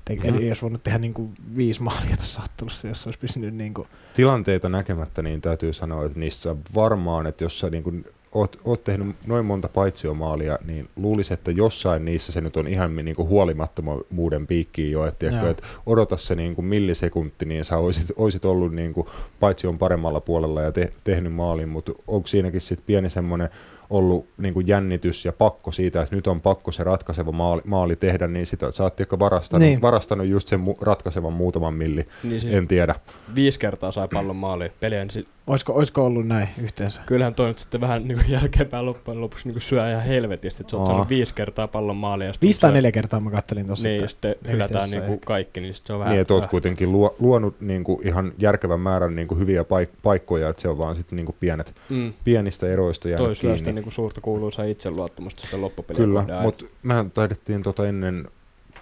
Te, 0.05 0.15
mm-hmm. 0.15 0.37
Eli 0.37 0.47
olisi 0.47 0.61
voinut 0.61 0.83
tehdä 0.83 0.97
niin 0.97 1.13
kuin 1.13 1.33
viisi 1.55 1.83
maalia 1.83 2.17
tässä 2.17 2.41
ottelussa, 2.45 2.87
jos 2.87 3.07
olisi 3.07 3.19
pysynyt 3.19 3.55
niin 3.55 3.73
kuin... 3.73 3.87
Tilanteita 4.13 4.69
näkemättä, 4.69 5.21
niin 5.21 5.41
täytyy 5.41 5.73
sanoa, 5.73 6.05
että 6.05 6.19
niissä 6.19 6.55
varmaan, 6.75 7.27
että 7.27 7.43
jos 7.43 7.59
sä 7.59 7.69
niin 7.69 7.83
kuin 7.83 8.05
oot, 8.35 8.61
oot 8.65 8.83
tehnyt 8.83 9.15
noin 9.27 9.45
monta 9.45 9.67
paitsiomaalia, 9.67 10.59
niin 10.65 10.89
luulisi, 10.95 11.33
että 11.33 11.51
jossain 11.51 12.05
niissä 12.05 12.31
se 12.31 12.41
nyt 12.41 12.57
on 12.57 12.67
ihan 12.67 12.95
niin 12.95 13.15
kuin 13.15 13.27
huolimattomuuden 13.27 14.47
piikkiin 14.47 14.91
jo, 14.91 15.05
että, 15.05 15.19
tiedätkö, 15.19 15.49
että 15.49 15.63
odota 15.85 16.17
se 16.17 16.35
niin 16.35 16.55
kuin 16.55 16.65
millisekunti, 16.65 17.45
niin 17.45 17.65
sä 17.65 17.77
olisit, 17.77 18.11
olisit 18.15 18.45
ollut 18.45 18.73
niin 18.73 18.93
kuin 18.93 19.07
paitsion 19.39 19.77
paremmalla 19.77 20.19
puolella 20.19 20.61
ja 20.61 20.71
te, 20.71 20.91
tehnyt 21.03 21.33
maalin, 21.33 21.69
mutta 21.69 21.91
onko 22.07 22.27
siinäkin 22.27 22.61
sitten 22.61 22.85
pieni 22.85 23.09
semmoinen 23.09 23.49
ollut 23.89 24.27
niin 24.37 24.53
kuin 24.53 24.67
jännitys 24.67 25.25
ja 25.25 25.33
pakko 25.33 25.71
siitä, 25.71 26.01
että 26.01 26.15
nyt 26.15 26.27
on 26.27 26.41
pakko 26.41 26.71
se 26.71 26.83
ratkaiseva 26.83 27.31
maali, 27.31 27.61
maali 27.65 27.95
tehdä, 27.95 28.27
niin 28.27 28.45
sitä 28.45 28.71
sä 28.71 28.83
oot 28.83 28.99
varastanut, 29.19 29.67
niin. 29.67 29.81
varastanut 29.81 30.27
just 30.27 30.47
sen 30.47 30.59
mu- 30.59 30.81
ratkaisevan 30.81 31.33
muutaman 31.33 31.73
milli, 31.73 32.07
niin 32.23 32.41
siis 32.41 32.53
en 32.53 32.67
tiedä. 32.67 32.95
Viisi 33.35 33.59
kertaa 33.59 33.91
sai 33.91 34.07
pallon 34.13 34.35
maaliin 34.35 34.71
peliä, 34.79 35.05
niin. 35.05 35.27
Olisiko, 35.47 35.73
olisiko 35.73 36.05
ollut 36.05 36.27
näin 36.27 36.49
yhteensä? 36.61 37.01
Kyllähän 37.05 37.35
toi 37.35 37.47
nyt 37.47 37.59
sitten 37.59 37.81
vähän 37.81 38.07
niin 38.07 38.17
kuin 38.17 38.31
jälkeenpäin 38.31 38.85
loppujen 38.85 39.21
lopuksi 39.21 39.47
niin 39.47 39.53
kuin 39.53 39.61
syö 39.61 39.91
ihan 39.91 40.03
helvetisti, 40.03 40.63
että 40.63 40.71
sä 40.71 40.77
oot 40.77 40.87
saanut 40.87 41.09
viisi 41.09 41.33
kertaa 41.33 41.67
pallon 41.67 41.97
maaliin. 41.97 42.33
Viisi 42.41 42.61
tai 42.61 42.71
neljä 42.71 42.91
kertaa 42.91 43.19
mä 43.19 43.31
kattelin 43.31 43.67
tuossa. 43.67 43.87
Niin, 43.87 44.09
sitten 44.09 44.35
hylätään 44.47 44.89
niin 44.89 45.03
kuin 45.03 45.19
kaikki, 45.19 45.61
niin 45.61 45.73
sitten 45.73 45.87
se 45.87 45.93
on 45.93 45.99
vähän... 45.99 46.11
Niin, 46.11 46.21
että 46.21 46.33
oot 46.33 46.47
kuitenkin 46.47 46.91
luo, 46.91 47.15
luonut 47.19 47.61
niin 47.61 47.83
kuin 47.83 48.07
ihan 48.07 48.33
järkevän 48.37 48.79
määrän 48.79 49.15
niin 49.15 49.27
kuin 49.27 49.39
hyviä 49.39 49.63
paik- 49.63 49.97
paikkoja, 50.03 50.49
että 50.49 50.61
se 50.61 50.69
on 50.69 50.77
vaan 50.77 50.95
sitten 50.95 51.15
niin 51.15 51.25
kuin 51.25 51.35
pienet, 51.39 51.75
mm. 51.89 52.13
pienistä 52.23 52.67
eroista 52.67 53.09
jäänyt 53.09 53.27
Toi 53.27 53.35
kiinni. 53.35 53.61
Toi 53.61 53.73
niin 53.73 53.83
kuin 53.83 53.93
suurta 53.93 54.21
kuuluu 54.21 54.51
saa 54.51 54.65
itseluottamusta 54.65 55.41
sitä 55.41 55.61
loppupeliä. 55.61 56.05
Kyllä, 56.05 56.25
mutta 56.41 56.65
mehän 56.83 57.11
taidettiin 57.11 57.63
tota 57.63 57.87
ennen 57.87 58.27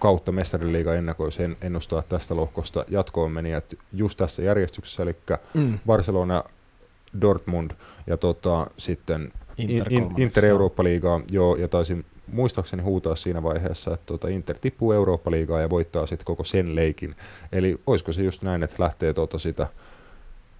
kautta 0.00 0.32
mestariliiga 0.32 0.94
ennakoisen 0.94 1.56
ennustaa 1.62 2.02
tästä 2.02 2.36
lohkosta 2.36 2.84
jatkoon 2.88 3.32
meni, 3.32 3.52
että 3.52 3.76
just 3.92 4.18
tässä 4.18 4.42
järjestyksessä, 4.42 5.02
eli 5.02 5.16
mm. 5.54 5.78
Barcelona, 5.86 6.44
Dortmund 7.20 7.70
ja 8.06 8.16
tota, 8.16 8.66
sitten 8.76 9.32
Inter, 9.58 9.92
in, 9.92 10.10
Inter 10.16 10.46
Eurooppa-liigaa, 10.46 11.20
joo, 11.30 11.56
ja 11.56 11.68
taisin 11.68 12.04
muistaakseni 12.32 12.82
huutaa 12.82 13.16
siinä 13.16 13.42
vaiheessa, 13.42 13.94
että 13.94 14.06
tota 14.06 14.28
Inter 14.28 14.58
tippuu 14.58 14.92
Eurooppa-liigaa 14.92 15.60
ja 15.60 15.70
voittaa 15.70 16.06
sitten 16.06 16.24
koko 16.24 16.44
sen 16.44 16.76
leikin. 16.76 17.16
Eli 17.52 17.80
olisiko 17.86 18.12
se 18.12 18.22
just 18.22 18.42
näin, 18.42 18.62
että 18.62 18.82
lähtee 18.82 19.12
tota 19.12 19.38
sitä 19.38 19.66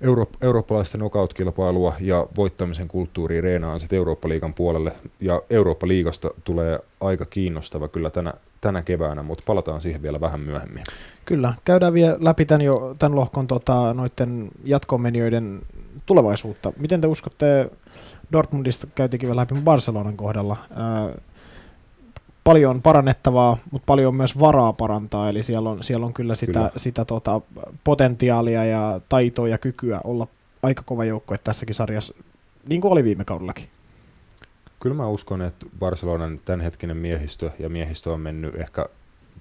euro, 0.00 0.26
eurooppalaista 0.40 0.98
knockout-kilpailua 0.98 1.94
ja 2.00 2.26
voittamisen 2.36 2.88
kulttuuri 2.88 3.40
reenaan 3.40 3.80
sitten 3.80 3.96
Eurooppa-liigan 3.96 4.54
puolelle. 4.54 4.92
Ja 5.20 5.42
Eurooppa-liigasta 5.50 6.30
tulee 6.44 6.80
aika 7.00 7.24
kiinnostava 7.24 7.88
kyllä 7.88 8.10
tänä, 8.10 8.34
tänä 8.60 8.82
keväänä, 8.82 9.22
mutta 9.22 9.44
palataan 9.46 9.80
siihen 9.80 10.02
vielä 10.02 10.20
vähän 10.20 10.40
myöhemmin. 10.40 10.82
Kyllä, 11.24 11.54
käydään 11.64 11.94
vielä 11.94 12.16
läpi 12.20 12.44
tämän, 12.44 12.62
jo, 12.62 12.96
tämän 12.98 13.16
lohkon 13.16 13.46
tota, 13.46 13.94
noiden 13.94 14.48
jatkomenijoiden 14.64 15.60
tulevaisuutta. 16.06 16.72
Miten 16.76 17.00
te 17.00 17.06
uskotte, 17.06 17.70
Dortmundista 18.32 18.86
käytiinkin 18.94 19.28
vielä 19.28 19.40
läpi 19.40 19.54
Barcelonan 19.54 20.16
kohdalla, 20.16 20.56
ää, 20.74 21.08
paljon 22.44 22.82
parannettavaa, 22.82 23.56
mutta 23.70 23.86
paljon 23.86 24.16
myös 24.16 24.38
varaa 24.40 24.72
parantaa, 24.72 25.28
eli 25.28 25.42
siellä 25.42 25.70
on, 25.70 25.82
siellä 25.82 26.06
on 26.06 26.12
kyllä 26.12 26.34
sitä, 26.34 26.52
kyllä. 26.52 26.70
sitä 26.76 27.04
tota, 27.04 27.40
potentiaalia 27.84 28.64
ja 28.64 29.00
taitoa 29.08 29.48
ja 29.48 29.58
kykyä 29.58 30.00
olla 30.04 30.26
aika 30.62 30.82
kova 30.86 31.04
joukko 31.04 31.34
että 31.34 31.44
tässäkin 31.44 31.74
sarjassa, 31.74 32.14
niin 32.68 32.80
kuin 32.80 32.92
oli 32.92 33.04
viime 33.04 33.24
kaudellakin. 33.24 33.68
Kyllä 34.80 34.96
mä 34.96 35.08
uskon, 35.08 35.42
että 35.42 35.66
Barcelonan 35.78 36.40
tämänhetkinen 36.44 36.96
miehistö 36.96 37.50
ja 37.58 37.68
miehistö 37.68 38.12
on 38.12 38.20
mennyt 38.20 38.54
ehkä, 38.54 38.86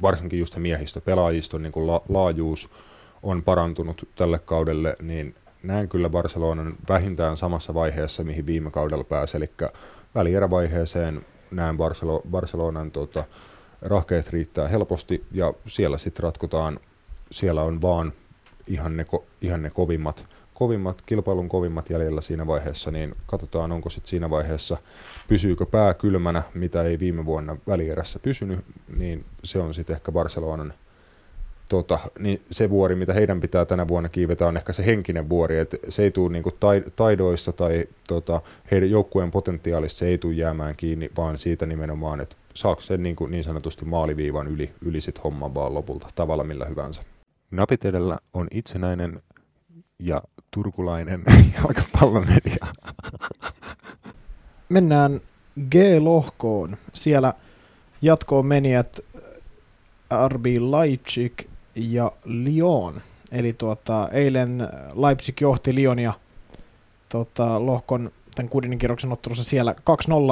varsinkin 0.02 0.40
just 0.40 0.58
miehistö, 0.58 1.02
pelaajiston 1.02 1.64
niin 1.64 1.72
kuin 1.72 1.88
la- 1.88 2.02
laajuus 2.10 2.70
on 3.24 3.44
parantunut 3.44 4.08
tälle 4.16 4.40
kaudelle, 4.40 4.96
niin 5.02 5.36
näen 5.64 5.90
kyllä 5.90 6.10
Barcelonan 6.10 6.76
vähintään 6.90 7.38
samassa 7.38 7.74
vaiheessa, 7.74 8.24
mihin 8.24 8.46
viime 8.46 8.72
kaudella 8.72 9.04
pääsi, 9.04 9.38
eli 9.38 9.50
välierävaiheeseen 10.16 11.26
näen 11.52 11.78
Barcelo, 11.78 12.22
Barcelonan 12.30 12.92
tota, 12.92 13.24
rahkeet 13.82 14.30
riittää 14.30 14.68
helposti 14.68 15.26
ja 15.32 15.54
siellä 15.68 15.98
sitten 15.98 16.24
ratkotaan, 16.24 16.80
siellä 17.32 17.62
on 17.62 17.82
vaan 17.82 18.14
ihan 18.68 18.98
ne, 18.98 19.06
ihan 19.42 19.62
ne 19.62 19.70
kovimmat, 19.70 20.28
kovimmat, 20.54 21.02
kilpailun 21.06 21.50
kovimmat 21.50 21.90
jäljellä 21.90 22.22
siinä 22.22 22.48
vaiheessa, 22.48 22.92
niin 22.92 23.12
katsotaan 23.26 23.72
onko 23.72 23.90
sitten 23.90 24.10
siinä 24.10 24.30
vaiheessa, 24.30 24.78
pysyykö 25.28 25.66
pää 25.66 25.94
kylmänä, 25.94 26.44
mitä 26.54 26.84
ei 26.84 27.00
viime 27.00 27.26
vuonna 27.26 27.58
välierässä 27.68 28.20
pysynyt, 28.20 28.66
niin 28.98 29.26
se 29.44 29.60
on 29.60 29.74
sitten 29.74 29.94
ehkä 29.94 30.12
Barcelonan 30.12 30.74
tota, 31.70 32.00
niin 32.20 32.42
se 32.52 32.70
vuori, 32.70 32.96
mitä 32.96 33.14
heidän 33.14 33.42
pitää 33.42 33.66
tänä 33.66 33.88
vuonna 33.88 34.10
kiivetä, 34.10 34.48
on 34.48 34.58
ehkä 34.58 34.74
se 34.74 34.86
henkinen 34.86 35.30
vuori, 35.30 35.60
että 35.60 35.78
se 35.90 36.04
ei 36.04 36.12
tule 36.12 36.32
niinku 36.32 36.52
taidoista 36.96 37.52
tai 37.52 37.86
tota, 38.08 38.42
heidän 38.72 38.90
joukkueen 38.90 39.32
potentiaalista 39.32 40.00
se 40.00 40.08
ei 40.08 40.18
tule 40.18 40.34
jäämään 40.34 40.76
kiinni, 40.78 41.12
vaan 41.18 41.38
siitä 41.38 41.66
nimenomaan, 41.66 42.22
että 42.22 42.36
saako 42.54 42.82
sen 42.82 43.04
niin, 43.04 43.16
kuin 43.16 43.32
niin 43.32 43.44
sanotusti 43.44 43.86
maaliviivan 43.86 44.48
yli, 44.48 44.72
yli 44.82 45.02
sit 45.02 45.24
homman 45.24 45.56
vaan 45.56 45.74
lopulta 45.74 46.08
tavalla 46.16 46.44
millä 46.44 46.66
hyvänsä. 46.66 47.04
Napit 47.52 47.86
edellä 47.86 48.18
on 48.34 48.48
itsenäinen 48.52 49.22
ja 50.00 50.22
turkulainen 50.52 51.24
jalkapallomedia. 51.56 52.66
Mennään 54.70 55.22
G-lohkoon. 55.72 56.78
Siellä 56.94 57.34
jatkoon 58.02 58.46
menijät 58.46 59.00
RB 60.28 60.46
Leipzig 60.46 61.34
ja 61.76 62.12
Lyon. 62.26 63.02
Eli 63.32 63.54
tuota, 63.54 64.10
eilen 64.12 64.68
Leipzig 64.96 65.42
johti 65.42 65.76
Lyonia 65.76 66.14
tuota, 67.10 67.66
lohkon 67.66 68.12
tämän 68.36 68.50
kuudennen 68.50 68.80
kierroksen 68.80 69.12
ottelussa 69.12 69.44
siellä 69.44 69.76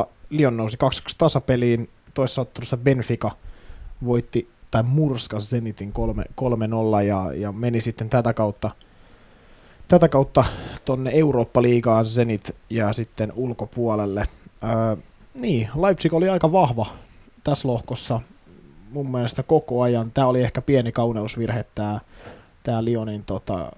2-0. 0.05 0.09
Lyon 0.29 0.57
nousi 0.57 0.77
2-2 1.09 1.15
tasapeliin. 1.17 1.89
Toisessa 2.13 2.41
ottelussa 2.41 2.77
Benfica 2.77 3.31
voitti 4.05 4.49
tai 4.71 4.83
murskasi 4.83 5.49
Zenitin 5.49 5.93
3-0 7.01 7.03
ja, 7.03 7.33
ja 7.33 7.51
meni 7.51 7.81
sitten 7.81 8.09
tätä 8.09 8.33
kautta 8.33 8.71
tätä 9.87 10.09
kautta 10.09 10.43
tonne 10.85 11.11
Eurooppa-liigaan 11.13 12.05
Zenit 12.05 12.55
ja 12.69 12.93
sitten 12.93 13.33
ulkopuolelle. 13.35 14.25
Öö, 14.63 14.95
niin, 15.33 15.69
Leipzig 15.81 16.13
oli 16.13 16.29
aika 16.29 16.51
vahva 16.51 16.85
tässä 17.43 17.67
lohkossa 17.67 18.21
mun 18.91 19.11
mielestä 19.11 19.43
koko 19.43 19.81
ajan. 19.81 20.11
Tämä 20.11 20.27
oli 20.27 20.41
ehkä 20.41 20.61
pieni 20.61 20.91
kauneusvirhe 20.91 21.65
tämä, 21.75 21.99
tämä 22.63 22.83
Lionin 22.83 23.23
tota, 23.23 23.71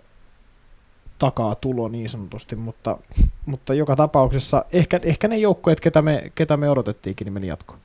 takaa 1.19 1.55
tulo 1.55 1.87
niin 1.87 2.09
sanotusti, 2.09 2.55
mutta, 2.55 2.97
mutta 3.45 3.73
joka 3.73 3.95
tapauksessa 3.95 4.65
ehkä, 4.73 4.99
ehkä 5.03 5.27
ne 5.27 5.37
joukkueet, 5.37 5.79
ketä 5.79 6.01
me, 6.01 6.31
ketä 6.35 6.57
me 6.57 6.69
odotettiinkin, 6.69 7.25
niin 7.25 7.33
meni 7.33 7.47
jatkoon. 7.47 7.79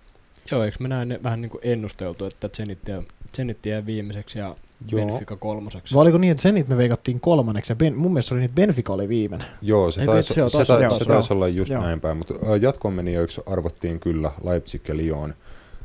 Joo, 0.50 0.64
eikö 0.64 0.76
me 0.80 0.88
näin 0.88 1.18
vähän 1.22 1.40
niin 1.40 1.50
kuin 1.50 1.60
ennusteltu, 1.64 2.26
että 2.26 2.48
Zenit 2.48 2.88
jää, 2.88 3.02
Zenit 3.36 3.66
jää 3.66 3.86
viimeiseksi 3.86 4.38
ja 4.38 4.56
Joo. 4.90 5.06
Benfica 5.06 5.36
kolmoseksi. 5.36 5.94
Vai 5.94 6.02
oliko 6.02 6.18
niin, 6.18 6.30
että 6.30 6.42
Zenit 6.42 6.68
me 6.68 6.76
veikattiin 6.76 7.20
kolmanneksi 7.20 7.72
ja 7.72 7.76
ben, 7.76 7.96
mun 7.96 8.12
mielestä 8.12 8.34
oli 8.34 8.40
niin, 8.40 8.50
että 8.50 8.60
Benfica 8.60 8.92
oli 8.92 9.08
viimeinen. 9.08 9.48
Joo, 9.62 9.90
se 9.90 10.04
taisi, 10.04 10.28
se, 10.28 10.34
se, 10.34 10.56
taisi, 10.56 10.98
se 10.98 11.04
taisi 11.04 11.32
olla 11.32 11.48
just 11.48 11.70
joo. 11.70 11.82
näin 11.82 12.00
päin, 12.00 12.16
mutta 12.16 12.34
jatkoon 12.60 12.94
meni, 12.94 13.14
arvottiin 13.46 14.00
kyllä 14.00 14.30
Leipzig 14.44 14.88
ja 14.88 14.96
Lyon 14.96 15.34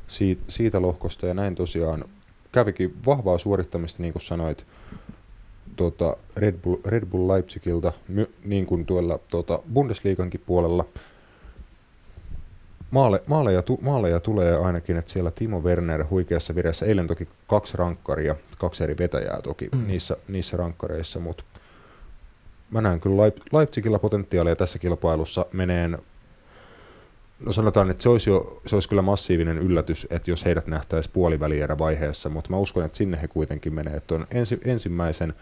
siitä, 0.08 0.44
siitä 0.48 0.82
lohkosta 0.82 1.28
ja 1.28 1.34
näin 1.34 1.56
tosiaan 1.56 2.04
kävikin 2.52 2.96
vahvaa 3.06 3.38
suorittamista, 3.38 4.02
niin 4.02 4.14
kuin 4.14 4.24
sanoit, 4.24 4.66
tuota 5.76 6.18
Red, 6.36 6.56
Bull, 6.64 6.78
Red 6.86 7.06
Bull 7.06 7.28
Leipzigilta, 7.28 7.92
my, 8.08 8.32
niin 8.46 8.66
kuin 8.66 8.86
tuolla 8.86 9.20
tuota 9.32 9.60
Bundesliigankin 9.74 10.42
puolella. 10.46 10.86
Maale, 12.92 13.24
maaleja, 13.28 13.62
tu, 13.62 13.80
maaleja 13.82 14.20
tulee 14.20 14.58
ainakin, 14.58 14.98
että 14.98 15.12
siellä 15.12 15.32
Timo 15.32 15.60
Werner 15.60 16.06
huikeassa 16.10 16.56
vireessä, 16.56 16.86
eilen 16.86 17.08
toki 17.08 17.28
kaksi 17.48 17.78
rankkaria, 17.78 18.36
kaksi 18.58 18.84
eri 18.84 18.96
vetäjää 19.00 19.42
toki 19.42 19.70
mm. 19.76 19.88
niissä, 19.88 20.18
niissä 20.28 20.58
rankkareissa, 20.58 21.20
mutta 21.20 21.44
mä 22.72 22.82
näen 22.82 23.00
kyllä 23.00 23.30
Leip- 23.30 23.58
Leipzigillä 23.58 24.00
potentiaalia 24.00 24.56
tässä 24.56 24.80
kilpailussa 24.80 25.46
meneen 25.54 25.98
No 27.40 27.52
sanotaan, 27.52 27.92
että 27.92 28.04
se 28.04 28.10
olisi, 28.10 28.30
jo, 28.30 28.62
se 28.66 28.76
olisi 28.76 28.90
kyllä 28.90 29.02
massiivinen 29.02 29.58
yllätys, 29.58 30.08
että 30.10 30.32
jos 30.32 30.46
heidät 30.46 30.68
nähtäisiin 30.68 31.14
puolivälierä 31.14 31.78
vaiheessa, 31.78 32.30
mutta 32.30 32.50
mä 32.50 32.58
uskon, 32.58 32.86
että 32.86 32.98
sinne 32.98 33.22
he 33.22 33.28
kuitenkin 33.28 33.74
menee. 33.74 33.94
Että 33.94 34.16
on 34.16 34.28
ensi, 34.32 34.60
ensimmäisen, 34.66 35.34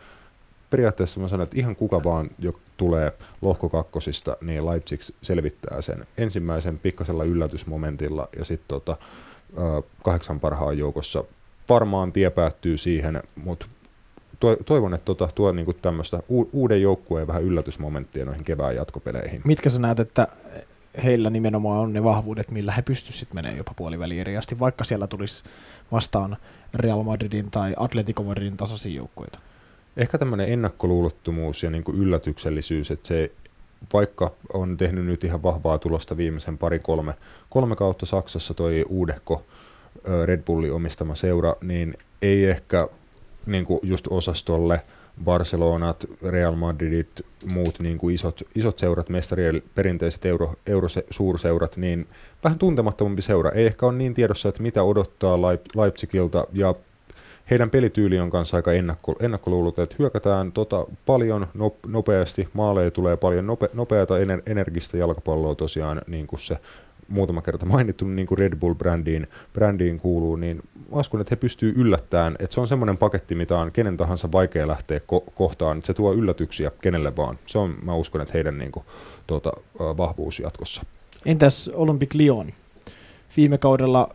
periaatteessa 0.69 1.19
mä 1.19 1.27
sanon, 1.27 1.43
että 1.43 1.57
ihan 1.59 1.75
kuka 1.75 2.03
vaan, 2.03 2.29
jo 2.39 2.53
tulee 2.77 3.11
lohko 3.41 3.69
kakkosista, 3.69 4.37
niin 4.41 4.65
Leipzig 4.65 5.01
selvittää 5.21 5.81
sen 5.81 6.05
ensimmäisen 6.17 6.79
pikkasella 6.79 7.23
yllätysmomentilla 7.23 8.29
ja 8.37 8.45
sitten 8.45 8.67
tota, 8.67 8.97
kahdeksan 10.03 10.39
parhaan 10.39 10.77
joukossa. 10.77 11.23
Varmaan 11.69 12.11
tie 12.11 12.29
päättyy 12.29 12.77
siihen, 12.77 13.23
mutta 13.35 13.65
toivon, 14.65 14.93
että 14.93 15.05
tota, 15.05 15.29
tuo 15.35 15.51
niinku 15.51 15.73
tämmöistä 15.73 16.19
uuden 16.53 16.81
joukkueen 16.81 17.27
vähän 17.27 17.43
yllätysmomenttia 17.43 18.25
noihin 18.25 18.45
kevään 18.45 18.75
jatkopeleihin. 18.75 19.41
Mitkä 19.45 19.69
sä 19.69 19.79
näet, 19.79 19.99
että 19.99 20.27
heillä 21.03 21.29
nimenomaan 21.29 21.79
on 21.79 21.93
ne 21.93 22.03
vahvuudet, 22.03 22.51
millä 22.51 22.71
he 22.71 22.81
pystyisivät 22.81 23.33
menemään 23.33 23.57
jopa 23.57 23.73
puoliväliin 23.75 24.37
asti, 24.37 24.59
vaikka 24.59 24.83
siellä 24.83 25.07
tulisi 25.07 25.43
vastaan 25.91 26.37
Real 26.73 27.03
Madridin 27.03 27.51
tai 27.51 27.73
Atletico 27.77 28.23
Madridin 28.23 28.57
tasoisia 28.57 28.95
joukkueita? 28.95 29.39
Ehkä 29.97 30.17
tämmöinen 30.17 30.49
ennakkoluulottomuus 30.49 31.63
ja 31.63 31.69
niin 31.69 31.83
kuin 31.83 31.97
yllätyksellisyys, 31.97 32.91
että 32.91 33.07
se 33.07 33.31
vaikka 33.93 34.31
on 34.53 34.77
tehnyt 34.77 35.05
nyt 35.05 35.23
ihan 35.23 35.43
vahvaa 35.43 35.77
tulosta 35.77 36.17
viimeisen 36.17 36.57
pari 36.57 36.79
kolme, 36.79 37.13
kolme 37.49 37.75
kautta 37.75 38.05
Saksassa 38.05 38.53
toi 38.53 38.85
uudehko 38.89 39.45
Red 40.25 40.41
Bullin 40.41 40.73
omistama 40.73 41.15
seura, 41.15 41.55
niin 41.61 41.97
ei 42.21 42.45
ehkä 42.45 42.87
niin 43.45 43.65
kuin 43.65 43.79
just 43.83 44.07
osastolle– 44.09 44.81
Barcelonat, 45.23 46.05
Real 46.29 46.55
Madridit, 46.55 47.25
muut 47.51 47.79
niin 47.79 47.97
kuin 47.97 48.15
isot, 48.15 48.41
isot 48.55 48.79
seurat, 48.79 49.09
mestarien 49.09 49.63
perinteiset 49.75 50.25
euro, 50.25 50.53
eurosuurseurat, 50.65 51.77
niin 51.77 52.07
vähän 52.43 52.59
tuntemattomampi 52.59 53.21
seura. 53.21 53.51
Ei 53.51 53.65
ehkä 53.65 53.85
ole 53.85 53.93
niin 53.93 54.13
tiedossa, 54.13 54.49
että 54.49 54.61
mitä 54.61 54.83
odottaa 54.83 55.41
Leipzigilta 55.75 56.47
ja 56.53 56.75
heidän 57.51 57.69
pelityyli 57.69 58.19
on 58.19 58.29
kanssa 58.29 58.57
aika 58.57 58.73
ennakko, 58.73 59.15
ennakkoluulut, 59.19 59.79
että 59.79 59.95
hyökätään 59.99 60.51
tota 60.51 60.85
paljon 61.05 61.47
nopeasti, 61.87 62.49
maaleja 62.53 62.91
tulee 62.91 63.17
paljon 63.17 63.47
nope, 63.47 63.69
nopeata 63.73 64.19
ener, 64.19 64.41
energistä 64.45 64.97
jalkapalloa 64.97 65.55
tosiaan, 65.55 66.01
niin 66.07 66.27
kuin 66.27 66.39
se 66.39 66.57
muutama 67.11 67.41
kerta 67.41 67.65
mainittu, 67.65 68.05
niin 68.05 68.27
kuin 68.27 68.37
Red 68.37 68.53
Bull-brändiin 68.55 69.27
brändiin 69.53 69.99
kuuluu, 69.99 70.35
niin 70.35 70.63
uskon, 70.91 71.21
että 71.21 71.31
he 71.31 71.35
pystyy 71.35 71.73
yllättämään, 71.75 72.35
että 72.39 72.53
se 72.53 72.61
on 72.61 72.67
semmoinen 72.67 72.97
paketti, 72.97 73.35
mitä 73.35 73.57
on 73.57 73.71
kenen 73.71 73.97
tahansa 73.97 74.31
vaikea 74.31 74.67
lähteä 74.67 74.97
ko- 74.99 75.31
kohtaan, 75.35 75.77
että 75.77 75.87
se 75.87 75.93
tuo 75.93 76.13
yllätyksiä 76.13 76.71
kenelle 76.81 77.15
vaan. 77.15 77.39
Se 77.45 77.57
on, 77.57 77.75
mä 77.83 77.93
uskon, 77.93 78.21
että 78.21 78.33
heidän 78.33 78.57
niin 78.57 78.71
kuin, 78.71 78.85
tuota, 79.27 79.51
vahvuus 79.79 80.39
jatkossa. 80.39 80.83
Entäs 81.25 81.69
Olympic 81.73 82.13
Lyon? 82.13 82.53
Viime 83.37 83.57
kaudella 83.57 84.09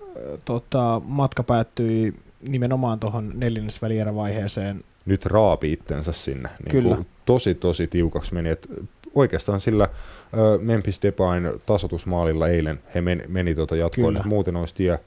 tota, 0.44 1.00
matka 1.04 1.42
päättyi 1.42 2.14
nimenomaan 2.48 3.00
tuohon 3.00 3.32
neljännesvälierävaiheeseen. 3.34 4.84
Nyt 5.06 5.26
raapi 5.26 5.72
itsensä 5.72 6.12
sinne. 6.12 6.48
Niin 6.64 6.70
Kyllä. 6.70 6.94
Kuin 6.94 7.06
tosi, 7.24 7.54
tosi 7.54 7.86
tiukaksi 7.86 8.34
meni. 8.34 8.48
Et 8.48 8.68
oikeastaan 9.14 9.60
sillä 9.60 9.88
Memphis 10.60 11.02
Depain 11.02 11.48
tasotusmaalilla 11.66 12.48
eilen 12.48 12.80
he 12.94 13.00
meni, 13.00 13.22
meni 13.28 13.54
tuota 13.54 13.76
jatkoon, 13.76 14.20
muuten 14.24 14.56
olisi 14.56 14.74
tie, 14.74 14.98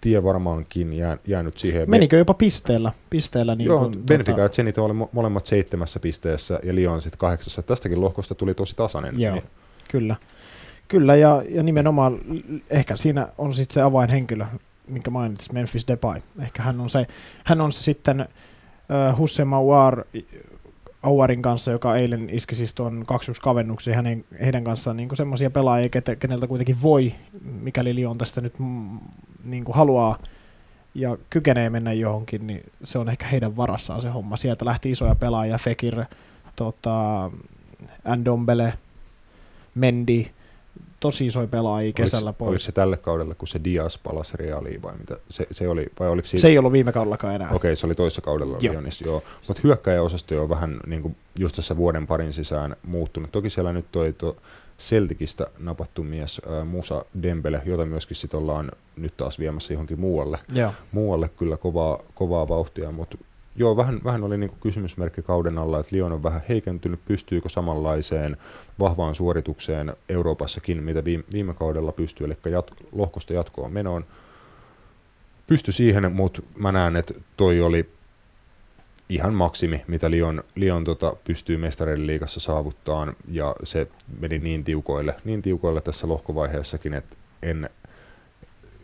tie 0.00 0.22
varmaankin 0.22 0.96
jää, 0.96 1.18
jäänyt 1.26 1.58
siihen. 1.58 1.90
Menikö 1.90 2.16
jopa 2.16 2.34
pisteellä? 2.34 2.92
pisteellä 3.10 3.54
niin 3.54 3.66
Joo, 3.66 3.78
kun, 3.78 4.02
Benfica 4.06 4.24
tuota... 4.24 4.40
ja 4.40 4.48
Zenit 4.48 4.78
oli 4.78 5.08
molemmat 5.12 5.46
seitsemässä 5.46 6.00
pisteessä 6.00 6.60
ja 6.62 6.74
Lyon 6.74 7.02
sitten 7.02 7.18
kahdeksassa. 7.18 7.62
Tästäkin 7.62 8.00
lohkosta 8.00 8.34
tuli 8.34 8.54
tosi 8.54 8.76
tasainen. 8.76 9.20
Joo, 9.20 9.34
niin. 9.34 9.44
kyllä. 9.88 10.16
Kyllä, 10.88 11.16
ja, 11.16 11.42
ja 11.48 11.62
nimenomaan 11.62 12.18
ehkä 12.70 12.96
siinä 12.96 13.28
on 13.38 13.54
sitten 13.54 13.74
se 13.74 13.82
avainhenkilö, 13.82 14.44
minkä 14.88 15.10
mainitsit, 15.10 15.52
Memphis 15.52 15.88
Depay. 15.88 16.20
Ehkä 16.42 16.62
hän 16.62 16.80
on 16.80 16.90
se, 16.90 17.06
hän 17.44 17.60
on 17.60 17.72
se 17.72 17.82
sitten 17.82 18.28
uh, 18.92 19.18
Hussein 19.18 19.48
Mawar, 19.48 20.04
Auarin 21.02 21.42
kanssa, 21.42 21.70
joka 21.70 21.96
eilen 21.96 22.30
iski 22.30 22.54
siis 22.54 22.74
tuon 22.74 23.04
2 23.06 23.32
kavennuksen 23.42 23.94
hänen, 23.94 24.24
heidän 24.40 24.64
kanssaan 24.64 24.96
niin 24.96 25.16
semmoisia 25.16 25.50
pelaajia, 25.50 25.88
keneltä 26.18 26.46
kuitenkin 26.46 26.82
voi, 26.82 27.14
mikäli 27.42 27.94
Lyon 27.94 28.18
tästä 28.18 28.40
nyt 28.40 28.54
niin 29.44 29.64
haluaa 29.70 30.18
ja 30.94 31.16
kykenee 31.30 31.70
mennä 31.70 31.92
johonkin, 31.92 32.46
niin 32.46 32.62
se 32.84 32.98
on 32.98 33.08
ehkä 33.08 33.26
heidän 33.26 33.56
varassaan 33.56 34.02
se 34.02 34.08
homma. 34.08 34.36
Sieltä 34.36 34.64
lähti 34.64 34.90
isoja 34.90 35.14
pelaajia, 35.14 35.58
Fekir, 35.58 36.04
tota, 36.56 37.30
Andombele, 38.04 38.74
Mendi, 39.74 40.30
tosi 41.02 41.26
isoja 41.26 41.46
pelaajia 41.46 41.92
kesällä 41.92 42.28
oliko, 42.28 42.38
pois. 42.38 42.48
Oliko 42.48 42.58
se 42.58 42.72
tälle 42.72 42.96
kaudelle, 42.96 43.34
kun 43.34 43.48
se 43.48 43.60
Dias 43.64 43.98
palasi 43.98 44.36
Realiin 44.36 44.82
vai 44.82 44.96
mitä? 44.98 45.16
Se, 45.28 45.46
se, 45.50 45.68
oli, 45.68 45.86
vai 46.00 46.08
oliko 46.08 46.28
siitä... 46.28 46.40
se 46.40 46.48
ei 46.48 46.58
ollut 46.58 46.72
viime 46.72 46.92
kaudellakaan 46.92 47.34
enää. 47.34 47.48
Okei, 47.48 47.56
okay, 47.56 47.76
se 47.76 47.86
oli 47.86 47.94
toisessa 47.94 48.20
kaudella 48.20 48.56
joo. 48.60 48.72
Lyonissa, 48.72 49.04
joo. 49.08 49.22
Mutta 49.48 49.60
hyökkäjäosasto 49.64 50.42
on 50.42 50.48
vähän 50.48 50.80
niin 50.86 51.02
kuin 51.02 51.16
just 51.38 51.56
tässä 51.56 51.76
vuoden 51.76 52.06
parin 52.06 52.32
sisään 52.32 52.76
muuttunut. 52.82 53.32
Toki 53.32 53.50
siellä 53.50 53.72
nyt 53.72 53.86
toi 53.92 54.12
to 54.12 54.36
Celticistä 54.78 55.46
napattu 55.58 56.02
mies 56.02 56.40
äh, 56.46 56.66
Musa 56.66 57.04
Dembele, 57.22 57.62
jota 57.64 57.86
myöskin 57.86 58.16
sit 58.16 58.34
ollaan 58.34 58.72
nyt 58.96 59.16
taas 59.16 59.38
viemässä 59.38 59.72
johonkin 59.72 60.00
muualle. 60.00 60.38
Joo. 60.54 60.72
Muualle 60.92 61.28
kyllä 61.28 61.56
kovaa, 61.56 61.98
kovaa 62.14 62.48
vauhtia, 62.48 62.92
mutta 62.92 63.18
Joo, 63.56 63.76
vähän, 63.76 64.00
vähän 64.04 64.24
oli 64.24 64.38
niin 64.38 64.50
kysymysmerkki 64.60 65.22
kauden 65.22 65.58
alla, 65.58 65.80
että 65.80 65.96
Lyon 65.96 66.12
on 66.12 66.22
vähän 66.22 66.42
heikentynyt, 66.48 67.00
pystyykö 67.04 67.48
samanlaiseen 67.48 68.36
vahvaan 68.78 69.14
suoritukseen 69.14 69.96
Euroopassakin, 70.08 70.82
mitä 70.82 71.04
viime, 71.04 71.24
viime 71.32 71.54
kaudella 71.54 71.92
pystyy, 71.92 72.26
eli 72.26 72.36
jat, 72.50 72.70
lohkosta 72.92 73.32
jatkoon 73.32 73.72
menoon. 73.72 74.04
Pysty 75.46 75.72
siihen, 75.72 76.12
mutta 76.12 76.42
mä 76.58 76.72
näen, 76.72 76.96
että 76.96 77.14
toi 77.36 77.60
oli 77.60 77.90
ihan 79.08 79.34
maksimi, 79.34 79.84
mitä 79.86 80.10
Lyon, 80.10 80.42
Lyon 80.54 80.84
tota, 80.84 81.16
pystyy 81.24 81.56
mestareiden 81.56 82.06
liigassa 82.06 82.40
saavuttaa, 82.40 83.12
ja 83.28 83.54
se 83.62 83.86
meni 84.20 84.38
niin 84.38 84.64
tiukoille, 84.64 85.14
niin 85.24 85.42
tiukoille 85.42 85.80
tässä 85.80 86.08
lohkovaiheessakin, 86.08 86.94
että 86.94 87.16
en, 87.42 87.70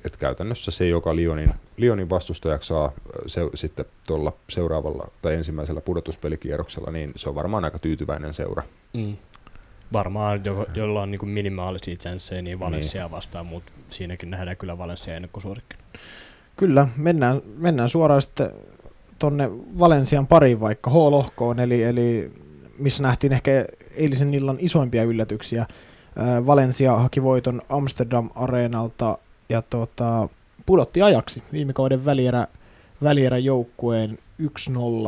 että 0.05 0.19
käytännössä 0.19 0.71
se, 0.71 0.89
joka 0.89 1.17
Lyonin, 1.17 1.55
Lyonin 1.77 2.11
vastustajaksi 2.11 2.69
saa 2.69 2.93
se, 3.27 3.41
sitten 3.55 3.85
tuolla 4.07 4.33
seuraavalla 4.49 5.09
tai 5.23 5.35
ensimmäisellä 5.35 5.81
pudotuspelikierroksella, 5.81 6.91
niin 6.91 7.13
se 7.17 7.29
on 7.29 7.35
varmaan 7.35 7.65
aika 7.65 7.79
tyytyväinen 7.79 8.35
seura. 8.35 8.63
Mm. 8.93 9.17
Varmaan, 9.93 10.41
jo, 10.45 10.67
jolla 10.75 11.03
on 11.03 11.11
niin 11.11 11.29
minimaalisia 11.29 11.97
chanceja, 11.97 12.43
niin 12.43 12.61
Valencia 12.61 13.03
niin. 13.03 13.11
vastaan, 13.11 13.47
mutta 13.47 13.73
siinäkin 13.89 14.31
nähdään 14.31 14.57
kyllä 14.57 14.79
Valencia 14.79 15.17
ennakkosuorikkina. 15.17 15.83
Kyllä, 16.57 16.89
mennään, 16.97 17.43
mennään 17.57 17.89
suoraan 17.89 18.23
sitten 18.23 18.51
tuonne 19.19 19.51
Valensian 19.79 20.27
pariin 20.27 20.61
vaikka 20.61 20.91
H-lohkoon, 20.91 21.61
eli, 21.61 21.83
eli 21.83 22.33
missä 22.79 23.03
nähtiin 23.03 23.33
ehkä 23.33 23.67
eilisen 23.95 24.35
illan 24.35 24.57
isoimpia 24.61 25.03
yllätyksiä. 25.03 25.67
Valencia 26.47 26.97
haki 26.97 27.23
voiton 27.23 27.63
Amsterdam-areenalta 27.69 29.19
ja 29.49 29.63
tota, 29.63 30.29
pudotti 30.67 31.03
ajaksi 31.03 31.43
viime 31.53 31.73
kauden 31.73 32.05
välierä, 32.05 32.47
välierä 33.03 33.39
joukkueen 33.39 34.19
1-0 34.43 34.47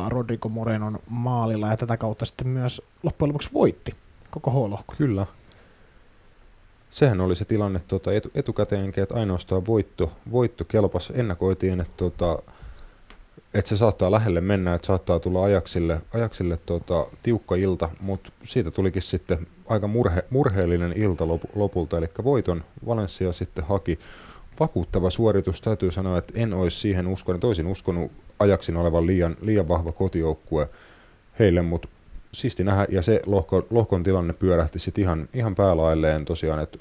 Rodrigo 0.08 0.48
Morenon 0.48 0.98
maalilla 1.08 1.68
ja 1.68 1.76
tätä 1.76 1.96
kautta 1.96 2.24
sitten 2.24 2.48
myös 2.48 2.82
loppujen 3.02 3.28
lopuksi 3.28 3.50
voitti 3.52 3.92
koko 4.30 4.50
H-lohko. 4.50 4.94
Kyllä. 4.98 5.26
Sehän 6.90 7.20
oli 7.20 7.36
se 7.36 7.44
tilanne 7.44 7.80
tuota, 7.88 8.12
etu, 8.12 8.30
etukäteenkin, 8.34 9.02
että 9.02 9.14
ainoastaan 9.14 9.66
voitto, 9.66 10.12
voitto 10.30 10.64
kelpas. 10.64 11.12
Ennakoitiin, 11.14 11.80
että, 11.80 11.92
tuota, 11.96 12.38
että 13.54 13.68
se 13.68 13.76
saattaa 13.76 14.10
lähelle 14.10 14.40
mennä, 14.40 14.74
että 14.74 14.86
saattaa 14.86 15.20
tulla 15.20 15.44
ajaksille, 15.44 16.00
ajaksille 16.14 16.56
tuota, 16.56 17.06
tiukka 17.22 17.54
ilta, 17.54 17.88
mutta 18.00 18.32
siitä 18.44 18.70
tulikin 18.70 19.02
sitten 19.02 19.46
aika 19.68 19.86
murhe, 19.86 20.24
murheellinen 20.30 20.92
ilta 20.96 21.28
lopulta, 21.54 21.98
eli 21.98 22.06
voiton 22.24 22.64
Valencia 22.86 23.32
sitten 23.32 23.64
haki 23.64 23.98
vakuuttava 24.60 25.10
suoritus. 25.10 25.60
Täytyy 25.60 25.90
sanoa, 25.90 26.18
että 26.18 26.32
en 26.36 26.52
olisi 26.52 26.78
siihen 26.78 27.06
uskonut. 27.06 27.40
Toisin 27.40 27.66
uskonut 27.66 28.12
ajaksin 28.38 28.76
olevan 28.76 29.06
liian, 29.06 29.36
liian 29.40 29.68
vahva 29.68 29.92
kotijoukkue 29.92 30.68
heille, 31.38 31.62
mutta 31.62 31.88
siisti 32.32 32.64
nähdä. 32.64 32.86
Ja 32.88 33.02
se 33.02 33.20
lohko, 33.26 33.66
lohkon 33.70 34.02
tilanne 34.02 34.32
pyörähti 34.32 34.78
sitten 34.78 35.02
ihan, 35.02 35.28
ihan 35.34 35.54
päälailleen 35.54 36.24
tosiaan, 36.24 36.62
että 36.62 36.78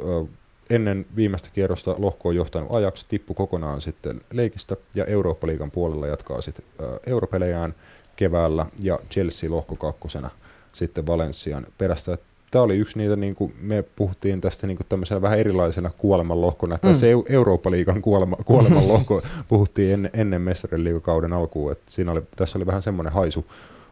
ennen 0.69 1.05
viimeistä 1.15 1.49
kierrosta 1.53 1.95
lohko 1.97 2.29
on 2.29 2.35
johtanut 2.35 2.75
ajaksi, 2.75 3.05
tippu 3.09 3.33
kokonaan 3.33 3.81
sitten 3.81 4.21
leikistä 4.31 4.75
ja 4.95 5.05
Eurooppa-liigan 5.05 5.71
puolella 5.71 6.07
jatkaa 6.07 6.41
sitten 6.41 6.65
europelejään 7.05 7.75
keväällä 8.15 8.65
ja 8.83 8.99
Chelsea 9.11 9.51
lohko 9.51 9.75
kakkosena 9.75 10.29
sitten 10.71 11.07
Valenssian 11.07 11.67
perästä. 11.77 12.13
Et 12.13 12.21
tämä 12.51 12.63
oli 12.63 12.77
yksi 12.77 12.97
niitä, 12.97 13.15
niin 13.15 13.35
kuin 13.35 13.55
me 13.61 13.83
puhuttiin 13.95 14.41
tästä 14.41 14.67
niin 14.67 14.77
kuin 14.77 14.87
tämmöisenä 14.89 15.21
vähän 15.21 15.39
erilaisena 15.39 15.91
kuolemanlohkona, 15.97 16.77
mm. 16.83 16.95
se 16.95 17.07
Eurooppa-liigan 17.29 18.01
kuolema, 18.01 18.35
kuolemanlohko 18.45 19.21
puhuttiin 19.47 19.93
ennen, 19.93 20.11
ennen 20.13 20.41
Messarin 20.41 20.83
liigakauden 20.83 21.33
alkuun, 21.33 21.71
että 21.71 21.85
siinä 21.89 22.11
oli, 22.11 22.21
tässä 22.35 22.57
oli 22.57 22.65
vähän 22.65 22.81
semmoinen 22.81 23.13
haisu, 23.13 23.45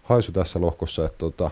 haisu 0.04 0.32
tässä 0.32 0.62
lohkossa, 0.62 1.06
että 1.06 1.17
tota, 1.17 1.52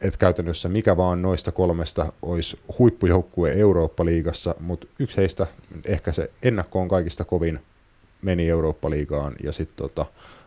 että 0.00 0.18
käytännössä 0.18 0.68
mikä 0.68 0.96
vaan 0.96 1.22
noista 1.22 1.52
kolmesta 1.52 2.12
olisi 2.22 2.58
huippujoukkue 2.78 3.52
Eurooppa-liigassa, 3.52 4.54
mutta 4.60 4.86
yksi 4.98 5.16
heistä, 5.16 5.46
ehkä 5.84 6.12
se 6.12 6.30
ennakko 6.42 6.80
on 6.80 6.88
kaikista 6.88 7.24
kovin, 7.24 7.60
meni 8.22 8.48
Eurooppa-liigaan 8.48 9.34
ja 9.42 9.52
sitten 9.52 9.76
tota, 9.76 10.06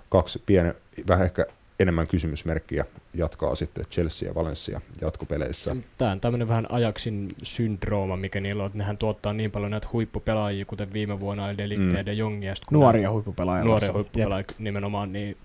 kaksi 0.10 0.44
pienen, 0.46 0.76
vähän 1.08 1.26
ehkä 1.26 1.46
enemmän 1.80 2.08
kysymysmerkkiä 2.08 2.86
jatkaa 3.14 3.56
sitten 3.56 3.86
Chelsea 3.86 4.30
ja 4.30 4.36
Valencia 4.36 4.82
jatkopeleissä. 5.02 5.76
Tämä 5.98 6.12
on 6.12 6.20
tämmöinen 6.20 6.48
vähän 6.48 6.72
ajaksin 6.72 7.28
syndrooma, 7.44 8.18
mikä 8.18 8.42
niillä 8.42 8.64
on, 8.64 8.68
että 8.68 8.78
nehän 8.78 8.98
tuottaa 8.98 9.34
niin 9.34 9.52
paljon 9.52 9.72
näitä 9.72 9.88
huippupelaajia, 9.94 10.66
kuten 10.66 10.94
viime 10.94 11.20
vuonna 11.20 11.46
oli 11.46 11.58
Delikte 11.58 12.04
mm. 12.04 12.08
ja 12.08 12.14
Jongia. 12.14 12.54
Nuoria 12.72 13.12
huippupelaajia. 13.12 13.66
Nuoria 13.66 13.94
huippupelaajia 13.94 14.48
nimenomaan, 14.60 15.14
niin 15.14 15.38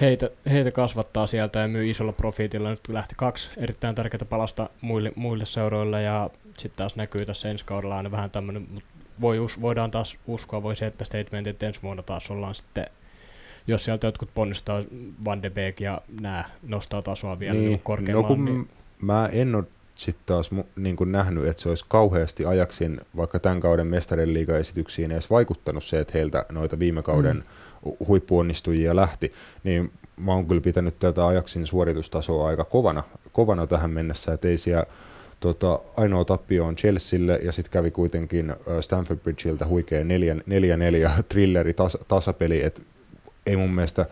heitä, 0.00 0.30
heitä 0.50 0.70
kasvattaa 0.70 1.26
sieltä 1.26 1.58
ja 1.58 1.68
myy 1.68 1.90
isolla 1.90 2.12
profiitilla. 2.12 2.70
Nyt 2.70 2.88
lähti 2.88 3.14
kaksi 3.18 3.50
erittäin 3.56 3.94
tärkeää 3.94 4.24
palasta 4.28 4.70
muille, 4.80 5.12
muille 5.16 5.44
seuroille 5.44 6.02
ja 6.02 6.30
sitten 6.58 6.76
taas 6.76 6.96
näkyy 6.96 7.26
tässä 7.26 7.48
ensi 7.48 7.64
kaudella 7.64 7.96
aina 7.96 8.10
vähän 8.10 8.30
tämmöinen, 8.30 8.66
mutta 8.70 8.88
voi, 9.20 9.38
voidaan 9.60 9.90
taas 9.90 10.18
uskoa, 10.26 10.62
voi 10.62 10.76
se, 10.76 10.86
että 10.86 11.04
statement, 11.04 11.46
että 11.46 11.66
ensi 11.66 11.82
vuonna 11.82 12.02
taas 12.02 12.30
ollaan 12.30 12.54
sitten 12.54 12.86
jos 13.66 13.84
sieltä 13.84 14.06
jotkut 14.06 14.28
ponnistaa 14.34 14.82
Van 15.24 15.42
de 15.42 15.50
Beek 15.50 15.80
ja 15.80 16.00
nämä 16.20 16.44
nostaa 16.62 17.02
tasoa 17.02 17.38
vielä 17.38 17.58
niin, 17.58 17.80
korkeammalle. 17.80 18.28
No 18.28 18.34
kun 18.34 18.44
niin... 18.44 18.68
mä 19.00 19.28
en 19.32 19.54
ole 19.54 19.64
sitten 19.94 20.26
taas 20.26 20.50
niin 20.76 20.96
kuin 20.96 21.12
nähnyt, 21.12 21.46
että 21.46 21.62
se 21.62 21.68
olisi 21.68 21.84
kauheasti 21.88 22.46
ajaksin 22.46 23.00
vaikka 23.16 23.38
tämän 23.38 23.60
kauden 23.60 23.86
mestarien 23.86 24.34
liigaesityksiin 24.34 25.10
edes 25.10 25.30
vaikuttanut 25.30 25.84
se, 25.84 26.00
että 26.00 26.12
heiltä 26.14 26.46
noita 26.52 26.78
viime 26.78 27.02
kauden 27.02 27.36
mm. 27.36 27.92
huippuonnistujia 28.08 28.96
lähti, 28.96 29.32
niin 29.64 29.92
mä 30.16 30.32
oon 30.32 30.46
kyllä 30.46 30.60
pitänyt 30.60 30.98
tätä 30.98 31.26
ajaksin 31.26 31.66
suoritustasoa 31.66 32.48
aika 32.48 32.64
kovana, 32.64 33.02
kovana 33.32 33.66
tähän 33.66 33.90
mennessä, 33.90 34.32
että 34.32 34.48
ei 34.48 34.58
siellä 34.58 34.86
Tota, 35.42 35.78
ainoa 35.96 36.24
tappio 36.24 36.66
on 36.66 36.76
Chelsealle 36.76 37.40
ja 37.42 37.52
sitten 37.52 37.72
kävi 37.72 37.90
kuitenkin 37.90 38.54
Stanford 38.80 39.18
Bridgeiltä 39.18 39.66
huikea 39.66 40.02
4-4 40.02 40.06
trilleri 41.28 41.74
tas, 41.74 41.98
tasapeli, 42.08 42.64
että 42.64 42.82
ei 43.46 43.56
mun 43.56 43.74
mielestä 43.74 44.06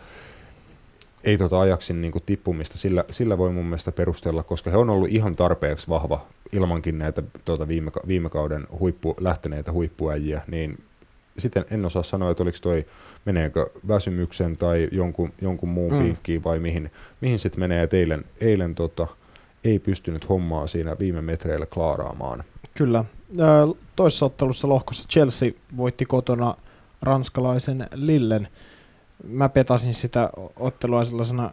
ei 1.23 1.37
tota 1.37 1.59
ajaksin 1.59 2.01
niin 2.01 2.11
kuin 2.11 2.23
tippumista 2.25 2.77
sillä, 2.77 3.05
sillä 3.11 3.37
voi 3.37 3.51
mun 3.51 3.65
mielestä 3.65 3.91
perustella, 3.91 4.43
koska 4.43 4.69
he 4.69 4.77
on 4.77 4.89
ollut 4.89 5.09
ihan 5.09 5.35
tarpeeksi 5.35 5.89
vahva 5.89 6.21
ilmankin 6.51 6.99
näitä 6.99 7.23
tota 7.45 7.67
viime, 7.67 7.91
viime 8.07 8.29
kauden 8.29 8.67
huippu, 8.79 9.15
lähteneitä 9.19 9.71
huippuäjiä, 9.71 10.41
niin 10.47 10.83
sitten 11.37 11.65
en 11.71 11.85
osaa 11.85 12.03
sanoa, 12.03 12.31
että 12.31 12.43
oliko 12.43 12.57
toi, 12.61 12.85
meneekö 13.25 13.69
väsymyksen 13.87 14.57
tai 14.57 14.87
jonkun, 14.91 15.33
jonkun 15.41 15.69
muun 15.69 15.93
mm. 15.93 16.03
pinkkiin 16.03 16.43
vai 16.43 16.59
mihin, 16.59 16.91
mihin 17.21 17.39
sitten 17.39 17.59
menee, 17.59 17.83
että 17.83 17.97
eilen, 17.97 18.25
eilen 18.41 18.75
tota, 18.75 19.07
ei 19.63 19.79
pystynyt 19.79 20.29
hommaa 20.29 20.67
siinä 20.67 20.95
viime 20.99 21.21
metreillä 21.21 21.65
klaaraamaan. 21.65 22.43
Kyllä. 22.73 23.05
Toisessa 23.95 24.25
ottelussa 24.25 24.69
lohkossa 24.69 25.07
Chelsea 25.07 25.51
voitti 25.77 26.05
kotona 26.05 26.55
ranskalaisen 27.01 27.87
Lillen 27.93 28.47
mä 29.23 29.49
petasin 29.49 29.93
sitä 29.93 30.29
ottelua 30.55 31.03
sellaisena 31.03 31.51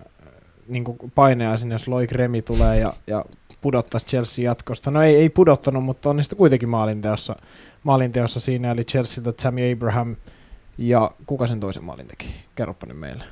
niin 0.68 0.84
paineaisin, 1.14 1.72
jos 1.72 1.88
Loik 1.88 2.12
Remi 2.12 2.42
tulee 2.42 2.78
ja, 2.78 2.92
ja 3.06 3.24
pudottaisi 3.60 4.06
Chelsea 4.06 4.44
jatkosta. 4.44 4.90
No 4.90 5.02
ei, 5.02 5.16
ei 5.16 5.28
pudottanut, 5.28 5.84
mutta 5.84 6.10
onnistui 6.10 6.36
kuitenkin 6.36 6.68
maalinteossa, 6.68 7.36
maalinteossa 7.82 8.40
siinä, 8.40 8.70
eli 8.70 8.84
Chelsealtä 8.84 9.42
Tammy 9.42 9.72
Abraham 9.72 10.16
ja 10.78 11.10
kuka 11.26 11.46
sen 11.46 11.60
toisen 11.60 11.84
maalin 11.84 12.06
teki? 12.06 12.34
Kerropa 12.54 12.86
nyt 12.86 12.98
meille. 12.98 13.24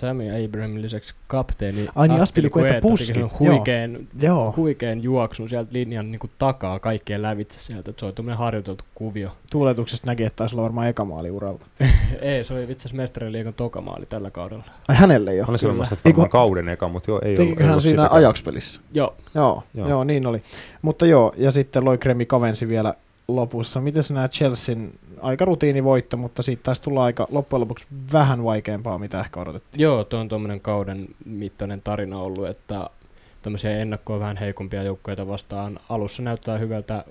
Tammy 0.00 0.44
Abrahamin 0.44 0.82
lisäksi 0.82 1.14
kapteeni 1.26 1.88
Ai 1.94 2.08
niin, 2.08 2.20
Aspilicueta 2.20 2.74
puski. 2.80 3.20
Huikeen, 3.40 4.08
Joo. 4.20 4.54
huikeen 4.56 5.02
juoksun 5.02 5.48
sieltä 5.48 5.70
linjan 5.72 6.10
niin 6.10 6.18
kuin 6.18 6.30
takaa 6.38 6.78
kaikkien 6.78 7.22
lävitse 7.22 7.60
sieltä. 7.60 7.92
Se 7.96 8.06
oli 8.06 8.12
tuommoinen 8.12 8.38
harjoiteltu 8.38 8.84
kuvio. 8.94 9.36
Tuuletuksesta 9.52 10.06
näki, 10.06 10.22
että 10.22 10.36
taisi 10.36 10.54
olla 10.54 10.62
varmaan 10.62 10.88
eka 10.88 11.04
maali 11.04 11.30
uralla. 11.30 11.60
ei, 12.20 12.44
se 12.44 12.54
oli 12.54 12.62
itse 12.62 12.74
asiassa 12.74 12.96
mestariliikan 12.96 13.54
toka 13.54 13.80
maali 13.80 14.06
tällä 14.06 14.30
kaudella. 14.30 14.64
Ai 14.88 14.96
hänelle 14.96 15.34
jo? 15.34 15.44
Oli 15.48 15.58
se 15.58 15.68
varmaan 15.68 15.88
varmaan 16.04 16.30
kauden 16.30 16.68
eka, 16.68 16.88
mutta 16.88 17.10
joo, 17.10 17.20
ei 17.24 17.38
ollut, 17.38 17.60
ei 17.60 17.66
hän 17.66 17.80
siinä 17.80 18.08
ajakspelissä? 18.10 18.80
Joo. 18.92 19.14
Joo, 19.34 19.62
joo. 19.74 19.88
joo, 19.88 20.04
niin 20.04 20.26
oli. 20.26 20.42
Mutta 20.82 21.06
joo, 21.06 21.32
ja 21.36 21.50
sitten 21.50 21.84
Loi 21.84 21.98
Kremi 21.98 22.26
kavensi 22.26 22.68
vielä 22.68 22.94
lopussa. 23.28 23.80
Miten 23.80 24.02
näet 24.10 24.32
Chelsean 24.32 24.90
aika 25.24 25.44
rutiinivoitto, 25.44 26.16
mutta 26.16 26.42
siitä 26.42 26.62
taisi 26.62 26.82
tulla 26.82 27.04
aika 27.04 27.26
loppujen 27.30 27.60
lopuksi 27.60 27.86
vähän 28.12 28.44
vaikeampaa, 28.44 28.98
mitä 28.98 29.20
ehkä 29.20 29.40
odotettiin. 29.40 29.82
Joo, 29.82 30.04
tuo 30.04 30.20
on 30.20 30.28
tuommoinen 30.28 30.60
kauden 30.60 31.08
mittainen 31.24 31.82
tarina 31.82 32.18
ollut, 32.18 32.48
että 32.48 32.90
tämmöisiä 33.42 33.78
ennakkoa 33.78 34.20
vähän 34.20 34.36
heikompia 34.36 34.82
joukkoja 34.82 35.26
vastaan 35.28 35.80
alussa 35.88 36.22
näyttää 36.22 36.58
hyvältä, 36.58 37.04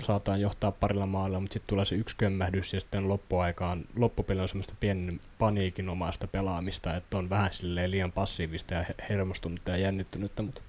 saataan 0.00 0.40
johtaa 0.40 0.72
parilla 0.72 1.06
maalla, 1.06 1.40
mutta 1.40 1.52
sitten 1.54 1.68
tulee 1.68 1.84
se 1.84 1.94
yksi 1.94 2.16
kömmähdys 2.18 2.74
ja 2.74 2.80
sitten 2.80 3.08
loppuaikaan, 3.08 3.80
loppupeli 3.96 4.40
on 4.40 4.48
semmoista 4.48 4.74
pienen 4.80 5.20
paniikinomaista 5.38 6.26
pelaamista, 6.26 6.96
että 6.96 7.18
on 7.18 7.30
vähän 7.30 7.50
liian 7.86 8.12
passiivista 8.12 8.74
ja 8.74 8.84
hermostunutta 9.08 9.70
ja 9.70 9.76
jännittynyttä, 9.76 10.42
mutta 10.42 10.62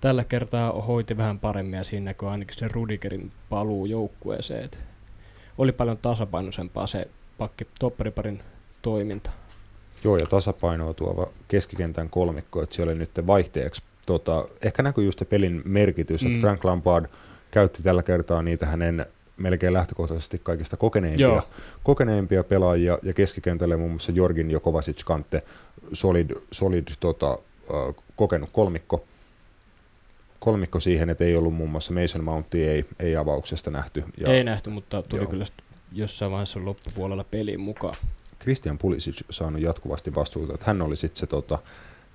tällä 0.00 0.24
kertaa 0.24 0.72
hoiti 0.72 1.16
vähän 1.16 1.38
paremmin 1.38 1.76
ja 1.76 1.84
siinä 1.84 2.04
näkyy 2.04 2.30
ainakin 2.30 2.58
se 2.58 2.68
Rudigerin 2.68 3.32
paluu 3.48 3.86
joukkueeseen. 3.86 4.64
Et 4.64 4.91
oli 5.58 5.72
paljon 5.72 5.98
tasapainoisempaa 5.98 6.86
se 6.86 7.08
pakki 7.38 7.66
toppariparin 7.80 8.40
toiminta. 8.82 9.30
Joo, 10.04 10.16
ja 10.16 10.26
tasapainoa 10.26 10.94
tuova 10.94 11.26
keskikentän 11.48 12.10
kolmikko, 12.10 12.62
että 12.62 12.74
siellä 12.74 12.90
oli 12.90 12.98
nyt 12.98 13.10
vaihteeksi. 13.26 13.82
Tota, 14.06 14.44
ehkä 14.62 14.82
näkyy 14.82 15.04
just 15.04 15.22
pelin 15.28 15.62
merkitys, 15.64 16.24
mm. 16.24 16.28
että 16.28 16.40
Frank 16.40 16.64
Lampard 16.64 17.06
käytti 17.50 17.82
tällä 17.82 18.02
kertaa 18.02 18.42
niitä 18.42 18.66
hänen 18.66 19.06
melkein 19.36 19.72
lähtökohtaisesti 19.72 20.40
kaikista 20.42 20.76
kokeneimpia, 20.76 21.26
Joo. 21.26 21.42
kokeneimpia 21.84 22.44
pelaajia, 22.44 22.98
ja 23.02 23.12
keskikentälle 23.12 23.76
muun 23.76 23.90
muassa 23.90 24.12
Jorgin 24.12 24.50
Jokovacic 24.50 25.04
Kante, 25.04 25.42
solid, 25.92 26.30
solid 26.52 26.88
tota, 27.00 27.38
kokenut 28.16 28.50
kolmikko, 28.52 29.04
kolmikko 30.44 30.80
siihen, 30.80 31.10
että 31.10 31.24
ei 31.24 31.36
ollut 31.36 31.54
muun 31.54 31.70
muassa 31.70 31.92
Mason 31.92 32.24
Mountia 32.24 32.72
ei, 32.72 32.84
ei 32.98 33.16
avauksesta 33.16 33.70
nähty. 33.70 34.04
Ja, 34.20 34.32
ei 34.32 34.44
nähty, 34.44 34.70
mutta 34.70 35.02
tuli 35.02 35.22
joo. 35.22 35.30
kyllä 35.30 35.44
jossain 35.92 36.32
vaiheessa 36.32 36.64
loppupuolella 36.64 37.24
peliin 37.24 37.60
mukaan. 37.60 37.94
Christian 38.40 38.78
Pulisic 38.78 39.20
saanut 39.30 39.62
jatkuvasti 39.62 40.14
vastuuta, 40.14 40.54
että 40.54 40.66
hän 40.66 40.82
oli 40.82 40.96
sitten 40.96 41.20
se 41.20 41.26
tota, 41.26 41.58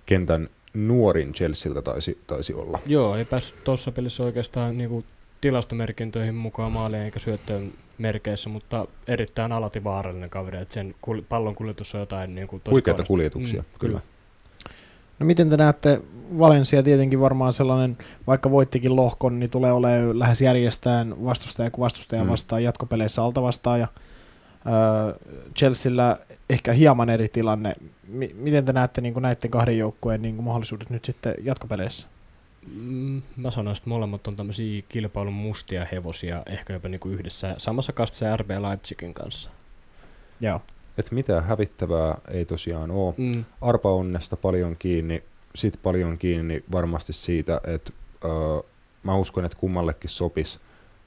kentän 0.06 0.48
nuorin 0.74 1.34
Chelsealtä 1.34 1.82
taisi, 1.82 2.18
taisi 2.28 2.54
olla. 2.54 2.80
Joo, 2.86 3.16
ei 3.16 3.26
päässyt 3.26 3.64
tuossa 3.64 3.92
pelissä 3.92 4.24
oikeastaan 4.24 4.78
niinku 4.78 5.04
tilastomerkintöihin 5.42 6.36
mukaan 6.36 6.72
maaliin 6.72 7.04
eikä 7.04 7.20
syöttöön 7.20 7.74
merkeissä, 7.98 8.50
mutta 8.50 8.88
erittäin 9.08 9.52
alati 9.52 9.84
vaarallinen 9.84 10.30
kaveri, 10.30 10.62
että 10.62 10.74
sen 10.74 10.96
kul- 11.02 11.24
pallon 11.30 11.56
kuljetus 11.56 11.96
on 11.96 12.02
jotain 12.02 12.36
niin 12.36 12.48
kuin 12.48 12.62
Huikeita 12.72 13.04
kuljetuksia, 13.04 13.62
mm, 13.62 13.80
kyllä. 13.80 14.00
kyllä. 14.00 14.17
No 15.20 15.26
miten 15.26 15.50
te 15.50 15.58
näette, 15.58 16.02
Valencia 16.40 16.84
tietenkin 16.84 17.22
varmaan 17.22 17.54
sellainen, 17.54 17.98
vaikka 18.28 18.52
voittikin 18.52 18.96
lohkon, 18.96 19.40
niin 19.40 19.50
tulee 19.50 19.72
olemaan 19.72 20.20
lähes 20.20 20.42
järjestään 20.42 21.26
vastustaja 21.26 21.72
kuin 21.72 21.84
vastustaja 21.84 22.24
mm. 22.24 22.30
vastaan 22.30 22.64
jatkopeleissä 22.64 23.24
alta 23.24 23.42
vastaan 23.42 23.80
ja 23.80 23.88
Chelsealla 25.58 26.18
ehkä 26.50 26.74
hieman 26.74 27.10
eri 27.10 27.28
tilanne. 27.28 27.76
M- 28.08 28.36
miten 28.36 28.66
te 28.66 28.74
näette 28.74 29.02
niin 29.02 29.14
näiden 29.20 29.52
kahden 29.52 29.78
joukkueen 29.78 30.22
niin 30.22 30.44
mahdollisuudet 30.44 30.90
nyt 30.90 31.06
sitten 31.06 31.36
jatkopeleissä? 31.44 32.08
Mm, 32.76 33.22
mä 33.38 33.52
sanoisin, 33.52 33.82
että 33.82 33.90
molemmat 33.90 34.28
on 34.28 34.36
tämmöisiä 34.36 34.82
kilpailun 34.90 35.34
mustia 35.34 35.88
hevosia, 35.92 36.44
ehkä 36.46 36.74
jopa 36.74 36.90
niin 36.90 37.00
kuin 37.00 37.16
yhdessä 37.16 37.56
samassa 37.58 37.94
kastissa 37.94 38.38
RB 38.38 38.50
Leipzigin 38.50 39.14
kanssa. 39.14 39.50
Joo 40.42 40.62
että 40.98 41.16
mitään 41.16 41.44
hävittävää 41.44 42.18
ei 42.32 42.46
tosiaan 42.46 42.92
ole. 42.92 43.14
Mm. 43.18 43.46
Arpa-onnesta 43.62 44.38
paljon 44.38 44.76
kiinni, 44.80 45.24
sit 45.56 45.80
paljon 45.84 46.18
kiinni 46.18 46.64
varmasti 46.72 47.14
siitä, 47.14 47.62
että 47.64 47.94
öö, 48.26 48.32
mä 49.04 49.16
uskon, 49.16 49.46
että 49.46 49.58
kummallekin 49.58 50.10
sopisi 50.10 50.60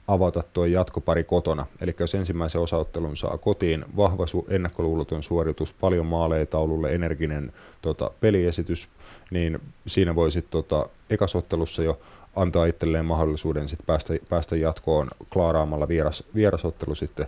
avata 0.07 0.43
tuo 0.53 0.65
jatkopari 0.65 1.23
kotona. 1.23 1.65
Eli 1.81 1.95
jos 1.99 2.15
ensimmäisen 2.15 2.61
osaottelun 2.61 3.17
saa 3.17 3.37
kotiin, 3.37 3.85
vahva 3.97 4.25
su- 4.25 4.53
ennakkoluuloton 4.53 5.23
suoritus, 5.23 5.73
paljon 5.73 6.05
maaleja 6.05 6.45
taululle, 6.45 6.89
energinen 6.89 7.53
tota, 7.81 8.11
peliesitys, 8.19 8.89
niin 9.31 9.59
siinä 9.87 10.15
voi 10.15 10.31
sitten 10.31 10.51
tota, 10.51 10.89
ekasottelussa 11.09 11.83
jo 11.83 11.99
antaa 12.35 12.65
itselleen 12.65 13.05
mahdollisuuden 13.05 13.69
sit 13.69 13.79
päästä, 13.85 14.13
päästä 14.29 14.55
jatkoon 14.55 15.07
klaaraamalla 15.33 15.87
vieras, 15.87 16.23
vierasottelu 16.35 16.95
sitten. 16.95 17.27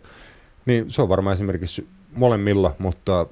Niin 0.66 0.92
se 0.92 1.02
on 1.02 1.10
varmaan 1.10 1.34
esimerkiksi 1.34 1.88
molemmilla, 2.16 2.76
mutta 2.80 3.28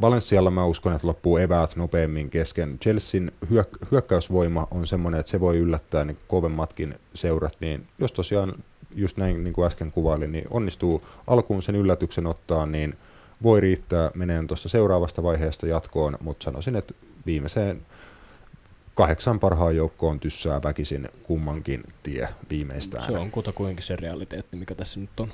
Valenssialla 0.00 0.50
mä 0.50 0.64
uskon, 0.64 0.92
että 0.92 1.06
loppuu 1.06 1.36
eväät 1.36 1.76
nopeammin 1.76 2.30
kesken. 2.30 2.78
Chelsean 2.78 3.30
hyök- 3.44 3.88
hyökkäysvoima 3.90 4.68
on 4.70 4.86
semmoinen, 4.86 5.20
että 5.20 5.30
se 5.30 5.40
voi 5.40 5.56
yllättää 5.56 6.04
niin 6.04 6.18
kovemmatkin 6.28 6.94
seurat, 7.14 7.56
niin 7.60 7.86
jos 7.98 8.12
tosiaan 8.12 8.54
just 8.94 9.16
näin 9.16 9.44
niin 9.44 9.54
kuin 9.54 9.66
äsken 9.66 9.92
kuvailin, 9.92 10.32
niin 10.32 10.44
onnistuu 10.50 11.02
alkuun 11.26 11.62
sen 11.62 11.76
yllätyksen 11.76 12.26
ottaa, 12.26 12.66
niin 12.66 12.96
voi 13.42 13.60
riittää 13.60 14.10
meneen 14.14 14.46
tuossa 14.46 14.68
seuraavasta 14.68 15.22
vaiheesta 15.22 15.66
jatkoon, 15.66 16.18
mutta 16.20 16.44
sanoisin, 16.44 16.76
että 16.76 16.94
viimeiseen 17.26 17.82
kahdeksan 18.94 19.40
parhaan 19.40 19.76
joukkoon 19.76 20.20
tyssää 20.20 20.60
väkisin 20.64 21.08
kummankin 21.22 21.84
tie 22.02 22.28
viimeistään. 22.50 23.04
Se 23.04 23.12
on 23.12 23.30
kutakuinkin 23.30 23.84
se 23.84 23.96
realiteetti, 23.96 24.56
mikä 24.56 24.74
tässä 24.74 25.00
nyt 25.00 25.20
on. 25.20 25.32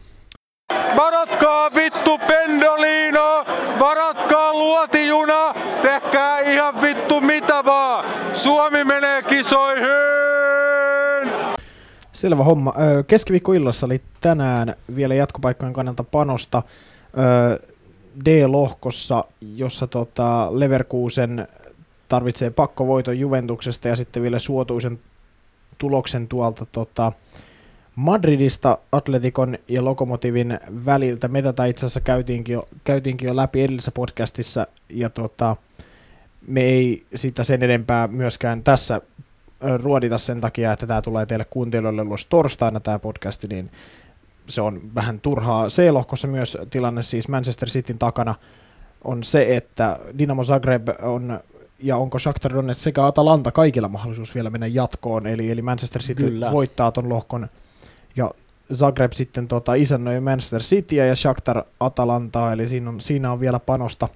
Varatkaa 0.97 1.75
vittu 1.75 2.19
pendolino, 2.19 3.45
varatkaa 3.79 4.53
luotijuna, 4.53 5.55
tehkää 5.83 6.41
ihan 6.41 6.83
vittu 6.83 7.21
mitä 7.21 7.65
vaan. 7.65 8.05
Suomi 8.33 8.85
menee 8.85 9.23
kisoihin! 9.23 9.93
Selvä 12.13 12.45
homma. 12.45 12.75
Keskiviikkoillassa 13.07 13.87
oli 13.87 14.03
tänään 14.21 14.75
vielä 14.97 15.15
jatkopaikkojen 15.15 15.73
kannalta 15.73 16.05
panosta 16.05 16.63
D-lohkossa, 18.25 19.25
jossa 19.57 19.87
tota 19.87 20.49
Leverkusen 20.51 21.49
tarvitsee 22.09 22.51
pakkovoiton 22.51 23.19
Juventuksesta 23.19 23.89
ja 23.89 23.97
sitten 23.97 24.23
vielä 24.23 24.39
suotuisen 24.39 25.01
tuloksen 25.79 26.29
tuolta 26.29 26.67
tota, 26.73 27.13
Madridista 27.97 28.79
Atletikon 28.93 29.59
ja 29.69 29.85
Lokomotivin 29.85 30.59
väliltä. 30.87 31.29
Me 31.29 31.43
tätä 31.43 31.65
itse 31.65 31.87
asiassa 31.87 32.01
käytiinkin 32.01 32.53
jo, 32.53 32.69
käytiinkin 32.85 33.27
jo 33.27 33.37
läpi 33.37 33.63
edellisessä 33.63 33.91
podcastissa 33.91 34.67
ja 34.89 35.11
tota, 35.11 35.57
me 36.47 36.61
ei 36.61 37.07
sitä 37.15 37.45
sen 37.45 37.63
enempää 37.63 38.09
myöskään 38.09 38.63
tässä 38.63 39.01
ruodita 39.77 40.19
sen 40.19 40.41
takia, 40.41 40.73
että 40.73 40.87
tämä 40.87 41.03
tulee 41.03 41.27
teille 41.27 41.45
kuuntelijoille 41.45 42.03
ulos 42.03 42.25
torstaina 42.25 42.81
tämä 42.81 42.99
podcasti, 42.99 43.47
niin 43.47 43.71
se 44.47 44.61
on 44.61 44.81
vähän 44.95 45.21
turhaa. 45.21 45.69
C-lohkossa 45.69 46.29
myös 46.29 46.59
tilanne 46.71 47.03
siis 47.03 47.29
Manchester 47.29 47.69
Cityn 47.69 47.99
takana 47.99 48.35
on 49.05 49.25
se, 49.25 49.57
että 49.57 49.99
Dinamo 50.19 50.45
Zagreb 50.45 50.89
on 51.03 51.41
ja 51.79 51.97
onko 51.97 52.19
Shakhtar 52.19 52.55
Donetsk 52.55 52.81
sekä 52.81 53.07
Atalanta 53.07 53.53
kaikilla 53.53 53.89
mahdollisuus 53.89 54.35
vielä 54.35 54.51
mennä 54.51 54.67
jatkoon, 54.67 55.27
eli, 55.27 55.51
eli 55.51 55.63
Manchester 55.63 56.03
City 56.03 56.25
Kyllä. 56.25 56.53
voittaa 56.53 56.93
ton 56.93 57.09
lohkon 57.09 57.49
ja 58.17 58.31
Zagreb 58.75 59.13
sitten 59.13 59.49
tota, 59.49 59.75
isännöi 59.75 60.21
Manchester 60.21 60.61
Cityä 60.61 61.07
ja 61.07 61.17
Shakhtar 61.17 61.63
Atalantaa, 61.81 62.53
eli 62.53 62.69
siinä 62.69 62.91
on, 62.91 63.01
siinä 63.01 63.33
on 63.33 63.41
vielä 63.41 63.59
panosta, 63.59 64.09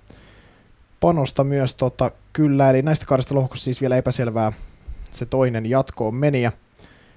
panosta 1.01 1.45
myös 1.45 1.75
tota, 1.75 2.11
kyllä, 2.33 2.71
eli 2.71 2.83
näistä 2.83 3.07
kahdesta 3.07 3.35
lohkosta 3.35 3.65
siis 3.65 3.81
vielä 3.81 3.97
epäselvää 3.97 4.53
se 5.11 5.27
toinen 5.27 5.67
jatkoon 5.67 6.15
meni 6.15 6.51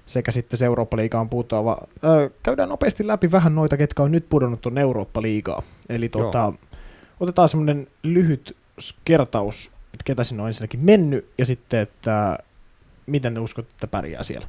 sekä 0.06 0.30
sitten 0.30 0.58
se 0.58 0.64
Eurooppa-liigaan 0.64 1.28
putoava. 1.28 1.78
Öö, 2.04 2.30
käydään 2.42 2.68
nopeasti 2.68 3.06
läpi 3.06 3.32
vähän 3.32 3.54
noita, 3.54 3.76
ketkä 3.76 4.02
on 4.02 4.12
nyt 4.12 4.28
pudonnut 4.28 4.60
tuonne 4.60 4.80
Eurooppa-liigaan. 4.80 5.62
Eli 5.88 6.08
tota, 6.08 6.52
otetaan 7.20 7.48
semmoinen 7.48 7.86
lyhyt 8.02 8.56
kertaus, 9.04 9.66
että 9.66 10.04
ketä 10.04 10.24
sinne 10.24 10.42
on 10.42 10.48
ensinnäkin 10.48 10.80
mennyt 10.80 11.30
ja 11.38 11.46
sitten, 11.46 11.80
että 11.80 12.38
miten 13.06 13.34
ne 13.34 13.40
uskot, 13.40 13.70
että 13.70 13.86
pärjää 13.86 14.22
siellä. 14.22 14.48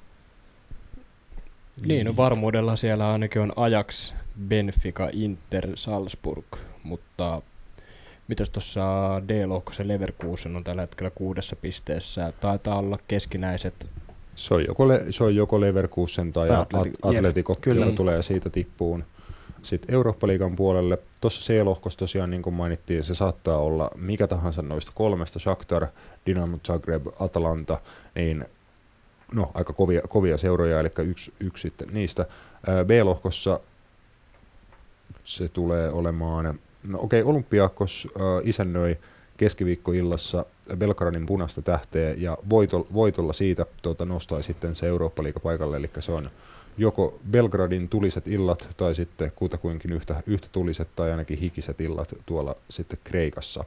Niin, 1.86 2.06
no 2.06 2.16
varmuudella 2.18 2.76
siellä 2.76 3.12
ainakin 3.12 3.42
on 3.42 3.54
Ajax, 3.56 4.14
Benfica, 4.48 5.10
Inter, 5.14 5.68
Salzburg, 5.76 6.46
mutta 6.84 7.42
mitäs 8.28 8.50
tuossa 8.50 8.82
D-lohkossa 9.28 9.88
Leverkusen 9.88 10.56
on 10.56 10.64
tällä 10.64 10.82
hetkellä 10.82 11.10
kuudessa 11.10 11.56
pisteessä. 11.56 12.34
Taitaa 12.42 12.78
olla 12.80 13.00
keskinäiset. 13.08 13.88
Se 14.36 14.54
on 14.54 14.66
joko, 14.68 14.88
le, 14.88 15.06
se 15.10 15.24
on 15.24 15.36
joko 15.36 15.62
Leverkusen 15.62 16.34
tai 16.34 16.48
Tai 16.48 16.58
Atleti- 16.58 16.90
Atleti- 16.90 17.18
Atletico, 17.18 17.54
jep, 17.54 17.62
kyllä. 17.62 17.92
tulee 17.92 18.22
siitä 18.22 18.50
tippuun. 18.50 19.04
Sitten 19.62 19.96
Eurooppa-liigan 19.96 20.56
puolelle, 20.56 20.98
tuossa 21.22 21.42
C-lohkossa 21.54 22.00
tosiaan 22.00 22.30
niin 22.30 22.42
kuin 22.42 22.54
mainittiin, 22.54 23.04
se 23.04 23.14
saattaa 23.14 23.58
olla 23.58 23.92
mikä 23.96 24.28
tahansa 24.28 24.62
noista 24.62 24.92
kolmesta, 24.96 25.40
Shakhtar, 25.40 25.88
Dinamo 26.26 26.58
Zagreb, 26.68 27.08
Atalanta, 27.20 27.78
niin 28.16 28.46
no 29.34 29.52
aika 29.54 29.74
kovia, 29.74 30.02
kovia 30.10 30.38
seuroja, 30.38 30.80
eli 30.80 30.90
yksi, 30.98 31.34
yksi 31.40 31.62
sitten 31.62 31.88
niistä. 31.92 32.26
B-lohkossa 32.86 33.60
se 35.24 35.50
tulee 35.50 35.92
olemaan, 35.92 36.60
no 36.92 37.00
okei, 37.02 37.24
Olympiakos 37.24 38.08
äh, 38.18 38.24
isännöi 38.44 38.98
keskiviikkoillassa 39.38 40.46
Belgradin 40.76 41.26
punaista 41.26 41.62
tähteä 41.62 42.14
ja 42.18 42.38
voito, 42.50 42.88
voitolla 42.94 43.34
siitä 43.34 43.66
tuota, 43.82 44.06
nostaa 44.06 44.42
sitten 44.42 44.76
se 44.76 44.88
eurooppa 44.88 45.24
paikalle, 45.44 45.78
eli 45.78 45.90
se 46.00 46.12
on 46.12 46.30
joko 46.78 47.18
Belgradin 47.32 47.90
tuliset 47.90 48.28
illat 48.28 48.68
tai 48.78 48.96
sitten 48.96 49.32
kutakuinkin 49.36 49.94
yhtä, 49.94 50.24
yhtä 50.28 50.48
tuliset 50.52 50.88
tai 50.96 51.12
ainakin 51.12 51.40
hikiset 51.40 51.82
illat 51.82 52.14
tuolla 52.26 52.56
sitten 52.70 53.00
Kreikassa. 53.04 53.64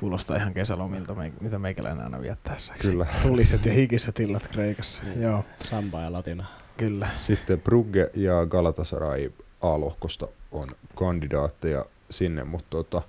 Kuulostaa 0.00 0.36
ihan 0.36 0.54
kesälomilta, 0.54 1.16
mitä 1.40 1.58
meikäläinen 1.58 2.04
aina 2.04 2.20
viettää. 2.20 2.56
Kyllä. 2.80 3.06
Tuliset 3.22 3.66
ja 3.66 3.72
hikiset 3.72 4.20
illat 4.20 4.48
Kreikassa. 4.48 5.02
Niin. 5.02 5.22
Joo, 5.22 5.44
Samba 5.64 6.00
ja 6.00 6.12
Latina. 6.12 6.44
kyllä. 6.76 7.08
Sitten 7.14 7.60
Brugge 7.60 8.10
ja 8.14 8.46
Galatasaray 8.46 9.32
A-lohkosta 9.60 10.28
on 10.52 10.68
kandidaatteja 10.94 11.84
sinne, 12.10 12.44
mutta 12.44 12.68
tota, 12.70 13.02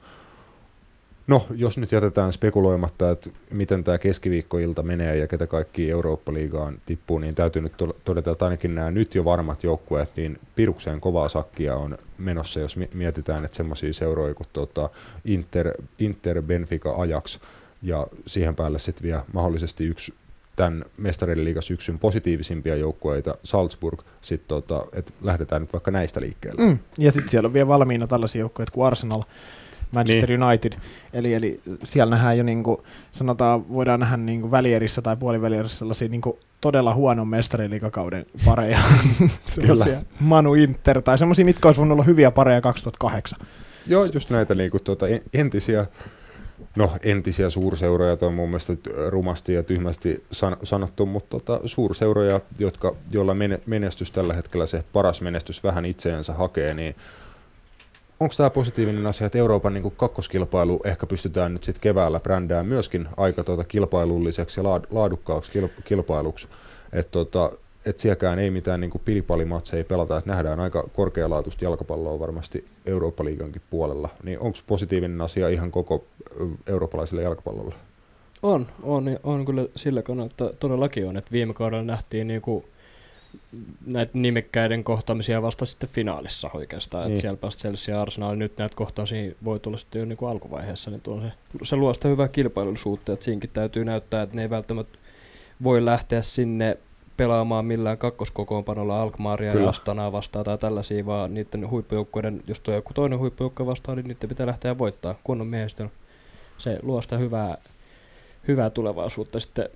no, 1.29 1.45
jos 1.55 1.77
nyt 1.77 1.91
jätetään 1.91 2.33
spekuloimatta, 2.33 3.11
että 3.11 3.29
miten 3.51 3.83
tämä 3.83 3.97
keskiviikkoilta 3.97 4.83
menee 4.83 5.17
ja 5.17 5.27
ketä 5.27 5.47
kaikki 5.47 5.91
Eurooppa-liigaan 5.91 6.81
tippuu, 6.85 7.19
niin 7.19 7.35
täytyy 7.35 7.61
nyt 7.61 7.77
to- 7.77 7.95
todeta, 8.05 8.31
että 8.31 8.45
ainakin 8.45 8.75
nämä 8.75 8.91
nyt 8.91 9.15
jo 9.15 9.25
varmat 9.25 9.63
joukkueet, 9.63 10.11
niin 10.15 10.39
pirukseen 10.55 11.01
kovaa 11.01 11.29
sakkia 11.29 11.75
on 11.75 11.97
menossa, 12.17 12.59
jos 12.59 12.77
mi- 12.77 12.89
mietitään, 12.93 13.45
että 13.45 13.57
semmoisia 13.57 13.93
seuroja 13.93 14.33
kuin 14.33 14.47
tota 14.53 14.89
Inter, 15.25 15.73
Inter, 15.99 16.41
Benfica, 16.41 16.93
Ajax 16.97 17.39
ja 17.81 18.07
siihen 18.27 18.55
päälle 18.55 18.79
sitten 18.79 19.03
vielä 19.03 19.23
mahdollisesti 19.33 19.85
yksi 19.85 20.13
tämän 20.55 20.85
mestarien 20.97 21.43
liiga 21.43 21.61
syksyn 21.61 21.99
positiivisimpia 21.99 22.75
joukkueita, 22.75 23.35
Salzburg, 23.43 24.01
sitten 24.21 24.47
tota, 24.47 24.85
että 24.93 25.13
lähdetään 25.21 25.61
nyt 25.61 25.73
vaikka 25.73 25.91
näistä 25.91 26.21
liikkeelle. 26.21 26.65
Mm. 26.65 26.79
Ja 26.97 27.11
sitten 27.11 27.29
siellä 27.29 27.47
on 27.47 27.53
vielä 27.53 27.67
valmiina 27.67 28.07
tällaisia 28.07 28.39
joukkoja 28.39 28.67
kuin 28.71 28.87
Arsenal, 28.87 29.23
Manchester 29.91 30.29
niin. 30.29 30.43
United. 30.43 30.73
Eli, 31.13 31.33
eli 31.33 31.61
siellä 31.83 32.15
nähdään 32.15 32.37
jo, 32.37 32.43
niin 32.43 32.63
kuin, 32.63 32.77
sanotaan, 33.11 33.69
voidaan 33.73 33.99
nähdä 33.99 34.17
niin 34.17 34.41
kuin 34.41 34.51
välierissä 34.51 35.01
tai 35.01 35.17
puolivälierissä 35.17 35.77
sellaisia 35.77 36.07
niin 36.07 36.21
kuin 36.21 36.37
todella 36.61 36.93
huonon 36.93 37.27
mestariliikakauden 37.27 38.25
pareja. 38.45 38.79
Sellaisia 39.47 40.01
Manu 40.19 40.53
Inter 40.53 41.01
tai 41.01 41.17
semmoisia, 41.17 41.45
mitkä 41.45 41.67
olisi 41.67 41.79
voinut 41.79 41.95
olla 41.95 42.03
hyviä 42.03 42.31
pareja 42.31 42.61
2008. 42.61 43.39
Joo, 43.87 44.05
just 44.13 44.29
näitä 44.29 44.55
niinku, 44.55 44.79
tota, 44.79 45.07
en- 45.07 45.21
entisiä, 45.33 45.85
no 46.75 46.91
entisiä 47.03 47.49
suurseuroja, 47.49 48.17
toi 48.17 48.27
on 48.27 48.33
mun 48.33 48.49
mielestä 48.49 48.73
rumasti 49.07 49.53
ja 49.53 49.63
tyhmästi 49.63 50.23
san, 50.31 50.57
sanottu, 50.63 51.05
mutta 51.05 51.39
tota, 51.39 51.67
suurseuroja, 51.67 52.41
jotka, 52.59 52.95
joilla 53.11 53.33
mene- 53.33 53.61
menestys 53.65 54.11
tällä 54.11 54.33
hetkellä, 54.33 54.65
se 54.65 54.83
paras 54.93 55.21
menestys 55.21 55.63
vähän 55.63 55.85
itseensä 55.85 56.33
hakee, 56.33 56.73
niin 56.73 56.95
onko 58.19 58.33
tämä 58.37 58.49
positiivinen 58.49 59.07
asia, 59.07 59.27
että 59.27 59.37
Euroopan 59.37 59.73
niin 59.73 59.91
kakkoskilpailu 59.97 60.81
ehkä 60.83 61.05
pystytään 61.05 61.53
nyt 61.53 61.63
sitten 61.63 61.81
keväällä 61.81 62.19
brändään 62.19 62.65
myöskin 62.65 63.07
aika 63.17 63.43
tuota, 63.43 63.63
kilpailulliseksi 63.63 64.59
ja 64.59 64.63
laad, 64.63 64.83
laadukkaaksi 64.91 65.51
kil, 65.51 65.67
kilpailuksi, 65.85 66.47
että 66.93 67.11
tota, 67.11 67.51
et 67.85 67.99
sielläkään 67.99 68.39
ei 68.39 68.51
mitään 68.51 68.81
niin 68.81 68.91
pilipalimatseja 69.05 69.83
pelata, 69.83 70.17
että 70.17 70.29
nähdään 70.29 70.59
aika 70.59 70.89
korkealaatuista 70.93 71.65
jalkapalloa 71.65 72.19
varmasti 72.19 72.65
Eurooppa-liigankin 72.85 73.61
puolella, 73.69 74.09
niin 74.23 74.39
onko 74.39 74.57
positiivinen 74.67 75.21
asia 75.21 75.49
ihan 75.49 75.71
koko 75.71 76.03
eurooppalaiselle 76.67 77.23
jalkapallolle? 77.23 77.75
On, 78.43 78.67
on, 78.83 79.19
on 79.23 79.45
kyllä 79.45 79.65
sillä 79.75 80.01
kannalta 80.01 80.53
todellakin 80.59 81.07
on, 81.07 81.17
että 81.17 81.31
viime 81.31 81.53
kaudella 81.53 81.83
nähtiin 81.83 82.27
niinku 82.27 82.65
näitä 83.85 84.11
nimekkäiden 84.13 84.83
kohtaamisia 84.83 85.41
vasta 85.41 85.65
sitten 85.65 85.89
finaalissa 85.89 86.49
oikeastaan, 86.53 87.01
niin. 87.01 87.07
Niin. 87.07 87.13
että 87.13 87.21
siellä 87.21 87.37
päästä 87.37 87.61
Chelsea 87.61 87.95
ja 87.95 88.01
Arsenal, 88.01 88.35
nyt 88.35 88.57
näitä 88.57 88.75
kohtaamisia 88.75 89.31
voi 89.45 89.59
tulla 89.59 89.77
sitten 89.77 89.99
jo 89.99 90.05
niinku 90.05 90.25
alkuvaiheessa, 90.25 90.91
niin 90.91 91.01
tuo 91.01 91.21
se, 91.21 91.31
se 91.63 91.75
luo 91.75 91.93
sitä 91.93 92.07
hyvää 92.07 92.27
kilpailullisuutta, 92.27 93.13
että 93.13 93.25
siinäkin 93.25 93.49
täytyy 93.53 93.85
näyttää, 93.85 94.21
että 94.21 94.35
ne 94.35 94.41
ei 94.41 94.49
välttämättä 94.49 94.97
voi 95.63 95.85
lähteä 95.85 96.21
sinne 96.21 96.77
pelaamaan 97.17 97.65
millään 97.65 97.97
kakkoskokoonpanolla 97.97 99.01
Alkmaaria 99.01 99.47
ja 99.47 99.53
Kyllä. 99.53 99.69
Astanaa 99.69 100.11
vastaan 100.11 100.45
tai 100.45 100.57
tällaisia, 100.57 101.05
vaan 101.05 101.33
niiden 101.33 101.69
huippujoukkueiden, 101.69 102.43
jos 102.47 102.59
tuo 102.59 102.73
joku 102.73 102.93
toinen 102.93 103.19
huippujoukkue 103.19 103.65
vastaan, 103.65 103.97
niin 103.97 104.07
niiden 104.07 104.29
pitää 104.29 104.47
lähteä 104.47 104.77
voittaa 104.77 105.19
kunnon 105.23 105.47
miehistön. 105.47 105.91
Se 106.57 106.79
luo 106.81 107.01
sitä 107.01 107.17
hyvää, 107.17 107.57
hyvää 108.47 108.69
tulevaisuutta 108.69 109.39
sitten 109.39 109.69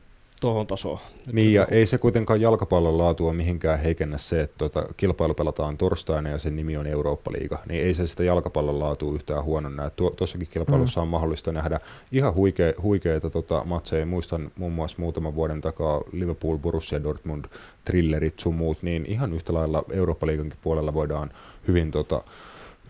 tuohon 0.44 0.68
tasoon. 0.68 1.00
Niin, 1.32 1.54
ja 1.54 1.66
ei 1.66 1.86
se 1.86 1.98
kuitenkaan 1.98 2.42
jalkapallon 2.42 2.98
laatua 2.98 3.34
mihinkään 3.34 3.80
heikennä 3.80 4.18
se, 4.18 4.42
että 4.42 4.58
tota, 4.58 4.86
kilpailu 4.98 5.34
pelataan 5.34 5.78
torstaina 5.78 6.30
ja 6.30 6.38
sen 6.38 6.56
nimi 6.56 6.78
on 6.78 6.88
Eurooppa-liiga, 6.88 7.60
niin 7.70 7.84
ei 7.84 7.94
se 7.94 8.08
sitä 8.08 8.24
jalkapallon 8.24 8.80
laatua 8.80 9.16
yhtään 9.16 9.44
huononna. 9.44 9.90
Tuo, 9.90 10.10
tuossakin 10.10 10.48
kilpailussa 10.48 11.02
on 11.02 11.08
mahdollista 11.08 11.52
nähdä 11.52 11.80
ihan 12.12 12.34
huikea, 12.34 12.74
huikeita 12.82 13.30
tota, 13.30 13.62
matseja. 13.66 14.06
Muistan 14.06 14.52
muun 14.58 14.74
muassa 14.74 14.98
muutaman 15.00 15.36
vuoden 15.36 15.62
takaa 15.62 16.02
Liverpool, 16.12 16.58
Borussia 16.58 17.04
Dortmund, 17.04 17.46
thrillerit 17.86 18.40
sun 18.40 18.56
muut, 18.56 18.78
niin 18.82 19.06
ihan 19.08 19.34
yhtä 19.34 19.54
lailla 19.54 19.84
Eurooppa-liigankin 19.92 20.58
puolella 20.62 20.94
voidaan 20.94 21.32
hyvin, 21.68 21.92
tota, 21.92 22.24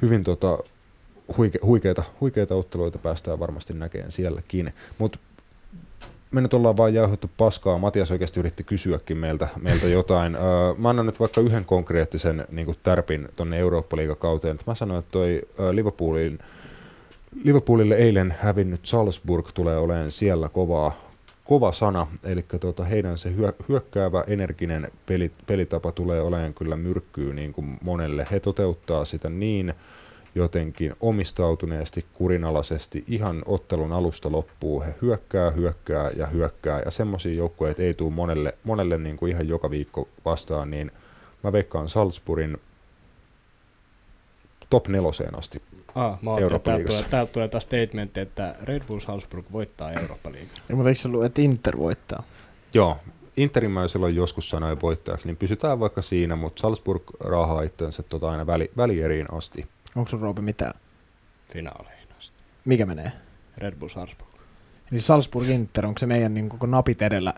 hyvin 0.01 0.23
tota, 0.23 0.57
huike, 1.37 1.59
huikeita, 1.63 2.03
huikeita 2.21 2.55
otteluita 2.55 2.97
päästään 2.97 3.39
varmasti 3.39 3.73
näkemään 3.73 4.11
sielläkin. 4.11 4.73
Mutta 4.97 5.19
me 6.33 6.41
nyt 6.41 6.53
ollaan 6.53 6.77
vaan 6.77 6.93
jauhettu 6.93 7.29
paskaa. 7.37 7.77
Matias 7.77 8.11
oikeasti 8.11 8.39
yritti 8.39 8.63
kysyäkin 8.63 9.17
meiltä, 9.17 9.47
meiltä 9.61 9.87
jotain. 9.87 10.31
Mä 10.77 10.89
annan 10.89 11.05
nyt 11.05 11.19
vaikka 11.19 11.41
yhden 11.41 11.65
konkreettisen 11.65 12.45
niin 12.51 12.75
tärpin 12.83 13.27
tuonne 13.35 13.59
Eurooppa-liigakauteen. 13.59 14.59
Mä 14.67 14.75
sanoin, 14.75 14.99
että 14.99 15.11
toi 15.11 15.41
Liverpoolin, 15.71 16.39
Liverpoolille 17.43 17.95
eilen 17.95 18.35
hävinnyt 18.39 18.85
Salzburg 18.85 19.47
tulee 19.53 19.77
olemaan 19.77 20.11
siellä 20.11 20.49
kovaa, 20.49 20.91
kova 21.43 21.71
sana, 21.71 22.07
eli 22.23 22.45
tota, 22.59 22.83
heidän 22.83 23.17
se 23.17 23.35
hyö, 23.35 23.53
hyökkäävä, 23.69 24.23
energinen 24.27 24.91
peli, 25.05 25.31
pelitapa 25.45 25.91
tulee 25.91 26.21
olemaan 26.21 26.53
kyllä 26.53 26.75
myrkkyy 26.75 27.33
niin 27.33 27.53
kuin 27.53 27.77
monelle. 27.81 28.27
He 28.31 28.39
toteuttaa 28.39 29.05
sitä 29.05 29.29
niin 29.29 29.73
jotenkin 30.35 30.93
omistautuneesti, 30.99 32.05
kurinalaisesti, 32.13 33.03
ihan 33.07 33.43
ottelun 33.45 33.91
alusta 33.91 34.31
loppuun. 34.31 34.85
He 34.85 34.95
hyökkää, 35.01 35.49
hyökkää 35.49 36.11
ja 36.15 36.27
hyökkää, 36.27 36.81
ja 36.85 36.91
semmoisia 36.91 37.33
joukkueita 37.33 37.81
ei 37.81 37.93
tule 37.93 38.13
monelle, 38.13 38.57
monelle 38.63 38.97
niin 38.97 39.17
kuin 39.17 39.31
ihan 39.31 39.47
joka 39.47 39.69
viikko 39.69 40.07
vastaan, 40.25 40.71
niin 40.71 40.91
mä 41.43 41.51
veikkaan 41.51 41.89
Salzburgin 41.89 42.57
top 44.69 44.87
neloseen 44.87 45.37
asti. 45.37 45.61
Ah, 45.95 46.21
mä 46.21 46.31
että 46.39 46.59
täältä 46.59 46.85
tulee, 46.87 47.03
täältä 47.09 47.33
tulee 47.33 47.47
taas 47.47 47.63
statementti, 47.63 48.19
että 48.19 48.55
Red 48.61 48.83
Bull 48.87 48.99
Salzburg 48.99 49.45
voittaa 49.51 49.91
Eurooppa-liigaa. 49.91 50.55
Ja, 50.69 50.75
mutta 50.75 50.89
eikö 50.89 51.01
se 51.01 51.07
ollut, 51.07 51.25
että 51.25 51.41
Inter 51.41 51.77
voittaa? 51.77 52.23
Joo, 52.73 52.97
Interin 53.37 53.71
mä 53.71 53.87
silloin 53.87 54.15
joskus 54.15 54.49
sanoin 54.49 54.81
voittajaksi, 54.81 55.27
niin 55.27 55.37
pysytään 55.37 55.79
vaikka 55.79 56.01
siinä, 56.01 56.35
mutta 56.35 56.61
Salzburg 56.61 57.03
raahaa 57.19 57.61
itsensä 57.61 58.03
tota 58.03 58.31
aina 58.31 58.47
väli, 58.47 58.71
välieriin 58.77 59.33
asti. 59.33 59.67
Onko 59.95 60.09
sun 60.09 60.19
Roope 60.21 60.41
mitään? 60.41 60.73
Finaaleihin 61.53 62.07
asti. 62.19 62.37
Mikä 62.65 62.85
menee? 62.85 63.11
Red 63.57 63.75
Bull 63.75 63.89
Salzburg. 63.89 64.29
Eli 64.91 64.99
Salzburg 64.99 65.49
Inter, 65.49 65.85
onko 65.85 65.99
se 65.99 66.05
meidän 66.05 66.33
niin 66.33 66.49
koko 66.49 66.65
napit 66.65 67.01
edellä 67.01 67.33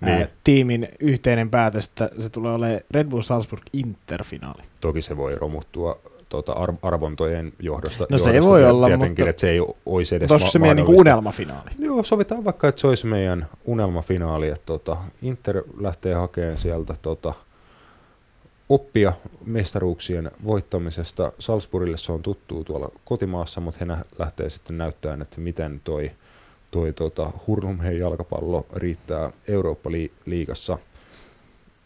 Niin. 0.00 0.20
ää, 0.22 0.28
tiimin 0.44 0.88
yhteinen 1.00 1.50
päätös, 1.50 1.86
että 1.86 2.10
se 2.18 2.28
tulee 2.28 2.52
olemaan 2.54 2.80
Red 2.90 3.06
Bull 3.06 3.22
Salzburg 3.22 3.62
Inter-finaali? 3.72 4.62
Toki 4.80 5.02
se 5.02 5.16
voi 5.16 5.34
romuttua 5.34 5.98
tuota 6.28 6.52
ar- 6.52 6.74
arvontojen 6.82 7.52
johdosta. 7.58 8.06
No 8.10 8.18
se 8.18 8.30
johdosta 8.30 8.50
voi 8.50 8.60
tiet- 8.60 8.70
olla, 8.70 8.86
Tietenkin, 8.86 9.10
mutta- 9.24 9.30
että 9.30 9.40
se 9.40 9.50
ei 9.50 9.60
olisi 9.86 10.14
edes 10.16 10.30
olisiko 10.30 10.50
se 10.50 10.58
ma- 10.58 10.66
meidän 10.66 10.76
niin 10.86 11.00
unelmafinaali? 11.00 11.70
Joo, 11.78 12.02
sovitaan 12.02 12.44
vaikka, 12.44 12.68
että 12.68 12.80
se 12.80 12.86
olisi 12.86 13.06
meidän 13.06 13.46
unelmafinaali, 13.64 14.48
että 14.48 14.66
tota, 14.66 14.96
Inter 15.22 15.62
lähtee 15.80 16.14
hakemaan 16.14 16.58
sieltä 16.58 16.94
tota, 17.02 17.34
oppia 18.68 19.12
mestaruuksien 19.44 20.30
voittamisesta. 20.44 21.32
Salzburgille 21.38 21.96
se 21.96 22.12
on 22.12 22.22
tuttuu 22.22 22.64
tuolla 22.64 22.90
kotimaassa, 23.04 23.60
mutta 23.60 23.84
he 23.84 24.04
lähtee 24.18 24.50
sitten 24.50 24.78
näyttämään, 24.78 25.22
että 25.22 25.40
miten 25.40 25.80
toi, 25.84 26.10
toi 26.70 26.92
tota, 26.92 27.30
hurlumheen 27.46 27.98
jalkapallo 27.98 28.66
riittää 28.74 29.30
Eurooppa-liigassa. 29.48 30.78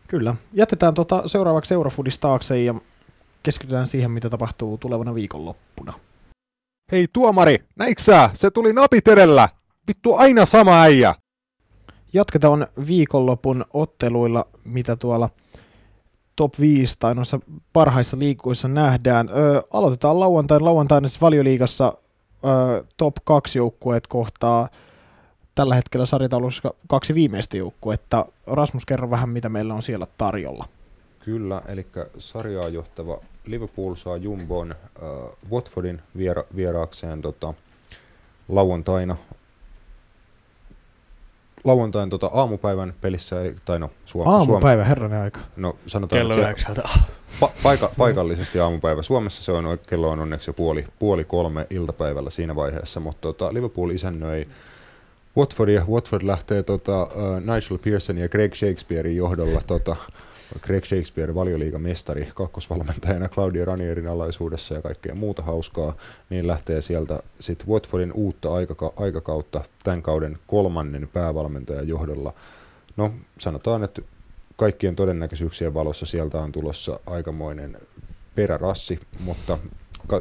Kyllä. 0.08 0.34
Jätetään 0.52 0.94
tota 0.94 1.22
seuraavaksi 1.26 1.74
Eurofoodis 1.74 2.18
taakse 2.18 2.62
ja 2.62 2.74
keskitytään 3.42 3.86
siihen, 3.86 4.10
mitä 4.10 4.30
tapahtuu 4.30 4.78
tulevana 4.78 5.14
viikonloppuna. 5.14 5.92
Hei 6.92 7.08
tuomari, 7.12 7.58
näitkö 7.76 8.02
sä? 8.02 8.30
Se 8.34 8.50
tuli 8.50 8.72
napit 8.72 9.08
edellä. 9.08 9.48
Vittu 9.88 10.14
aina 10.14 10.46
sama 10.46 10.82
äijä. 10.82 11.14
Jatketaan 12.12 12.66
viikonlopun 12.86 13.64
otteluilla, 13.72 14.46
mitä 14.64 14.96
tuolla 14.96 15.30
top 16.36 16.60
5 16.60 16.96
tai 16.98 17.14
noissa 17.14 17.40
parhaissa 17.72 18.18
liikuissa 18.18 18.68
nähdään. 18.68 19.28
Ö, 19.28 19.62
aloitetaan 19.72 20.20
lauantain. 20.20 20.64
Lauantaina 20.64 21.08
siis 21.08 21.20
valioliigassa 21.20 21.92
ö, 22.44 22.84
top 22.96 23.14
2 23.24 23.58
joukkueet 23.58 24.06
kohtaa 24.06 24.68
tällä 25.54 25.74
hetkellä 25.74 26.06
sarjataulussa 26.06 26.74
kaksi 26.86 27.14
viimeistä 27.14 27.56
joukkuetta. 27.56 28.26
Rasmus, 28.46 28.86
kerro 28.86 29.10
vähän, 29.10 29.28
mitä 29.28 29.48
meillä 29.48 29.74
on 29.74 29.82
siellä 29.82 30.06
tarjolla. 30.18 30.68
Kyllä, 31.18 31.62
eli 31.68 31.86
sarjaa 32.18 32.68
johtava 32.68 33.18
Liverpool 33.46 33.94
saa 33.94 34.16
Jumbon 34.16 34.70
äh, 34.72 35.08
Watfordin 35.50 36.02
viera- 36.16 36.44
vieraakseen 36.56 37.22
tota, 37.22 37.54
lauantaina 38.48 39.16
lauantain 41.64 42.10
tota, 42.10 42.30
aamupäivän 42.34 42.94
pelissä, 43.00 43.40
eli- 43.40 43.54
tai 43.64 43.78
no 43.78 43.90
Suom- 44.04 44.28
Aamupäivä, 44.28 44.84
herranen 44.84 45.20
aika. 45.22 45.40
no 45.56 45.76
sanotaan, 45.86 46.18
Kello 46.20 46.34
että 46.34 46.44
yhdeksältä. 46.46 46.82
pa- 47.44 47.50
paika- 47.62 47.90
paikallisesti 47.98 48.60
aamupäivä. 48.60 49.02
Suomessa 49.02 49.44
se 49.44 49.52
on, 49.52 49.78
kello 49.86 50.10
on 50.10 50.20
onneksi 50.20 50.50
jo 50.50 50.54
puoli, 50.54 50.84
puoli 50.98 51.24
kolme 51.24 51.66
iltapäivällä 51.70 52.30
siinä 52.30 52.56
vaiheessa, 52.56 53.00
mutta 53.00 53.20
tota, 53.20 53.54
Liverpool 53.54 53.90
isännöi 53.90 54.42
Watfordia. 55.36 55.84
Watford 55.90 56.26
lähtee 56.26 56.62
tota, 56.62 57.02
uh, 57.02 57.10
Nigel 57.40 57.78
Pearson 57.84 58.18
ja 58.18 58.28
Greg 58.28 58.54
Shakespearein 58.54 59.16
johdolla 59.16 59.60
tota, 59.66 59.96
Greg 60.60 60.84
Shakespeare, 60.84 61.34
valioliigamestari, 61.34 62.28
kakkosvalmentajana 62.34 63.28
Claudia 63.28 63.64
Ranierin 63.64 64.06
alaisuudessa 64.06 64.74
ja 64.74 64.82
kaikkea 64.82 65.14
muuta 65.14 65.42
hauskaa, 65.42 65.96
niin 66.30 66.46
lähtee 66.46 66.80
sieltä 66.80 67.22
sitten 67.40 67.68
Watfordin 67.68 68.12
uutta 68.12 68.48
aikaka- 68.54 68.92
aikakautta 68.96 69.60
tämän 69.84 70.02
kauden 70.02 70.38
kolmannen 70.46 71.08
päävalmentajan 71.12 71.88
johdolla. 71.88 72.32
No 72.96 73.12
sanotaan, 73.38 73.84
että 73.84 74.02
kaikkien 74.56 74.96
todennäköisyyksien 74.96 75.74
valossa 75.74 76.06
sieltä 76.06 76.40
on 76.40 76.52
tulossa 76.52 77.00
aikamoinen 77.06 77.76
perärassi, 78.34 79.00
mutta 79.20 79.58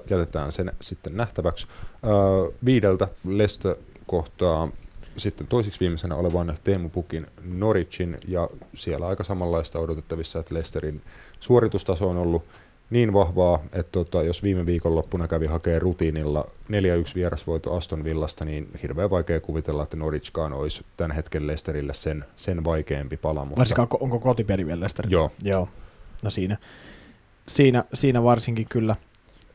jätetään 0.09 0.51
sen 0.51 0.71
sitten 0.81 1.17
nähtäväksi. 1.17 1.67
Öö, 2.05 2.11
viideltä 2.65 3.07
Leicester 3.27 3.75
kohtaa 4.07 4.69
sitten 5.17 5.47
toiseksi 5.47 5.79
viimeisenä 5.79 6.15
olevan 6.15 6.57
Teemu 6.63 6.89
Pukin 6.89 7.27
Norwichin, 7.43 8.17
ja 8.27 8.49
siellä 8.75 9.07
aika 9.07 9.23
samanlaista 9.23 9.79
odotettavissa, 9.79 10.39
että 10.39 10.53
Leicesterin 10.53 11.01
suoritustaso 11.39 12.09
on 12.09 12.17
ollut 12.17 12.43
niin 12.89 13.13
vahvaa, 13.13 13.59
että 13.73 13.91
tota, 13.91 14.23
jos 14.23 14.43
viime 14.43 14.65
viikonloppuna 14.65 15.27
kävi 15.27 15.45
hakee 15.45 15.79
rutiinilla 15.79 16.45
4-1 16.69 17.15
vierasvoito 17.15 17.75
Aston 17.75 18.03
Villasta, 18.03 18.45
niin 18.45 18.69
hirveän 18.83 19.09
vaikea 19.09 19.39
kuvitella, 19.39 19.83
että 19.83 19.97
Norwichkaan 19.97 20.53
olisi 20.53 20.85
tämän 20.97 21.15
hetken 21.15 21.47
Leicesterille 21.47 21.93
sen, 21.93 22.25
sen 22.35 22.63
vaikeampi 22.63 23.17
pala. 23.17 23.45
Mutta 23.45 23.57
Varsinkaan 23.57 23.87
ko- 23.93 23.97
onko 23.99 24.19
kotipeli 24.19 24.65
vielä 24.65 24.79
Leicester? 24.79 25.05
Joo, 25.09 25.31
Joo. 25.43 25.69
No 26.23 26.29
siinä, 26.29 26.57
siinä, 27.47 27.83
siinä 27.93 28.23
varsinkin 28.23 28.67
kyllä, 28.69 28.95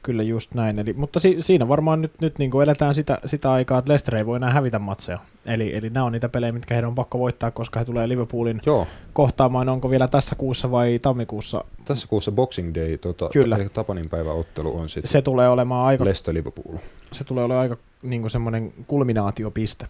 kyllä 0.06 0.22
just 0.22 0.54
näin. 0.54 0.78
Eli, 0.78 0.92
mutta 0.92 1.20
si, 1.20 1.36
siinä 1.40 1.68
varmaan 1.68 2.02
nyt, 2.02 2.12
nyt 2.20 2.38
niin 2.38 2.62
eletään 2.62 2.94
sitä, 2.94 3.18
sitä 3.26 3.52
aikaa, 3.52 3.78
että 3.78 3.90
Leicester 3.90 4.16
ei 4.16 4.26
voi 4.26 4.36
enää 4.36 4.52
hävitä 4.52 4.78
matseja. 4.78 5.18
Eli, 5.46 5.76
eli 5.76 5.90
nämä 5.90 6.06
on 6.06 6.12
niitä 6.12 6.28
pelejä, 6.28 6.52
mitkä 6.52 6.74
heidän 6.74 6.88
on 6.88 6.94
pakko 6.94 7.18
voittaa, 7.18 7.50
koska 7.50 7.78
he 7.78 7.84
tulee 7.84 8.08
Liverpoolin 8.08 8.60
joo. 8.66 8.86
kohtaamaan, 9.12 9.68
onko 9.68 9.90
vielä 9.90 10.08
tässä 10.08 10.34
kuussa 10.34 10.70
vai 10.70 10.98
tammikuussa. 11.02 11.64
Tässä 11.84 12.08
kuussa 12.08 12.32
Boxing 12.32 12.74
Day, 12.74 12.98
tota, 12.98 13.28
Kyllä. 13.32 13.58
Tapanin 13.72 14.08
päivä 14.10 14.32
ottelu 14.32 14.78
on 14.78 14.88
sitten 14.88 15.10
Se 15.10 15.22
tulee 15.22 15.48
olemaan 15.48 15.86
aika, 15.86 16.04
Leicester 16.04 16.34
Liverpool. 16.34 16.76
se 17.12 17.24
tulee 17.24 17.44
olemaan 17.44 17.62
aika 17.62 17.76
niin 18.02 18.30
semmoinen 18.30 18.72
kulminaatiopiste 18.86 19.86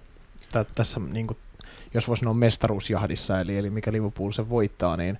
Tä, 0.52 0.64
tässä, 0.74 1.00
niin 1.12 1.26
kuin, 1.26 1.36
jos 1.94 2.08
voisi 2.08 2.20
sanoa 2.20 2.34
mestaruusjahdissa, 2.34 3.40
eli, 3.40 3.56
eli 3.56 3.70
mikä 3.70 3.92
Liverpool 3.92 4.32
sen 4.32 4.50
voittaa, 4.50 4.96
niin 4.96 5.18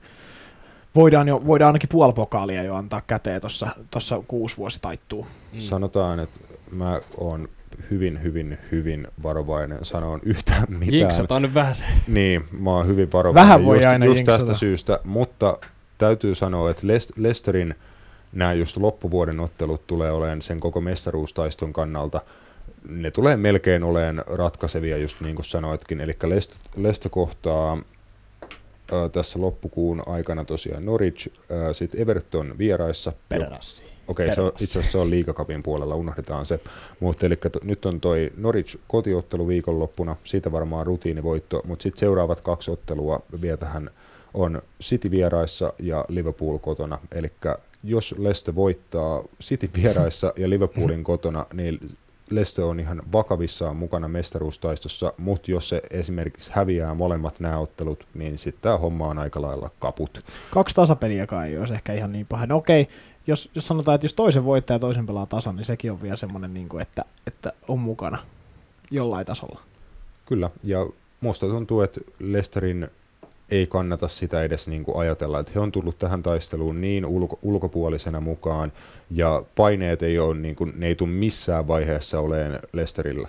voidaan, 0.97 1.29
jo, 1.29 1.43
voidaan 1.47 1.67
ainakin 1.69 1.89
puoli 1.89 2.13
pokaalia 2.13 2.63
jo 2.63 2.75
antaa 2.75 3.03
käteen 3.07 3.41
tuossa, 3.41 3.67
tuossa 3.91 4.23
kuusi 4.29 4.57
vuosi 4.57 4.79
taittuu. 4.83 5.27
Mm. 5.53 5.59
Sanotaan, 5.59 6.21
että 6.21 6.41
mä 6.71 7.01
oon 7.17 7.49
hyvin, 7.91 8.23
hyvin, 8.23 8.59
hyvin 8.73 9.09
varovainen 9.23 9.79
sanoon 9.85 10.21
yhtään 10.23 10.65
mitään. 10.69 10.95
Jinksataan 10.95 11.43
nyt 11.43 11.55
vähän 11.55 11.75
se. 11.75 11.85
Niin, 12.09 12.45
mä 12.59 12.71
oon 12.71 12.87
hyvin 12.87 13.13
varovainen 13.13 13.49
Vähän 13.49 13.65
voi 13.65 13.77
just, 13.77 13.87
aina 13.87 14.07
just 14.07 14.17
jinksata. 14.19 14.39
tästä 14.39 14.55
syystä, 14.55 15.01
mutta 15.05 15.59
täytyy 15.99 16.35
sanoa, 16.35 16.71
että 16.71 16.83
Lest- 16.87 17.13
Leicesterin 17.17 17.75
nämä 18.33 18.53
just 18.53 18.77
loppuvuoden 18.77 19.41
ottelut 19.41 19.87
tulee 19.87 20.11
olemaan 20.11 20.43
sen 20.43 20.61
koko 20.61 20.81
mestaruustaiston 20.81 21.73
kannalta, 21.73 22.21
ne 22.89 23.11
tulee 23.11 23.37
melkein 23.37 23.85
oleen 23.85 24.23
ratkaisevia, 24.27 24.97
just 24.97 25.21
niin 25.21 25.35
kuin 25.35 25.47
sanoitkin, 25.47 26.01
eli 26.01 26.13
Leicester, 26.23 26.59
Leicester 26.77 27.11
kohtaa 27.11 27.79
tässä 29.13 29.41
loppukuun 29.41 30.03
aikana 30.07 30.45
tosiaan 30.45 30.87
Norwich, 30.87 31.29
sitten 31.73 32.01
Everton 32.01 32.59
vieraissa, 32.59 33.13
Perärassi. 33.29 33.83
Okei, 34.09 34.29
Pervas. 34.29 34.63
itse 34.63 34.79
asiassa 34.79 34.93
se 34.93 34.99
on 34.99 35.11
liikakapin 35.11 35.63
puolella, 35.63 35.95
unohdetaan 35.95 36.47
se. 36.47 36.61
Mutta 37.01 37.27
eli 37.27 37.37
to, 37.37 37.61
nyt 37.63 37.87
on 37.87 38.01
toi 38.01 38.33
Norwich 38.37 38.79
kotiottelu 38.89 39.49
viikonloppuna, 39.49 40.17
siitä 40.25 40.53
varmaan 40.53 40.87
rutiinivoitto, 40.87 41.63
mutta 41.65 41.83
sitten 41.83 42.01
seuraavat 42.01 42.41
kaksi 42.41 42.71
ottelua 42.71 43.23
vielä 43.41 43.57
tähän 43.57 43.91
on 44.35 44.63
City 44.83 45.11
vieraissa 45.11 45.73
ja 45.79 46.05
Liverpool 46.09 46.59
kotona. 46.59 46.99
Eli 47.13 47.33
jos 47.85 48.15
Leicester 48.19 48.55
voittaa 48.55 49.23
City 49.43 49.71
vieraissa 49.75 50.33
ja 50.37 50.51
Liverpoolin 50.51 51.05
kotona, 51.05 51.47
niin 51.53 51.79
Leicester 52.31 52.65
on 52.65 52.81
ihan 52.81 53.03
vakavissaan 53.13 53.77
mukana 53.77 54.09
mestaruustaistossa, 54.09 55.13
mutta 55.19 55.51
jos 55.51 55.69
se 55.69 55.83
esimerkiksi 55.91 56.51
häviää 56.55 56.95
molemmat 56.95 57.41
nämä 57.41 57.59
ottelut, 57.59 58.07
niin 58.15 58.39
sitten 58.39 58.63
tämä 58.63 58.79
homma 58.79 59.07
on 59.07 59.19
aika 59.19 59.43
lailla 59.43 59.71
kaput. 59.79 60.21
Kaksi 60.51 60.77
tasapeliäkaan 60.77 61.47
ei 61.47 61.59
olisi 61.59 61.75
ehkä 61.75 61.95
ihan 61.95 62.13
niin 62.13 62.27
paha. 62.27 62.47
No 62.47 62.57
okei, 62.57 62.89
jos, 63.27 63.51
jos 63.55 63.67
sanotaan, 63.67 63.95
että 63.95 64.05
jos 64.05 64.15
toisen 64.15 64.45
voittaa 64.45 64.75
ja 64.75 64.79
toisen 64.79 65.07
pelaa 65.07 65.27
tasan, 65.27 65.57
niin 65.57 65.65
sekin 65.65 65.93
on 65.93 66.03
vielä 66.03 66.17
semmoinen, 66.17 66.55
niin 66.55 66.69
kuin, 66.69 66.83
että, 66.83 67.05
että 67.27 67.53
on 67.69 67.79
mukana 67.79 68.19
jollain 68.91 69.27
tasolla. 69.27 69.61
Kyllä, 70.27 70.51
ja 70.65 70.87
musta 71.21 71.47
tuntuu, 71.47 71.81
että 71.81 72.01
Lesterin 72.21 72.89
ei 73.51 73.67
kannata 73.67 74.09
sitä 74.09 74.43
edes 74.43 74.69
niin 74.69 74.85
kuin 74.85 74.97
ajatella, 74.99 75.41
että 75.41 75.53
he 75.55 75.61
on 75.61 75.73
tullut 75.73 75.99
tähän 75.99 76.23
taisteluun 76.23 76.81
niin 76.81 77.07
ulko- 77.07 77.39
ulkopuolisena 77.43 78.21
mukaan, 78.21 78.73
ja 79.11 79.43
paineet 79.55 80.03
ei 80.03 80.19
ole, 80.19 80.35
niin 80.35 80.57
kuin, 80.57 80.73
ne 80.77 80.87
ei 80.87 80.95
tule 80.95 81.11
missään 81.11 81.69
vaiheessa 81.69 82.21
oleen 82.21 82.61
Lesterillä, 82.73 83.29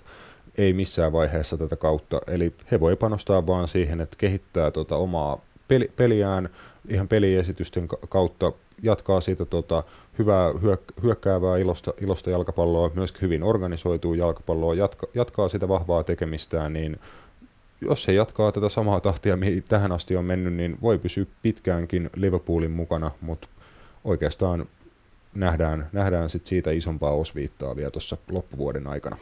ei 0.57 0.73
missään 0.73 1.13
vaiheessa 1.13 1.57
tätä 1.57 1.75
kautta, 1.75 2.21
eli 2.27 2.53
he 2.71 2.79
voi 2.79 2.95
panostaa 2.95 3.47
vaan 3.47 3.67
siihen, 3.67 4.01
että 4.01 4.17
kehittää 4.17 4.71
tota 4.71 4.95
omaa 4.95 5.41
peli- 5.67 5.91
peliään 5.95 6.49
ihan 6.87 7.07
peliesitysten 7.07 7.87
ka- 7.87 7.97
kautta, 8.09 8.51
jatkaa 8.83 9.21
siitä 9.21 9.45
tota, 9.45 9.83
hyvää 10.19 10.51
hyök- 10.51 11.03
hyökkäävää 11.03 11.57
ilosta, 11.57 11.93
ilosta 12.01 12.29
jalkapalloa, 12.29 12.91
myöskin 12.93 13.21
hyvin 13.21 13.43
organisoituu 13.43 14.13
jalkapalloa, 14.13 14.73
jatka- 14.73 15.07
jatkaa 15.13 15.49
sitä 15.49 15.67
vahvaa 15.67 16.03
tekemistään, 16.03 16.73
niin 16.73 16.99
jos 17.81 18.07
he 18.07 18.13
jatkaa 18.13 18.51
tätä 18.51 18.69
samaa 18.69 18.99
tahtia, 18.99 19.37
mihin 19.37 19.63
tähän 19.63 19.91
asti 19.91 20.15
on 20.15 20.25
mennyt, 20.25 20.53
niin 20.53 20.77
voi 20.81 20.97
pysyä 20.97 21.25
pitkäänkin 21.41 22.09
Liverpoolin 22.15 22.71
mukana, 22.71 23.11
mutta 23.21 23.47
oikeastaan 24.03 24.65
nähdään, 25.33 25.87
nähdään 25.91 26.29
sit 26.29 26.47
siitä 26.47 26.71
isompaa 26.71 27.11
osviittaa 27.11 27.75
vielä 27.75 27.91
tuossa 27.91 28.17
loppuvuoden 28.31 28.87
aikana. 28.87 29.17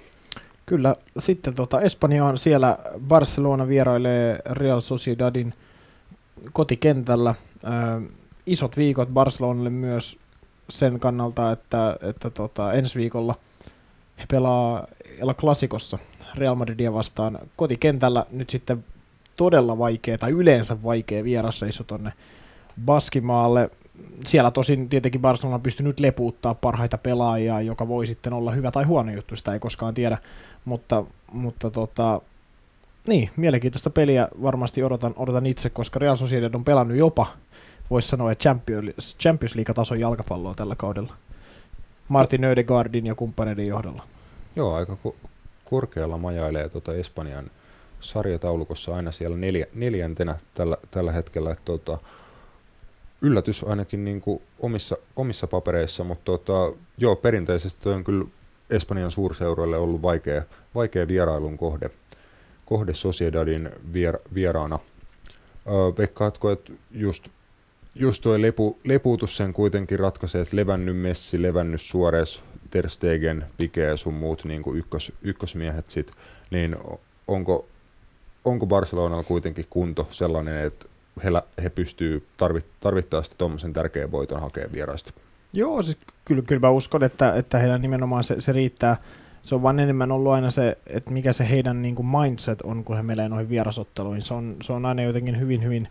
Kyllä, 0.65 0.95
sitten 1.19 1.53
tota 1.53 1.81
Espanjaan 1.81 2.37
siellä 2.37 2.77
Barcelona 3.07 3.67
vierailee 3.67 4.39
Real 4.49 4.81
Sociedadin 4.81 5.53
kotikentällä. 6.53 7.35
Ö, 7.63 8.01
isot 8.45 8.77
viikot 8.77 9.09
Barcelonalle 9.09 9.69
myös 9.69 10.17
sen 10.69 10.99
kannalta, 10.99 11.51
että, 11.51 11.97
että 12.01 12.29
tota, 12.29 12.73
ensi 12.73 12.99
viikolla 12.99 13.35
he 14.17 14.25
pelaa 14.31 14.87
El 15.19 15.33
Clasicossa 15.33 15.99
Real 16.37 16.55
Madridia 16.55 16.93
vastaan 16.93 17.39
kotikentällä 17.55 18.25
nyt 18.31 18.49
sitten 18.49 18.85
todella 19.35 19.77
vaikea 19.77 20.17
tai 20.17 20.31
yleensä 20.31 20.83
vaikea 20.83 21.23
vierasreissu 21.23 21.83
tonne 21.83 22.13
Baskimaalle. 22.85 23.69
Siellä 24.25 24.51
tosin 24.51 24.89
tietenkin 24.89 25.21
Barcelona 25.21 25.55
on 25.55 25.61
pystynyt 25.61 25.99
lepuuttaa 25.99 26.53
parhaita 26.53 26.97
pelaajia, 26.97 27.61
joka 27.61 27.87
voi 27.87 28.07
sitten 28.07 28.33
olla 28.33 28.51
hyvä 28.51 28.71
tai 28.71 28.83
huono 28.83 29.11
juttu, 29.11 29.35
sitä 29.35 29.53
ei 29.53 29.59
koskaan 29.59 29.93
tiedä, 29.93 30.17
mutta, 30.65 31.03
mutta 31.31 31.71
tota, 31.71 32.21
niin, 33.07 33.29
mielenkiintoista 33.37 33.89
peliä 33.89 34.27
varmasti 34.41 34.83
odotan, 34.83 35.13
odotan 35.17 35.45
itse, 35.45 35.69
koska 35.69 35.99
Real 35.99 36.15
Sociedad 36.15 36.53
on 36.53 36.63
pelannut 36.63 36.97
jopa, 36.97 37.27
voisi 37.89 38.07
sanoa, 38.07 38.31
että 38.31 38.43
Champions, 38.43 39.17
Champions 39.19 39.55
League-tason 39.55 39.99
jalkapalloa 39.99 40.53
tällä 40.53 40.75
kaudella. 40.75 41.13
Martin 42.07 42.43
Ödegaardin 42.43 43.05
ja 43.05 43.15
kumppaneiden 43.15 43.67
johdolla. 43.67 44.03
Joo, 44.55 44.75
aika 44.75 44.97
korkealla 45.65 46.17
majailee 46.17 46.69
tuota 46.69 46.93
Espanjan 46.93 47.51
sarjataulukossa 47.99 48.95
aina 48.95 49.11
siellä 49.11 49.37
neljä, 49.37 49.65
neljäntenä 49.73 50.35
tällä, 50.53 50.77
tällä 50.91 51.11
hetkellä. 51.11 51.51
Että 51.51 51.63
tota, 51.65 51.97
yllätys 53.21 53.63
ainakin 53.63 54.05
niin 54.05 54.21
kuin 54.21 54.41
omissa, 54.59 54.97
omissa 55.15 55.47
papereissa, 55.47 56.03
mutta 56.03 56.25
tota, 56.25 56.77
joo, 56.97 57.15
perinteisesti 57.15 57.89
on 57.89 58.03
kyllä 58.03 58.25
Espanjan 58.69 59.11
suurseuroille 59.11 59.77
ollut 59.77 60.01
vaikea, 60.01 60.43
vaikea 60.75 61.07
vierailun 61.07 61.57
kohde, 61.57 61.89
kohde 62.65 62.93
Sociedadin 62.93 63.69
vier, 63.93 64.17
vieraana. 64.33 64.79
Öö, 65.67 65.73
veikkaatko, 65.97 66.51
että 66.51 66.73
just, 66.91 67.29
just 67.95 68.23
tuo 68.23 68.41
lepu, 68.41 68.79
lepuutus 68.83 69.37
sen 69.37 69.53
kuitenkin 69.53 69.99
ratkaisee, 69.99 70.41
että 70.41 70.55
levännyt 70.55 70.97
Messi, 70.97 71.41
levännyt 71.41 71.81
Suarez, 71.81 72.41
Ter 72.69 72.89
Stegen, 72.89 73.45
Pique 73.57 73.83
ja 73.83 73.97
sun 73.97 74.13
muut 74.13 74.45
niin 74.45 74.61
kuin 74.61 74.77
ykkös, 74.77 75.11
ykkösmiehet 75.21 75.89
sit, 75.89 76.11
niin 76.51 76.75
onko, 77.27 77.65
onko 78.45 78.65
Barcelonalla 78.65 79.23
kuitenkin 79.23 79.65
kunto 79.69 80.07
sellainen, 80.11 80.65
että 80.65 80.85
he, 81.23 81.29
he 81.63 81.69
pystyy 81.69 82.27
tarvit, 82.37 82.65
tarvittaessa 82.79 83.35
tuommoisen 83.37 83.73
tärkeän 83.73 84.11
voiton 84.11 84.41
hakemaan 84.41 84.73
vieraista? 84.73 85.13
Joo, 85.53 85.83
siis 85.83 85.97
kyllä, 86.25 86.41
kyllä 86.41 86.59
mä 86.59 86.69
uskon, 86.69 87.03
että, 87.03 87.35
että 87.35 87.57
heillä 87.57 87.77
nimenomaan 87.77 88.23
se, 88.23 88.35
se 88.41 88.51
riittää. 88.51 88.97
Se 89.43 89.55
on 89.55 89.61
vaan 89.61 89.79
enemmän 89.79 90.11
ollut 90.11 90.31
aina 90.31 90.49
se, 90.49 90.77
että 90.87 91.11
mikä 91.11 91.33
se 91.33 91.49
heidän 91.49 91.81
niin 91.81 91.95
kuin 91.95 92.07
mindset 92.07 92.61
on, 92.61 92.83
kun 92.83 92.95
he 92.95 93.03
menee 93.03 93.29
noihin 93.29 93.49
vierasotteluihin. 93.49 94.21
Se 94.21 94.33
on, 94.33 94.55
se 94.61 94.73
on 94.73 94.85
aina 94.85 95.01
jotenkin 95.01 95.39
hyvin, 95.39 95.63
hyvin 95.63 95.87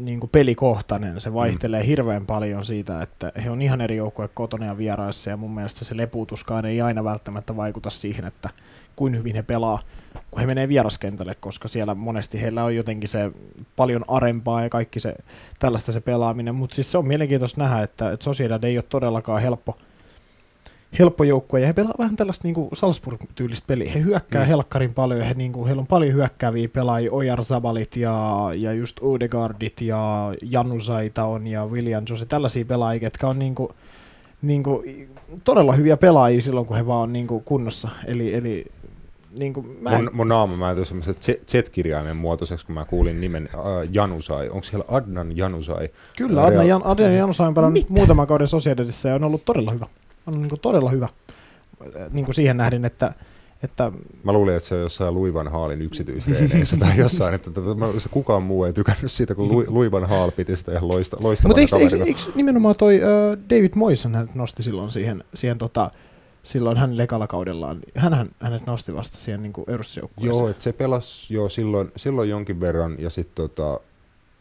niin 0.00 0.20
kuin 0.20 0.30
pelikohtainen. 0.30 1.20
Se 1.20 1.34
vaihtelee 1.34 1.80
mm. 1.80 1.86
hirveän 1.86 2.26
paljon 2.26 2.64
siitä, 2.64 3.02
että 3.02 3.32
he 3.44 3.50
on 3.50 3.62
ihan 3.62 3.80
eri 3.80 3.96
joukkoja 3.96 4.28
kotona 4.28 4.66
ja 4.66 4.78
vieraissa, 4.78 5.30
ja 5.30 5.36
mun 5.36 5.54
mielestä 5.54 5.84
se 5.84 5.96
lepuutuskaan 5.96 6.64
ei 6.64 6.80
aina 6.80 7.04
välttämättä 7.04 7.56
vaikuta 7.56 7.90
siihen, 7.90 8.24
että 8.24 8.50
kuin 8.96 9.16
hyvin 9.16 9.34
he 9.34 9.42
pelaa, 9.42 9.82
kun 10.30 10.40
he 10.40 10.46
menee 10.46 10.68
vieraskentälle, 10.68 11.34
koska 11.34 11.68
siellä 11.68 11.94
monesti 11.94 12.40
heillä 12.40 12.64
on 12.64 12.76
jotenkin 12.76 13.08
se 13.08 13.30
paljon 13.76 14.04
arempaa 14.08 14.62
ja 14.62 14.68
kaikki 14.68 15.00
se 15.00 15.14
tällaista 15.58 15.92
se 15.92 16.00
pelaaminen, 16.00 16.54
mutta 16.54 16.74
siis 16.74 16.90
se 16.90 16.98
on 16.98 17.08
mielenkiintoista 17.08 17.60
nähdä, 17.60 17.82
että, 17.82 18.12
että 18.12 18.24
Sociedad 18.24 18.64
ei 18.64 18.78
ole 18.78 18.84
todellakaan 18.88 19.42
helppo, 19.42 19.78
helppo 20.98 21.24
joukkue, 21.24 21.60
ja 21.60 21.66
he 21.66 21.72
pelaa 21.72 21.94
vähän 21.98 22.16
tällaista 22.16 22.48
niin 22.48 22.54
kuin 22.54 22.68
Salzburg-tyylistä 22.72 23.66
peliä. 23.66 23.92
He 23.92 24.00
hyökkää 24.00 24.42
mm. 24.42 24.48
helkkarin 24.48 24.94
paljon, 24.94 25.20
ja 25.20 25.26
he, 25.26 25.34
niin 25.34 25.52
kuin, 25.52 25.66
heillä 25.66 25.80
on 25.80 25.86
paljon 25.86 26.14
hyökkääviä 26.14 26.68
pelaajia, 26.68 27.12
Ojar 27.12 27.44
Zabalit 27.44 27.96
ja, 27.96 28.48
ja 28.54 28.72
just 28.72 28.98
Odegaardit 29.00 29.80
ja 29.80 30.32
Janusaita 30.42 31.24
on 31.24 31.46
ja 31.46 31.66
William 31.66 32.04
Jose, 32.08 32.26
tällaisia 32.26 32.64
pelaajia, 32.64 33.06
jotka 33.06 33.28
on 33.28 33.38
niin 33.38 33.54
kuin, 33.54 33.72
niin 34.42 34.62
kuin, 34.62 35.08
todella 35.44 35.72
hyviä 35.72 35.96
pelaajia 35.96 36.42
silloin, 36.42 36.66
kun 36.66 36.76
he 36.76 36.86
vaan 36.86 37.02
on 37.02 37.12
niin 37.12 37.26
kuin 37.26 37.44
kunnossa. 37.44 37.88
Eli, 38.06 38.34
eli 38.34 38.64
niin 39.40 39.52
kuin, 39.52 39.78
mä 39.80 39.90
en... 39.90 40.04
mun, 40.04 40.10
mun 40.12 40.28
naama 40.28 40.56
mä 40.56 40.74
tuli 40.74 40.86
semmoisen 40.86 41.14
Z-kirjaimen 41.46 42.16
muotoiseksi, 42.16 42.66
kun 42.66 42.74
mä 42.74 42.84
kuulin 42.84 43.20
nimen 43.20 43.48
äh, 43.54 43.60
Janusai. 43.92 44.48
Onko 44.48 44.62
siellä 44.62 44.84
Adnan 44.88 45.36
Janusai? 45.36 45.88
Kyllä, 46.16 46.44
Adnan, 46.44 46.68
Jan, 46.68 46.82
Adnan 46.84 47.14
Janusai 47.14 47.48
on 47.48 47.54
pelannut 47.54 47.90
muutaman 47.90 48.26
kauden 48.26 48.48
Sociedadissa 48.48 49.08
ja 49.08 49.14
on 49.14 49.24
ollut 49.24 49.44
todella 49.44 49.72
hyvä. 49.72 49.86
On 50.28 50.40
niin 50.40 50.48
kuin 50.48 50.60
todella 50.60 50.90
hyvä 50.90 51.08
niin 52.10 52.24
kuin 52.24 52.34
siihen 52.34 52.56
nähdin, 52.56 52.84
että, 52.84 53.14
että 53.62 53.92
Mä 54.24 54.32
luulin, 54.32 54.54
että 54.54 54.68
se 54.68 54.74
on 54.74 54.80
jossain 54.80 55.14
Luivan 55.14 55.48
Haalin 55.48 55.82
yksityisreeneissä 55.82 56.76
tai 56.76 56.98
jossain, 57.04 57.34
että 57.34 57.50
se 57.98 58.08
kukaan 58.08 58.42
muu 58.42 58.64
ei 58.64 58.72
tykännyt 58.72 59.12
siitä, 59.12 59.34
kun 59.34 59.48
Lu, 59.48 59.64
Luivan 59.68 60.08
Haal 60.08 60.30
piti 60.30 60.56
sitä 60.56 60.72
ihan 60.72 60.88
loista, 60.88 61.16
loistavana 61.20 61.60
Mutta 61.60 61.76
eikö, 61.76 61.96
eikö, 61.96 62.04
eikö, 62.04 62.20
nimenomaan 62.34 62.76
toi 62.76 62.96
uh, 62.96 63.38
David 63.50 63.72
Moyes 63.74 64.04
hänet 64.04 64.34
nosti 64.34 64.62
silloin 64.62 64.90
siihen, 64.90 65.24
siihen 65.34 65.58
tota, 65.58 65.90
silloin 66.42 66.76
hän 66.76 66.96
lekalla 66.96 67.26
kaudellaan, 67.26 67.78
hän 67.94 68.30
hänet 68.40 68.66
nosti 68.66 68.94
vasta 68.94 69.16
siihen 69.16 69.42
niin 69.42 69.52
Eurosjoukkueeseen. 69.66 70.38
Joo, 70.38 70.48
että 70.48 70.64
se 70.64 70.72
pelasi 70.72 71.34
jo 71.34 71.48
silloin, 71.48 71.92
silloin 71.96 72.28
jonkin 72.28 72.60
verran 72.60 72.96
ja 72.98 73.10
sitten 73.10 73.34
tota, 73.34 73.80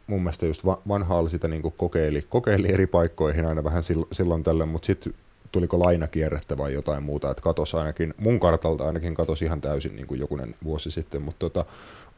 mun 0.08 0.22
mielestä 0.22 0.46
just 0.46 0.66
Va- 0.66 0.82
Van 0.88 1.04
Haal 1.04 1.28
sitä 1.28 1.48
niinku 1.48 1.72
kokeili, 1.72 2.22
kokeili 2.30 2.74
eri 2.74 2.88
paikkoihin 2.88 3.46
aina 3.46 3.64
vähän 3.64 3.84
silloin, 3.84 4.08
silloin 4.12 4.44
tällöin, 4.44 4.70
mutta 4.70 4.86
sitten 4.86 5.14
tuliko 5.52 5.80
lainakierrettä 5.80 6.58
vai 6.58 6.74
jotain 6.74 7.04
muuta, 7.04 7.32
että 7.32 7.44
katosi 7.44 7.78
ainakin, 7.78 8.14
mun 8.18 8.40
kartalta 8.40 8.88
ainakin 8.88 9.14
katosi 9.14 9.46
ihan 9.46 9.62
täysin 9.62 9.96
niin 9.96 10.08
kuin 10.08 10.20
jokunen 10.20 10.56
vuosi 10.64 10.92
sitten, 10.92 11.22
mutta 11.22 11.40
tota, 11.40 11.66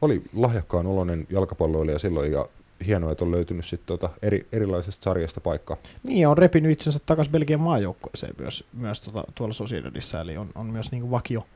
oli 0.02 0.22
lahjakkaan 0.36 0.86
oloinen 0.86 1.26
jalkapalloilija 1.30 1.98
silloin 1.98 2.32
ja 2.32 2.46
hienoa, 2.86 3.12
että 3.12 3.24
on 3.24 3.32
löytynyt 3.32 3.64
sitten 3.64 3.86
tota 3.86 4.10
eri, 4.22 4.46
erilaisesta 4.52 5.04
sarjasta 5.04 5.40
paikkaa. 5.40 5.76
Niin, 6.02 6.28
on 6.28 6.38
repinyt 6.38 6.72
itsensä 6.72 6.98
takaisin 7.06 7.32
Belgian 7.32 7.60
maajoukkueeseen 7.60 8.34
myös, 8.38 8.64
myös 8.72 9.00
tuota, 9.00 9.24
tuolla 9.34 9.54
Sociedadissa, 9.54 10.20
eli 10.20 10.36
on, 10.36 10.48
on 10.54 10.66
myös 10.66 10.92
niin 10.92 11.00
kuin 11.00 11.10
vakio, 11.10 11.46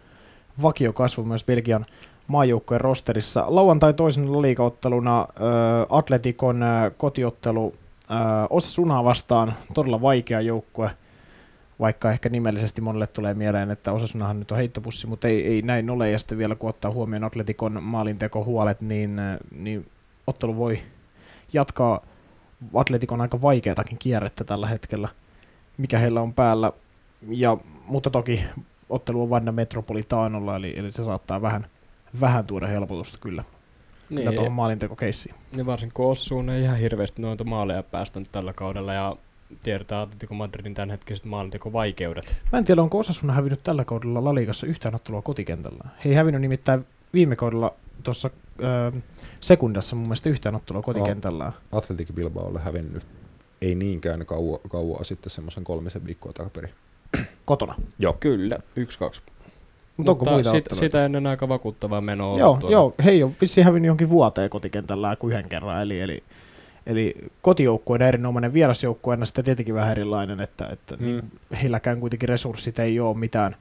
vakio 0.62 0.92
kasvu 0.92 1.24
myös 1.24 1.44
Belgian 1.44 1.84
maajoukkueen 2.26 2.80
rosterissa. 2.80 3.44
Lauantai 3.48 3.94
toisena 3.94 4.42
liikaotteluna 4.42 5.28
Atletikon 5.88 6.64
kotiottelu 6.96 7.74
äh, 8.10 8.18
Osasunaa 8.50 9.04
vastaan, 9.04 9.54
todella 9.74 10.00
vaikea 10.00 10.40
joukkue, 10.40 10.90
vaikka 11.80 12.10
ehkä 12.10 12.28
nimellisesti 12.28 12.80
monelle 12.80 13.06
tulee 13.06 13.34
mieleen, 13.34 13.70
että 13.70 13.92
Osasunahan 13.92 14.38
nyt 14.38 14.50
on 14.50 14.58
heittopussi, 14.58 15.06
mutta 15.06 15.28
ei, 15.28 15.46
ei 15.46 15.62
näin 15.62 15.90
ole, 15.90 16.10
ja 16.10 16.18
sitten 16.18 16.38
vielä 16.38 16.54
kun 16.54 16.70
ottaa 16.70 16.90
huomioon 16.90 17.24
Atletikon 17.24 17.82
maalintekohuolet, 17.82 18.80
niin, 18.80 19.16
niin 19.58 19.90
ottelu 20.26 20.56
voi 20.56 20.78
jatkaa 21.52 22.00
Atletikon 22.74 23.20
aika 23.20 23.42
vaikeatakin 23.42 23.98
kierrettä 23.98 24.44
tällä 24.44 24.66
hetkellä, 24.66 25.08
mikä 25.78 25.98
heillä 25.98 26.20
on 26.20 26.34
päällä. 26.34 26.72
Ja, 27.28 27.56
mutta 27.86 28.10
toki 28.10 28.44
ottelu 28.90 29.22
on 29.22 29.30
vain 29.30 29.54
Metropolitaanolla, 29.54 30.56
eli, 30.56 30.74
eli 30.76 30.92
se 30.92 31.04
saattaa 31.04 31.42
vähän, 31.42 31.66
vähän 32.20 32.46
tuoda 32.46 32.66
helpotusta 32.66 33.18
kyllä, 33.20 33.44
niin, 34.10 34.18
kyllä 34.18 34.32
tuohon 34.32 34.52
maalinteko-keissiin. 34.52 35.34
Niin 35.56 35.66
varsinkin 35.66 35.94
kun 35.94 36.10
Osasuun 36.10 36.50
ei 36.50 36.62
ihan 36.62 36.78
hirveästi 36.78 37.22
noita 37.22 37.44
maaleja 37.44 37.82
päästänyt 37.82 38.28
tällä 38.32 38.52
kaudella 38.52 38.94
ja 38.94 39.16
tiedetään 39.62 40.02
Atletico 40.02 40.34
Madridin 40.34 40.74
tämänhetkiset 40.74 41.24
maalintekovaikeudet. 41.24 42.36
Mä 42.52 42.58
en 42.58 42.64
tiedä, 42.64 42.82
onko 42.82 42.98
Osasuna 42.98 43.32
hävinnyt 43.32 43.62
tällä 43.62 43.84
kaudella 43.84 44.24
La 44.24 44.34
Ligassa 44.34 44.66
yhtään 44.66 44.94
ottelua 44.94 45.22
kotikentällä. 45.22 45.84
He 46.04 46.10
ei 46.10 46.16
hävinnyt 46.16 46.40
nimittäin 46.40 46.86
viime 47.14 47.36
kaudella 47.36 47.74
tuossa 48.02 48.30
äh, 48.64 49.02
sekundassa 49.40 49.96
mun 49.96 50.06
mielestä 50.06 50.28
yhtään 50.28 50.54
ottelua 50.54 50.82
kotikentällä. 50.82 51.52
Atletic 51.72 52.12
Bilbaolle 52.14 52.60
hävinnyt 52.60 53.06
ei 53.60 53.74
niinkään 53.74 54.26
kauan, 54.26 54.58
kauaa 54.68 55.04
sitten 55.04 55.30
semmoisen 55.30 55.64
kolmisen 55.64 56.06
viikkoa 56.06 56.32
takaperin. 56.32 56.70
Kotona. 57.44 57.74
Joo. 57.98 58.12
Kyllä, 58.20 58.58
1-2. 58.58 59.34
Mutta 59.96 60.12
onko 60.12 60.24
muita 60.24 60.50
sit, 60.50 60.66
sitä 60.72 61.04
ennen 61.04 61.26
aika 61.26 61.48
vakuuttavaa 61.48 62.00
menoa 62.00 62.38
Joo, 62.38 62.60
joo, 62.70 62.94
hei 63.04 63.22
on 63.22 63.32
vissiin 63.40 63.64
hävinnyt 63.64 63.86
jonkin 63.86 64.10
vuoteen 64.10 64.50
kotikentällä 64.50 65.16
kuin 65.16 65.32
yhden 65.32 65.48
kerran, 65.48 65.82
eli, 65.82 66.00
eli, 66.00 66.22
eli 66.86 67.14
kotijoukkueen 67.42 68.02
erinomainen 68.02 68.52
vierasjoukkueena 68.52 69.24
sitten 69.24 69.44
tietenkin 69.44 69.74
vähän 69.74 69.90
erilainen, 69.90 70.40
että, 70.40 70.66
että 70.66 70.96
Mm. 70.96 71.06
mm. 71.06 71.22
heilläkään 71.62 72.00
kuitenkin 72.00 72.28
resurssit 72.28 72.78
ei 72.78 73.00
ole 73.00 73.18
mitään, 73.18 73.56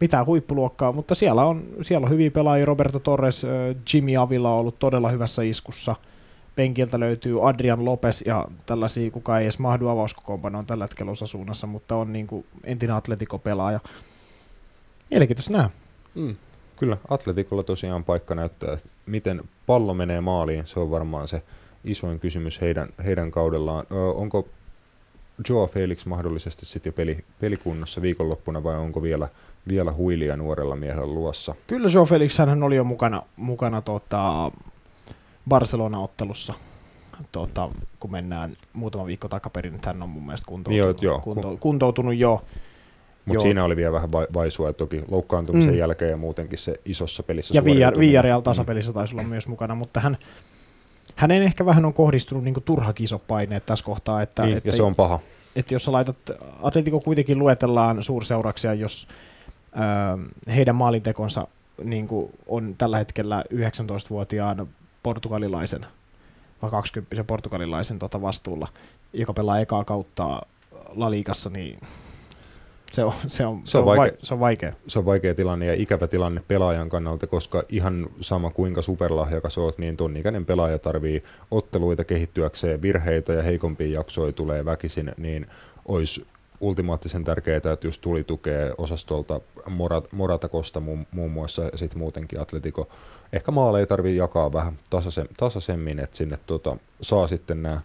mitään 0.00 0.26
huippuluokkaa, 0.26 0.92
mutta 0.92 1.14
siellä 1.14 1.44
on, 1.44 1.64
siellä 1.82 2.04
on 2.04 2.10
hyviä 2.10 2.30
pelaajia, 2.30 2.66
Roberto 2.66 2.98
Torres, 2.98 3.44
äh, 3.44 3.50
Jimmy 3.94 4.16
Avila 4.16 4.52
on 4.52 4.60
ollut 4.60 4.78
todella 4.78 5.08
hyvässä 5.08 5.42
iskussa, 5.42 5.96
penkiltä 6.56 7.00
löytyy 7.00 7.48
Adrian 7.48 7.84
Lopes 7.84 8.22
ja 8.26 8.46
tällaisia, 8.66 9.10
kuka 9.10 9.38
ei 9.38 9.44
edes 9.44 9.58
mahdu 9.58 9.88
avauskokoonpanoon 9.88 10.66
tällä 10.66 10.84
hetkellä 10.84 11.12
osasuunnassa, 11.12 11.66
mutta 11.66 11.96
on 11.96 12.12
niin 12.12 12.26
kuin 12.26 12.46
entinen 12.64 12.96
Atletico-pelaaja. 12.96 13.80
Mielenkiintoista 15.10 15.52
nähdä. 15.52 15.70
Mm. 16.14 16.36
Kyllä, 16.76 16.96
Atletikolla 17.10 17.62
tosiaan 17.62 18.04
paikka 18.04 18.34
näyttää, 18.34 18.78
miten 19.06 19.42
pallo 19.66 19.94
menee 19.94 20.20
maaliin, 20.20 20.66
se 20.66 20.80
on 20.80 20.90
varmaan 20.90 21.28
se 21.28 21.42
isoin 21.84 22.20
kysymys 22.20 22.60
heidän, 22.60 22.88
heidän 23.04 23.30
kaudellaan. 23.30 23.86
Onko 24.14 24.48
Joa 25.48 25.66
Felix 25.66 26.06
mahdollisesti 26.06 26.66
sitten 26.66 26.90
jo 26.90 26.94
peli, 26.94 27.24
pelikunnossa 27.40 28.02
viikonloppuna 28.02 28.62
vai 28.64 28.76
onko 28.76 29.02
vielä, 29.02 29.28
vielä 29.68 29.92
huilia 29.92 30.36
nuorella 30.36 30.76
miehellä 30.76 31.06
luossa? 31.06 31.54
Kyllä 31.66 31.88
Joe 31.92 32.04
Felix 32.06 32.38
hän 32.38 32.62
oli 32.62 32.76
jo 32.76 32.84
mukana, 32.84 33.22
mukana 33.36 33.82
tota 33.82 34.52
Barcelona-ottelussa, 35.48 36.54
tota, 37.32 37.68
kun 38.00 38.10
mennään 38.12 38.52
muutama 38.72 39.06
viikko 39.06 39.28
takaperin, 39.28 39.74
että 39.74 39.88
hän 39.90 40.02
on 40.02 40.08
mun 40.08 40.22
mielestä 40.26 40.46
kuntoutunut, 40.46 41.02
Joo, 41.02 41.12
joo. 41.12 41.20
kunto, 41.20 41.56
kuntoutunut 41.60 42.16
jo. 42.16 42.42
Mutta 43.24 43.42
siinä 43.42 43.64
oli 43.64 43.76
vielä 43.76 43.92
vähän 43.92 44.12
vai- 44.12 44.26
vaisua, 44.34 44.72
toki 44.72 45.02
loukkaantumisen 45.10 45.72
Mm. 45.72 45.78
jälkeen 45.78 46.10
ja 46.10 46.16
muutenkin 46.16 46.58
se 46.58 46.74
isossa 46.84 47.22
pelissä 47.22 47.54
Ja 47.54 47.64
VR, 47.64 47.70
suoriutuminen. 47.70 48.22
VRL 48.24 48.40
tasapelissä 48.40 48.92
taisi 48.92 49.14
olla 49.14 49.22
myös 49.24 49.48
mukana, 49.48 49.74
mutta 49.74 50.00
hän, 50.00 50.18
hänen 51.20 51.42
ehkä 51.42 51.66
vähän 51.66 51.84
on 51.84 51.92
kohdistunut 51.92 52.44
niin 52.44 52.54
turha 52.64 52.92
kisopaineet 52.92 53.66
tässä 53.66 53.84
kohtaa, 53.84 54.22
että, 54.22 54.42
Niin, 54.42 54.56
että, 54.56 54.68
ja 54.68 54.72
se 54.72 54.82
on 54.82 54.94
paha. 54.94 55.20
että 55.56 55.74
jos 55.74 55.84
sä 55.84 55.92
laitat, 55.92 56.16
Atletico 56.62 57.00
kuitenkin 57.00 57.38
luetellaan 57.38 58.02
suurseurauksia, 58.02 58.74
jos 58.74 59.08
ö, 60.46 60.52
heidän 60.54 60.74
maalintekonsa 60.74 61.46
niin 61.84 62.08
on 62.46 62.74
tällä 62.78 62.98
hetkellä 62.98 63.44
19-vuotiaan 63.54 64.68
portugalilaisen 65.02 65.86
vai 66.62 66.70
20 66.70 67.24
portugalilaisen 67.24 67.98
tota 67.98 68.22
vastuulla, 68.22 68.68
joka 69.12 69.32
pelaa 69.32 69.58
ekaa 69.60 69.84
kautta 69.84 70.42
La 70.94 71.10
Ligassa, 71.10 71.50
niin 71.50 71.80
se 72.90 73.04
on, 73.04 73.12
se 73.26 73.46
on, 73.46 73.60
se 73.64 73.78
on, 73.78 73.84
vaikea. 73.84 74.02
vai, 74.02 74.12
se 74.22 74.34
on 74.34 74.40
vaikea. 74.40 74.72
se 74.86 74.98
on 74.98 75.04
vaikea 75.04 75.34
tilanne 75.34 75.66
ja 75.66 75.74
ikävä 75.74 76.06
tilanne 76.06 76.42
pelaajan 76.48 76.88
kannalta, 76.88 77.26
koska 77.26 77.62
ihan 77.68 78.06
sama 78.20 78.50
kuinka 78.50 78.82
superlahjakas 78.82 79.58
oot, 79.58 79.78
niin 79.78 79.96
ton 79.96 80.16
ikäinen 80.16 80.46
pelaaja 80.46 80.78
tarvii 80.78 81.22
otteluita 81.50 82.04
kehittyäkseen, 82.04 82.82
virheitä 82.82 83.32
ja 83.32 83.42
heikompia 83.42 83.98
jaksoja 83.98 84.32
tulee 84.32 84.64
väkisin, 84.64 85.12
niin 85.18 85.46
olisi 85.88 86.26
ultimaattisen 86.60 87.24
tärkeää, 87.24 87.56
että 87.56 87.78
jos 87.82 87.98
tuli 87.98 88.24
tukea 88.24 88.74
osastolta 88.78 89.40
Morat, 89.68 90.12
Morata 90.12 90.48
Kosta 90.48 90.80
muun, 90.80 91.06
muun 91.10 91.30
muassa 91.30 91.62
ja 91.62 91.78
sitten 91.78 91.98
muutenkin 91.98 92.40
Atletico. 92.40 92.88
Ehkä 93.32 93.50
maaleja 93.50 93.86
tarvii 93.86 94.16
jakaa 94.16 94.52
vähän 94.52 94.78
tasaisen, 94.90 95.28
tasaisemmin, 95.36 95.98
että 95.98 96.16
sinne 96.16 96.38
tota, 96.46 96.76
saa 97.00 97.26
sitten 97.26 97.62
nämä 97.62 97.80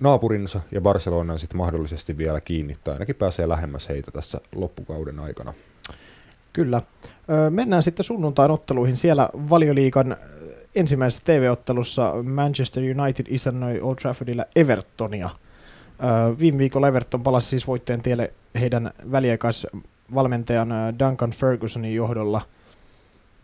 naapurinsa 0.00 0.60
ja 0.70 0.80
Barcelonan 0.80 1.38
sitten 1.38 1.56
mahdollisesti 1.56 2.18
vielä 2.18 2.40
kiinni, 2.40 2.76
tai 2.84 2.94
ainakin 2.94 3.16
pääsee 3.16 3.48
lähemmäs 3.48 3.88
heitä 3.88 4.10
tässä 4.10 4.40
loppukauden 4.54 5.20
aikana. 5.20 5.52
Kyllä. 6.52 6.82
Mennään 7.50 7.82
sitten 7.82 8.04
sunnuntain 8.04 8.50
otteluihin. 8.50 8.96
Siellä 8.96 9.30
valioliikan 9.50 10.16
ensimmäisessä 10.74 11.24
TV-ottelussa 11.24 12.14
Manchester 12.22 12.82
United 12.98 13.26
isännöi 13.28 13.80
Old 13.80 13.96
Traffordilla 13.96 14.44
Evertonia. 14.56 15.30
Viime 16.38 16.58
viikolla 16.58 16.88
Everton 16.88 17.22
palasi 17.22 17.48
siis 17.48 17.66
voitteen 17.66 18.02
tielle 18.02 18.32
heidän 18.60 18.90
väliaikaisvalmentajan 19.12 20.68
Duncan 20.98 21.30
Fergusonin 21.30 21.94
johdolla. 21.94 22.42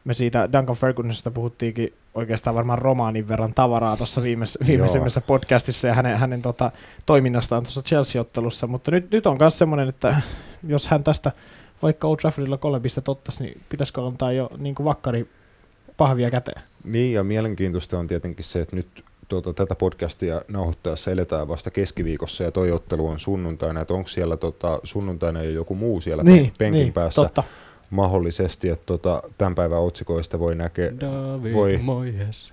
Me 0.05 0.14
siitä 0.14 0.48
Duncan 0.53 0.76
Fergusonista 0.76 1.30
puhuttiinkin 1.30 1.92
oikeastaan 2.14 2.57
varmaan 2.57 2.78
romaanin 2.78 3.28
verran 3.28 3.55
tavaraa 3.55 3.96
tuossa 3.96 4.20
viimeis- 4.20 4.66
viimeisimmässä 4.66 5.20
podcastissa 5.20 5.88
ja 5.88 5.94
hänen, 5.94 6.18
hänen 6.18 6.42
tota, 6.42 6.72
toiminnastaan 7.07 7.62
tuossa 7.62 7.82
Chelsea-ottelussa, 7.82 8.66
mutta 8.66 8.90
nyt, 8.90 9.11
nyt 9.11 9.26
on 9.26 9.36
myös 9.40 9.59
semmoinen, 9.59 9.88
että 9.88 10.22
jos 10.66 10.88
hän 10.88 11.05
tästä 11.05 11.32
vaikka 11.82 12.09
Old 12.09 12.16
Traffordilla 12.16 12.59
kolme 12.59 12.80
pistettä 12.80 13.11
ottaisi, 13.11 13.42
niin 13.42 13.61
pitäisikö 13.68 14.07
antaa 14.07 14.32
jo 14.32 14.51
niin 14.59 14.74
kuin 14.74 14.84
vakkari 14.84 15.28
pahvia 15.96 16.30
käteen? 16.30 16.62
Niin, 16.84 17.14
ja 17.14 17.24
mielenkiintoista 17.24 17.98
on 17.98 18.07
tietenkin 18.07 18.44
se, 18.44 18.61
että 18.61 18.76
nyt 18.76 19.05
tuota, 19.28 19.53
tätä 19.53 19.74
podcastia 19.74 20.42
nauhoittaessa 20.48 21.11
eletään 21.11 21.48
vasta 21.48 21.70
keskiviikossa 21.70 22.44
ja 22.44 22.53
toi 22.53 22.72
ottelu 22.72 23.09
on 23.09 23.20
sunnuntaina, 23.20 23.80
että 23.80 23.94
onko 23.94 24.09
siellä 24.09 24.36
tota, 24.36 24.80
sunnuntaina 24.84 25.42
jo 25.42 25.51
joku 25.51 25.74
muu 25.74 26.01
siellä 26.01 26.22
niin, 26.22 26.53
penkin 26.59 26.80
niin, 26.80 26.92
päässä 26.92 27.22
totta. 27.22 27.44
Mahdollisesti, 27.91 28.68
että 28.68 28.86
tota, 28.86 29.22
tämän 29.38 29.55
päivän 29.55 29.80
otsikoista 29.80 30.38
voi 30.38 30.55
näkeä, 30.55 31.01
David 31.01 31.55
Voi. 31.55 31.76
Moyes. 31.76 32.53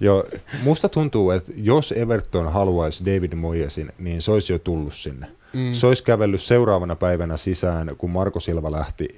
jo, 0.00 0.24
musta 0.62 0.88
tuntuu, 0.88 1.30
että 1.30 1.52
jos 1.56 1.92
Everton 1.92 2.52
haluaisi 2.52 3.04
David 3.04 3.34
Moyesin, 3.34 3.92
niin 3.98 4.22
se 4.22 4.32
olisi 4.32 4.52
jo 4.52 4.58
tullut 4.58 4.94
sinne. 4.94 5.26
Mm. 5.52 5.72
Se 5.72 5.86
olisi 5.86 6.04
kävellyt 6.04 6.40
seuraavana 6.40 6.96
päivänä 6.96 7.36
sisään, 7.36 7.90
kun 7.98 8.10
Marko 8.10 8.40
Silva 8.40 8.72
lähti. 8.72 9.08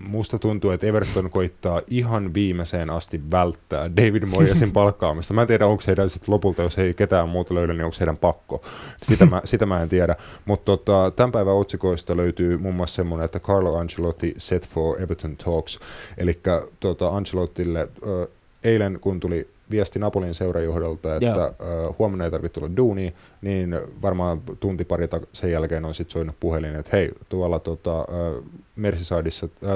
Musta 0.00 0.38
tuntuu, 0.38 0.70
että 0.70 0.86
Everton 0.86 1.30
koittaa 1.30 1.80
ihan 1.86 2.34
viimeiseen 2.34 2.90
asti 2.90 3.20
välttää 3.30 3.96
David 3.96 4.24
Moyesin 4.24 4.72
palkkaamista. 4.78 5.34
Mä 5.34 5.42
en 5.42 5.48
tiedä, 5.48 5.66
onko 5.66 5.82
heidän 5.86 6.10
sitten 6.10 6.34
lopulta, 6.34 6.62
jos 6.62 6.76
he 6.76 6.82
ei 6.82 6.94
ketään 6.94 7.28
muuta 7.28 7.54
löydä, 7.54 7.72
niin 7.72 7.84
onko 7.84 7.96
heidän 8.00 8.16
pakko. 8.16 8.62
Sitä 9.02 9.26
mä, 9.26 9.42
sitä 9.44 9.66
mä 9.66 9.82
en 9.82 9.88
tiedä. 9.88 10.16
Mutta 10.44 10.64
tota, 10.64 11.12
tämän 11.16 11.32
päivän 11.32 11.54
otsikoista 11.54 12.16
löytyy 12.16 12.58
muun 12.58 12.74
muassa 12.74 12.96
semmoinen, 12.96 13.24
että 13.24 13.40
Carlo 13.40 13.76
Ancelotti 13.76 14.34
set 14.38 14.68
for 14.68 15.02
Everton 15.02 15.36
Talks. 15.36 15.78
Eli 16.18 16.40
tota, 16.80 17.08
Ancelottille 17.08 17.88
ö, 18.06 18.28
eilen, 18.64 18.98
kun 19.00 19.20
tuli 19.20 19.48
viesti 19.70 19.98
Napolin 19.98 20.34
seurajohdolta, 20.34 21.14
että 21.14 21.26
Joo. 21.26 21.46
ö, 21.46 21.92
huomenna 21.98 22.24
ei 22.24 22.30
tarvitse 22.30 22.60
tulla 22.60 22.76
duuniin, 22.76 23.14
niin 23.42 23.80
varmaan 24.02 24.42
tunti 24.60 24.84
pari 24.84 25.08
sen 25.32 25.52
jälkeen 25.52 25.84
on 25.84 25.94
sitten 25.94 26.12
soinut 26.12 26.36
puhelin, 26.40 26.74
että 26.74 26.96
hei, 26.96 27.10
tuolla 27.28 27.58
tota, 27.58 28.00
äh, 28.00 28.44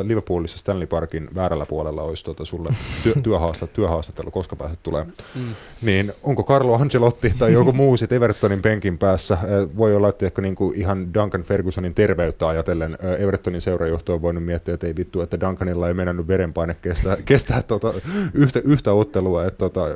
Liverpoolissa 0.03 0.59
Stanley 0.59 0.87
Parkin 0.87 1.29
väärällä 1.35 1.67
puolella 1.67 2.03
olisi 2.03 2.25
tota 2.25 2.45
sulle 2.45 2.69
työ, 3.03 3.15
työhaastat, 3.23 3.73
työhaastattelu, 3.73 4.31
koska 4.31 4.57
pääset 4.57 4.83
tulee. 4.83 5.05
Mm. 5.05 5.55
Niin 5.83 6.13
onko 6.23 6.43
Carlo 6.43 6.75
Ancelotti 6.75 7.33
tai 7.39 7.53
joku 7.53 7.73
muu 7.73 7.97
sitten 7.97 8.17
Evertonin 8.17 8.63
penkin 8.63 8.99
päässä? 8.99 9.35
Äh, 9.35 9.41
Voi 9.77 9.97
olla, 9.97 10.09
että 10.09 10.27
ehkä 10.27 10.43
niinku 10.43 10.73
ihan 10.77 11.15
Duncan 11.15 11.43
Fergusonin 11.43 11.95
terveyttä 11.95 12.49
ajatellen 12.49 12.99
äh, 13.05 13.23
Evertonin 13.23 13.61
seurajohto 13.61 14.15
on 14.15 14.23
voinut 14.23 14.45
miettiä, 14.45 14.75
että 14.75 14.87
ei 14.87 14.97
vittu, 14.97 15.21
että 15.21 15.41
Duncanilla 15.41 15.89
ei 15.89 15.95
mennyt 15.95 16.29
verenpaine 16.29 16.77
kestää, 16.83 17.17
kestää 17.25 17.63
tota 17.63 17.95
yhtä, 18.35 18.61
yhtä 18.65 18.93
ottelua, 18.93 19.45
että 19.45 19.59
tota, 19.59 19.89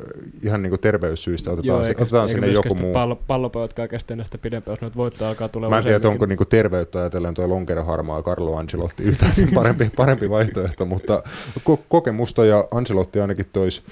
ihan 0.42 0.62
niinku 0.62 0.78
terveyssyistä 0.78 1.50
otetaan, 1.50 1.66
Joo, 1.66 1.84
se, 1.84 1.88
eikä, 1.88 2.02
otetaan 2.02 2.28
eikä 2.28 2.32
sinne 2.32 2.52
joku 2.52 2.74
muu. 2.74 2.92
Pallo, 2.92 3.16
pallopojatkaan 3.54 3.88
kestä 3.88 4.14
enää 4.14 4.24
sitä 4.24 4.38
pidempään, 4.38 4.72
jos 4.72 4.80
noita 4.80 4.96
voittoa 4.96 5.28
alkaa 5.28 5.48
tulla 5.48 5.68
Mä 5.68 5.78
en 5.78 5.84
tiedä, 5.84 6.08
onko 6.08 6.26
niinku 6.26 6.44
terveyttä 6.44 6.98
ajatellen 6.98 7.34
tuo 7.34 7.48
lonkeroharmaa 7.48 8.22
Carlo 8.22 8.56
Ancelotti 8.56 9.02
yhtään 9.02 9.34
sen 9.34 9.48
parempi, 9.54 9.90
parempi 9.96 10.30
vaihtoehto, 10.30 10.84
mutta 10.84 11.22
ko- 11.58 11.82
kokemusta 11.88 12.44
ja 12.44 12.64
Ancelotti 12.70 13.20
ainakin 13.20 13.46
toisi 13.52 13.82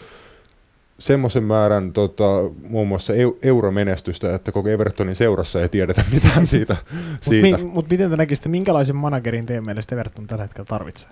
semmoisen 0.98 1.44
määrän 1.44 1.92
tota, 1.92 2.24
muun 2.68 2.88
muassa 2.88 3.12
eu- 3.12 3.38
euromenestystä, 3.42 4.34
että 4.34 4.52
koko 4.52 4.68
Evertonin 4.68 5.16
seurassa 5.16 5.62
ei 5.62 5.68
tiedetä 5.68 6.04
mitään 6.12 6.46
siitä. 6.46 6.76
siitä. 7.20 7.48
Mutta 7.48 7.64
mi, 7.64 7.72
mut 7.72 7.90
miten 7.90 8.10
te 8.10 8.16
näkisitte, 8.16 8.48
minkälaisen 8.48 8.96
managerin 8.96 9.46
teidän 9.46 9.64
mielestä 9.66 9.94
Everton 9.94 10.26
tällä 10.26 10.44
hetkellä 10.44 10.66
tarvitsee? 10.66 11.10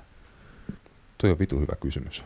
Toi 1.18 1.30
on 1.30 1.38
vitu 1.38 1.60
hyvä 1.60 1.76
kysymys. 1.80 2.24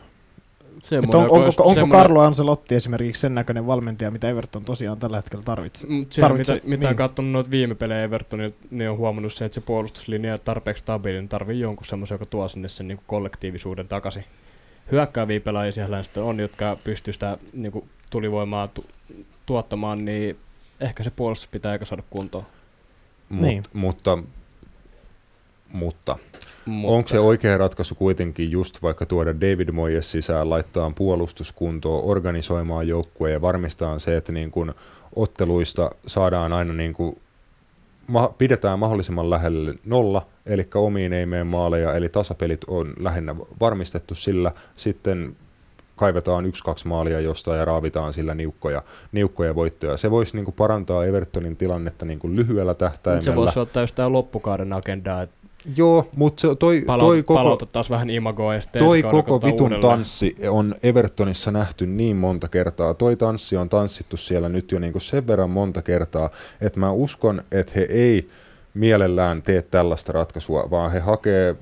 Semmoinen, 0.85 1.15
on, 1.17 1.23
onko, 1.23 1.35
onko 1.57 1.73
semmoinen- 1.73 1.89
Carlo 1.99 2.21
Ancelotti 2.21 2.75
esimerkiksi 2.75 3.19
sen 3.21 3.35
näköinen 3.35 3.67
valmentaja, 3.67 4.11
mitä 4.11 4.29
Everton 4.29 4.65
tosiaan 4.65 4.97
tällä 4.97 5.17
hetkellä 5.17 5.43
tarvitsee? 5.43 5.89
Mut 5.89 6.13
siellä, 6.13 6.29
Tarvitse- 6.29 6.53
mitä, 6.53 6.67
mitä 6.67 6.81
niin. 6.81 6.89
on 6.89 6.95
katsonut 6.95 7.31
noita 7.31 7.51
viime 7.51 7.75
pelejä 7.75 8.03
Evertonilta, 8.03 8.57
niin 8.71 8.89
on 8.89 8.97
huomannut 8.97 9.33
sen, 9.33 9.45
että 9.45 9.53
se 9.53 9.61
puolustuslinja 9.61 10.33
on 10.33 10.39
tarpeeksi 10.43 10.81
stabiili, 10.81 11.17
niin 11.19 11.29
tarvii 11.29 11.59
jonkun 11.59 11.85
semmoisen, 11.85 12.15
joka 12.15 12.25
tuo 12.25 12.47
sinne 12.47 12.67
sen 12.69 12.87
niin 12.87 12.99
kollektiivisuuden 13.07 13.87
takaisin. 13.87 14.23
Hyökkääviä 14.91 15.39
pelaajia 15.39 15.71
siellä 15.71 16.03
sitten 16.03 16.23
on, 16.23 16.39
jotka 16.39 16.77
pystyy 16.83 17.13
sitä 17.13 17.37
niin 17.53 17.71
kuin 17.71 17.89
tulivoimaa 18.09 18.67
tu- 18.67 18.85
tuottamaan, 19.45 20.05
niin 20.05 20.37
ehkä 20.79 21.03
se 21.03 21.11
puolustus 21.11 21.47
pitää 21.47 21.71
aika 21.71 21.85
saada 21.85 22.03
kuntoon. 22.09 22.45
Mut, 23.29 23.41
Niin. 23.41 23.63
Mutta, 23.73 24.17
mutta 25.73 26.17
Mutta, 26.65 26.93
onko 26.93 27.09
se 27.09 27.19
oikea 27.19 27.57
ratkaisu 27.57 27.95
kuitenkin 27.95 28.51
just 28.51 28.83
vaikka 28.83 29.05
tuoda 29.05 29.35
David 29.35 29.71
Moyes 29.71 30.11
sisään, 30.11 30.49
laittaa 30.49 30.91
puolustuskuntoon, 30.95 32.03
organisoimaan 32.03 32.87
joukkueen 32.87 33.33
ja 33.33 33.41
varmistaa 33.41 33.99
se, 33.99 34.17
että 34.17 34.31
niin 34.31 34.51
kun 34.51 34.75
otteluista 35.15 35.91
saadaan 36.07 36.53
aina 36.53 36.73
niin 36.73 36.93
kun 36.93 37.15
ma- 38.07 38.33
pidetään 38.37 38.79
mahdollisimman 38.79 39.29
lähelle 39.29 39.75
nolla, 39.85 40.27
eli 40.45 40.67
omiin 40.75 41.13
ei 41.13 41.25
mene 41.25 41.43
maaleja, 41.43 41.95
eli 41.95 42.09
tasapelit 42.09 42.63
on 42.67 42.93
lähinnä 42.99 43.35
varmistettu 43.59 44.15
sillä, 44.15 44.51
sitten 44.75 45.35
kaivetaan 45.95 46.45
yksi-kaksi 46.45 46.87
maalia 46.87 47.19
jostain 47.19 47.59
ja 47.59 47.65
raavitaan 47.65 48.13
sillä 48.13 48.35
niukkoja, 48.35 48.83
niukkoja 49.11 49.55
voittoja. 49.55 49.97
Se 49.97 50.11
voisi 50.11 50.35
niin 50.35 50.45
kuin 50.45 50.55
parantaa 50.55 51.05
Evertonin 51.05 51.57
tilannetta 51.57 52.05
niin 52.05 52.19
kuin 52.19 52.35
lyhyellä 52.35 52.73
tähtäimellä. 52.73 53.21
Se 53.21 53.35
voisi 53.35 53.59
ottaa 53.59 53.83
just 53.83 53.95
tämä 53.95 54.11
loppukauden 54.11 54.73
agendaa, 54.73 55.21
että 55.21 55.35
Joo, 55.77 56.07
mutta 56.15 56.41
se, 56.41 56.55
toi, 56.55 56.83
palaut, 56.87 57.09
toi 57.09 57.23
koko, 57.23 57.57
taas 57.73 57.89
vähän 57.89 58.09
imagoa 58.09 58.53
ja 58.53 58.61
sitten 58.61 58.83
toi 58.83 59.03
koko 59.03 59.41
vitun 59.41 59.61
uudelleen. 59.61 59.81
tanssi 59.81 60.35
on 60.49 60.75
Evertonissa 60.83 61.51
nähty 61.51 61.87
niin 61.87 62.15
monta 62.15 62.47
kertaa. 62.47 62.93
Toi 62.93 63.15
tanssi 63.15 63.57
on 63.57 63.69
tanssittu 63.69 64.17
siellä 64.17 64.49
nyt 64.49 64.71
jo 64.71 64.79
niinku 64.79 64.99
sen 64.99 65.27
verran 65.27 65.49
monta 65.49 65.81
kertaa, 65.81 66.29
että 66.61 66.79
mä 66.79 66.91
uskon, 66.91 67.41
että 67.51 67.73
he 67.75 67.81
ei 67.81 68.29
mielellään 68.73 69.41
tee 69.41 69.61
tällaista 69.61 70.11
ratkaisua, 70.11 70.67
vaan 70.71 70.91
he 70.91 70.99
hakee 70.99 71.55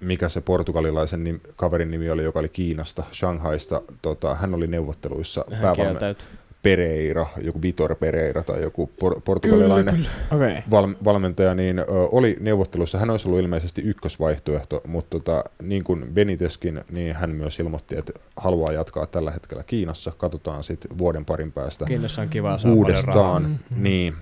mikä 0.00 0.28
se 0.28 0.40
portugalilaisen 0.40 1.24
nim, 1.24 1.40
kaverin 1.56 1.90
nimi 1.90 2.10
oli, 2.10 2.24
joka 2.24 2.38
oli 2.38 2.48
Kiinasta, 2.48 3.02
Shanghaista. 3.12 3.82
Tota, 4.02 4.34
hän 4.34 4.54
oli 4.54 4.66
neuvotteluissa 4.66 5.44
Hän 5.50 5.62
päävalme- 5.62 5.74
kieltäytyi. 5.76 6.28
Pereira, 6.62 7.26
joku 7.42 7.62
Vitor 7.62 7.94
Pereira 7.94 8.42
tai 8.42 8.62
joku 8.62 8.90
por- 9.04 9.20
portugalilainen 9.24 9.94
Okei. 9.94 10.48
Okay. 10.50 10.62
val- 10.70 10.94
valmentaja, 11.04 11.54
niin 11.54 11.78
ö, 11.78 11.84
oli 12.12 12.36
neuvottelussa, 12.40 12.98
hän 12.98 13.10
olisi 13.10 13.28
ollut 13.28 13.40
ilmeisesti 13.40 13.82
ykkösvaihtoehto, 13.82 14.80
mutta 14.86 15.10
tota, 15.20 15.44
niin 15.62 15.84
kuin 15.84 16.06
Beniteskin, 16.14 16.80
niin 16.90 17.14
hän 17.14 17.30
myös 17.30 17.58
ilmoitti, 17.58 17.98
että 17.98 18.12
haluaa 18.36 18.72
jatkaa 18.72 19.06
tällä 19.06 19.30
hetkellä 19.30 19.62
Kiinassa. 19.62 20.12
Katsotaan 20.18 20.62
sitten 20.62 20.98
vuoden 20.98 21.24
parin 21.24 21.52
päästä 21.52 21.84
Kiinassa 21.84 22.22
on 22.22 22.28
kiva 22.28 22.58
uudestaan. 22.72 23.58
Niin. 23.76 24.14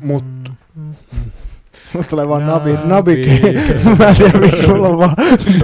Mut 0.00 0.24
Mulla 1.92 2.06
tulee 2.10 2.28
vaan 2.28 2.46
nabi, 2.46 2.72
Nabi. 2.72 2.86
nabi, 2.86 3.26
Mä 3.98 4.08
en 4.08 4.16
tiedä, 4.16 4.38
miksi 4.38 4.68
mulla 4.72 4.88
on 4.88 4.98
vaan 4.98 5.16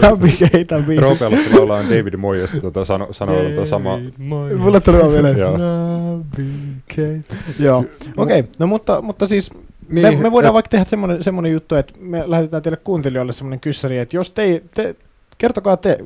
nabi 0.03 0.33
keitä 0.53 0.79
biisi. 0.87 1.03
Roope 1.03 1.25
laulaa 1.57 1.83
David 1.83 2.17
Moyes 2.17 2.59
tota, 2.63 2.85
sano, 2.85 3.09
sanoo 3.11 3.43
tota 3.43 3.65
sama. 3.67 3.99
Mulle 4.59 4.81
tuli 4.81 4.99
vaan 4.99 5.13
vielä. 5.13 5.29
Joo. 5.29 5.57
Nabi 5.59 6.45
keitä. 6.89 7.35
Joo, 7.61 7.79
okei. 8.17 8.41
Okay. 8.41 8.53
No 8.59 8.67
mutta, 8.67 9.03
mutta 9.03 9.27
siis 9.27 9.51
Niin, 9.89 10.07
me, 10.07 10.17
me 10.23 10.33
voidaan 10.33 10.51
et- 10.51 10.55
vaikka 10.55 10.69
tehdä 10.69 10.85
semmoinen, 10.85 11.23
semmoinen 11.25 11.53
juttu, 11.53 11.75
että 11.75 11.95
me 12.01 12.23
lähetetään 12.27 12.63
teille 12.63 12.79
kuuntelijoille 12.85 13.33
semmoinen 13.33 13.61
kyssäri, 13.61 13.99
että 13.99 14.17
jos 14.17 14.31
te, 14.31 14.63
te 14.75 14.95
kertokaa 15.39 15.77
te, 15.77 15.99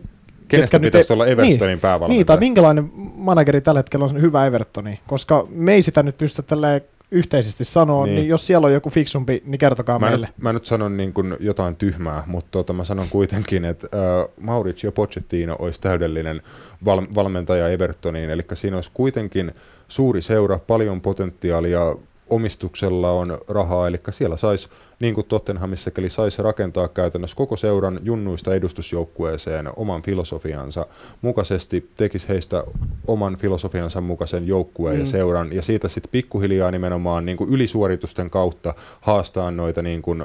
Kenestä 0.49 0.65
ketkä 0.65 0.79
nyt 0.79 0.93
pitäisi 0.93 1.13
ei- 1.13 1.15
olla 1.15 1.27
Evertonin 1.27 1.81
päävalmentaja? 1.81 2.17
niin, 2.19 2.27
tai 2.27 2.37
minkälainen 2.39 2.91
manageri 3.17 3.61
tällä 3.61 3.79
hetkellä 3.79 4.05
on 4.05 4.21
hyvä 4.21 4.47
Evertoni, 4.47 5.01
koska 5.07 5.47
me 5.51 5.73
ei 5.75 5.83
sitä 5.83 6.03
nyt 6.03 6.19
pystytä 6.19 6.43
tälleen 6.49 6.81
yhteisesti 7.15 7.65
sanoa, 7.65 8.05
niin. 8.07 8.17
Niin. 8.17 8.29
jos 8.29 8.47
siellä 8.47 8.67
on 8.67 8.73
joku 8.73 8.91
fiksumpi, 8.91 9.43
niin 9.47 9.59
kertokaa 9.59 9.99
Mä 9.99 10.09
meille. 10.11 10.27
nyt, 10.27 10.39
mä 10.43 10.53
nyt 10.53 10.67
sanon 10.67 10.97
niin 10.97 11.12
kuin 11.12 11.37
jotain 11.41 11.77
tyhmää, 11.77 12.23
mutta 12.27 12.49
tota, 12.51 12.73
mä 12.73 12.85
sanon 12.85 13.07
kuitenkin, 13.11 13.65
että 13.65 13.89
äh, 13.95 14.29
Mauricio 14.41 14.93
Pochettino 14.93 15.57
olisi 15.59 15.81
täydellinen 15.81 16.43
val- 16.85 17.07
valmentaja 17.15 17.69
Evertoniin, 17.69 18.31
eli 18.31 18.43
siinä 18.55 18.77
olisi 18.77 18.91
kuitenkin 18.95 19.53
suuri 19.89 20.23
seura, 20.23 20.59
paljon 20.67 21.01
potentiaalia, 21.01 21.97
omistuksella 22.31 23.11
on 23.11 23.39
rahaa, 23.49 23.89
eli 23.89 24.01
siellä 24.11 24.37
saisi, 24.37 24.68
niin 25.01 25.14
kuin 25.14 25.27
Tottenhamissa, 25.27 25.91
eli 25.99 26.09
saisi 26.09 26.43
rakentaa 26.43 26.89
käytännössä 26.89 27.37
koko 27.37 27.57
seuran 27.57 28.01
junnuista 28.03 28.55
edustusjoukkueeseen 28.55 29.70
oman 29.77 30.03
filosofiansa 30.03 30.87
mukaisesti, 31.22 31.91
tekisi 31.97 32.29
heistä 32.29 32.64
oman 33.07 33.37
filosofiansa 33.37 34.01
mukaisen 34.01 34.47
joukkueen 34.47 34.97
mm. 34.97 35.01
ja 35.01 35.07
seuran, 35.07 35.53
ja 35.53 35.62
siitä 35.62 35.89
sitten 35.89 36.11
pikkuhiljaa 36.11 36.70
nimenomaan 36.70 37.27
niin 37.27 37.37
kuin 37.37 37.51
ylisuoritusten 37.51 38.31
kautta 38.31 38.75
haastaa 39.01 39.51
noita 39.51 39.83
niin 39.83 40.03
kuin 40.03 40.25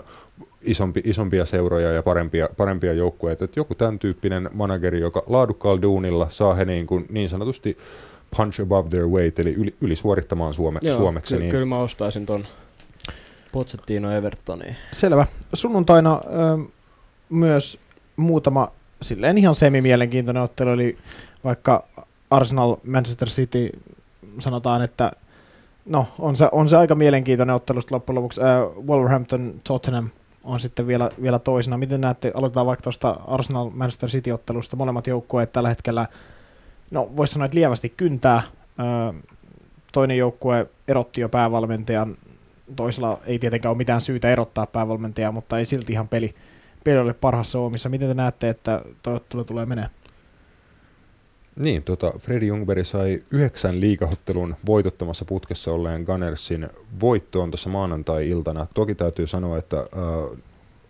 isompi, 0.62 1.02
isompia 1.06 1.45
seuroja 1.45 1.91
ja 1.91 2.04
parempia, 2.04 2.50
parempia 2.58 2.93
joukkueita. 2.93 3.45
Et 3.45 3.56
joku 3.56 3.76
tämän 3.76 4.00
tyyppinen 4.00 4.50
manageri, 4.54 5.00
joka 5.00 5.24
laadukkaalla 5.28 5.82
duunilla 5.82 6.28
saa 6.30 6.54
he 6.54 6.66
niin, 6.66 6.88
kuin, 6.88 7.06
niin 7.10 7.30
sanotusti 7.30 7.78
punch 8.38 8.62
above 8.62 8.90
their 8.90 9.08
weight, 9.08 9.40
eli 9.40 9.54
yli, 9.54 9.76
ylisuorittamaan 9.82 10.54
suome, 10.54 10.80
Joo, 10.84 10.98
suomeksi. 10.98 11.36
ky- 11.36 11.40
niin, 11.40 11.52
kyllä 11.52 11.66
mä 11.66 11.78
ostaisin 11.80 12.26
ton 12.26 12.44
Pochettino 13.52 14.12
Evertoniin. 14.12 14.76
Selvä. 14.92 15.26
Sunnuntaina 15.54 16.22
ö, 16.26 16.70
myös 17.30 17.80
muutama 18.16 18.72
silleen 19.02 19.38
ihan 19.38 19.56
semi-mielenkiintoinen 19.56 20.44
ottelu, 20.44 20.70
eli 20.70 20.98
vaikka 21.44 21.84
Arsenal 22.32 22.76
Manchester 22.84 23.28
City 23.30 23.70
sanotaan, 24.40 24.82
että 24.82 25.12
no 25.86 26.08
on 26.20 26.36
se, 26.36 26.50
on 26.52 26.70
se 26.70 26.78
aika 26.78 26.96
mielenkiintoinen 26.96 27.56
ottelu 27.56 27.82
sitten 27.82 27.96
loppujen 27.96 28.16
lopuksi. 28.16 28.42
Äh, 28.42 28.86
Wolverhampton 28.88 29.54
Tottenham 29.64 30.10
on 30.44 30.60
sitten 30.60 30.88
vielä, 30.88 31.12
vielä 31.22 31.40
toisena. 31.40 31.78
Miten 31.78 32.02
näette, 32.02 32.32
aloitetaan 32.36 32.66
vaikka 32.66 32.84
tuosta 32.84 33.20
Arsenal 33.28 33.70
Manchester 33.70 34.10
City 34.10 34.32
ottelusta. 34.32 34.76
Molemmat 34.76 35.08
joukkueet 35.08 35.52
tällä 35.52 35.70
hetkellä, 35.70 36.08
no 36.92 37.12
voisi 37.16 37.34
sanoa, 37.34 37.46
että 37.46 37.58
lievästi 37.58 37.90
kyntää. 37.90 38.42
Toinen 39.92 40.18
joukkue 40.18 40.68
erotti 40.88 41.22
jo 41.22 41.30
päävalmentajan 41.30 42.18
toisella 42.76 43.20
ei 43.26 43.40
tietenkään 43.40 43.70
ole 43.70 43.78
mitään 43.78 44.02
syytä 44.02 44.32
erottaa 44.32 44.68
päävalmentajaa, 44.68 45.32
mutta 45.32 45.60
ei 45.60 45.66
silti 45.66 45.94
ihan 45.94 46.08
peli, 46.08 46.36
peli 46.84 46.98
ole 46.98 47.14
parhaassa 47.14 47.60
omissa. 47.60 47.90
Miten 47.90 48.08
te 48.08 48.14
näette, 48.14 48.50
että 48.50 48.82
toi 49.04 49.16
ottelu 49.16 49.44
tulee 49.44 49.66
menee? 49.66 49.90
Niin, 51.56 51.84
tota, 51.84 52.12
Freddy 52.20 52.46
Ljungberg 52.46 52.86
sai 52.86 53.20
yhdeksän 53.32 53.82
liigahottelun 53.82 54.56
voitottamassa 54.66 55.26
putkessa 55.26 55.72
olleen 55.72 56.04
Gunnersin 56.04 56.70
voittoon 57.00 57.52
tuossa 57.52 57.70
maanantai-iltana. 57.70 58.68
Toki 58.74 58.96
täytyy 58.96 59.28
sanoa, 59.28 59.58
että 59.58 59.78
äh, 59.78 60.40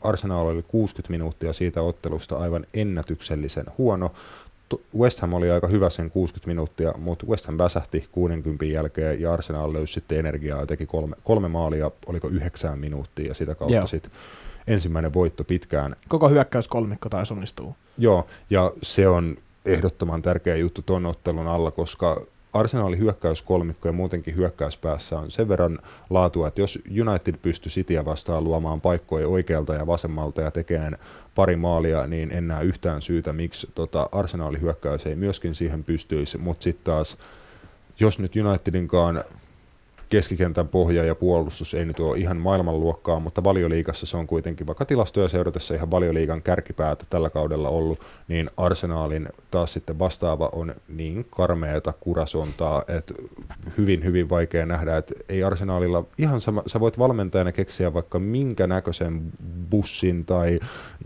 Arsenal 0.04 0.48
oli 0.48 0.64
60 0.64 1.12
minuuttia 1.12 1.54
siitä 1.54 1.82
ottelusta 1.82 2.38
aivan 2.38 2.66
ennätyksellisen 2.74 3.66
huono. 3.78 4.12
West 4.98 5.20
Ham 5.20 5.34
oli 5.34 5.52
aika 5.52 5.68
hyvä 5.68 5.90
sen 5.90 6.12
60 6.12 6.48
minuuttia, 6.48 6.94
mutta 6.98 7.26
West 7.26 7.46
Ham 7.46 7.58
väsähti 7.58 8.08
60 8.12 8.66
jälkeen 8.66 9.22
ja 9.22 9.34
Arsenal 9.34 9.74
löysi 9.74 9.94
sitten 9.94 10.20
energiaa 10.20 10.60
ja 10.60 10.66
teki 10.66 10.86
kolme, 10.86 11.16
kolme 11.24 11.48
maalia, 11.48 11.92
oliko 12.06 12.28
yhdeksään 12.28 12.80
minuuttia 12.80 13.28
ja 13.28 13.34
sitä 13.34 13.56
kautta 13.56 13.88
sitten 13.88 14.12
ensimmäinen 14.68 15.14
voitto 15.14 15.44
pitkään 15.44 15.96
Koko 16.08 16.30
hyökkäyskolmikko 16.30 17.10
taisi 17.10 17.34
onnistuu. 17.34 17.76
Joo, 17.98 18.28
ja 18.50 18.72
se 18.82 19.08
on 19.08 19.38
ehdottoman 19.66 20.22
tärkeä 20.22 20.56
juttu 20.56 20.82
tuon 20.82 21.06
ottelun 21.06 21.48
alla, 21.48 21.72
koska 21.72 22.22
Arsenalin 22.54 23.00
hyökkäyskolmikko 23.00 23.88
ja 23.88 23.94
muutenkin 23.94 24.36
hyökkäyspäässä 24.36 25.20
on 25.20 25.32
sen 25.32 25.50
verran 25.50 25.80
laatua, 26.10 26.48
että 26.48 26.62
jos 26.62 26.80
United 27.02 27.36
pystyy 27.42 27.72
Cityä 27.72 28.06
vastaan 28.06 28.44
luomaan 28.44 28.82
paikkoja 28.82 29.28
oikealta 29.28 29.74
ja 29.74 29.88
vasemmalta 29.88 30.42
ja 30.42 30.52
tekemään 30.52 30.98
pari 31.36 31.56
maalia, 31.56 32.08
niin 32.08 32.32
en 32.32 32.48
näe 32.48 32.64
yhtään 32.64 33.02
syytä, 33.02 33.34
miksi 33.34 33.72
tota 33.76 34.10
Arsenalin 34.12 34.62
hyökkäys 34.62 35.06
ei 35.06 35.16
myöskin 35.16 35.56
siihen 35.56 35.84
pystyisi, 35.84 36.38
mutta 36.38 36.64
sitten 36.64 36.84
taas, 36.84 37.18
jos 38.00 38.20
nyt 38.20 38.34
Unitedinkaan 38.36 39.24
keskikentän 40.10 40.68
pohja 40.68 41.04
ja 41.04 41.16
puolustus 41.16 41.74
ei 41.74 41.86
nyt 41.86 42.00
ole 42.00 42.18
ihan 42.18 42.38
maailmanluokkaa, 42.38 43.20
mutta 43.20 43.44
valioliigassa 43.44 44.06
se 44.06 44.18
on 44.18 44.28
kuitenkin, 44.28 44.68
vaikka 44.68 44.86
tilastoja 44.86 45.28
seuratessa 45.28 45.76
ihan 45.76 45.92
valioliigan 45.92 46.42
kärkipäätä 46.42 47.06
tällä 47.10 47.30
kaudella 47.30 47.70
ollut, 47.70 48.00
niin 48.28 48.50
Arsenaalin 48.58 49.28
taas 49.52 49.74
sitten 49.74 50.00
vastaava 50.00 50.50
on 50.54 50.76
niin 50.88 51.26
karmeeta 51.30 51.94
kurasontaa, 52.00 52.84
että 52.88 53.14
hyvin, 53.78 54.04
hyvin 54.04 54.30
vaikea 54.30 54.66
nähdä, 54.66 54.98
että 54.98 55.14
ei 55.30 55.44
Arsenaalilla 55.44 56.06
ihan 56.18 56.42
sama, 56.42 56.64
sä 56.68 56.80
voit 56.80 57.00
valmentajana 57.00 57.52
keksiä 57.52 57.94
vaikka 57.94 58.20
minkä 58.20 58.68
näköisen 58.68 59.22
bussin 59.70 60.26
tai 60.26 60.60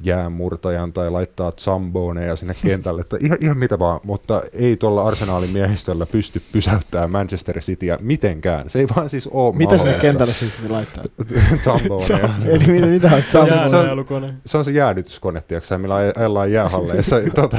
jäämurtajan 0.04 0.93
tai 0.93 1.12
laittaa 1.12 1.51
zamboneja 1.60 2.36
sinne 2.36 2.56
kentälle, 2.64 3.04
tai 3.04 3.20
ihan, 3.22 3.38
ihan 3.41 3.58
mitä 3.58 3.80
vaan, 3.80 3.99
mutta 4.04 4.41
ei 4.54 4.78
tuolla 4.78 5.08
Arsenaalin 5.08 5.49
miehistöllä 5.49 6.06
pysty 6.06 6.41
pysäyttämään 6.51 7.12
Manchester 7.12 7.60
Cityä 7.60 7.97
mitenkään. 8.01 8.70
Se 8.70 8.80
ei 8.80 8.88
vaan 8.96 9.10
siis 9.10 9.28
ole 9.28 9.56
Mitä 9.56 9.78
sinne 9.78 9.94
kentälle 9.94 10.34
sitten 10.34 10.72
laittaa? 10.72 11.04
Zamboneja. 11.64 12.30
Eli 12.56 12.68
mitä, 12.68 12.86
mitä 12.88 13.16
on 13.16 13.24
Se 13.28 13.38
on 13.39 13.48
se- 13.48 13.54
se 13.70 13.76
on-. 13.78 14.34
Se 14.46 14.58
on 14.58 14.66
se 14.66 14.72
jäädytyskone, 14.72 15.41
tiedätkö, 15.41 15.78
millä 15.78 15.96
aj- 15.96 16.20
ajellaan 16.20 16.52
jäähalleissa 16.52 17.16
tuota, 17.36 17.58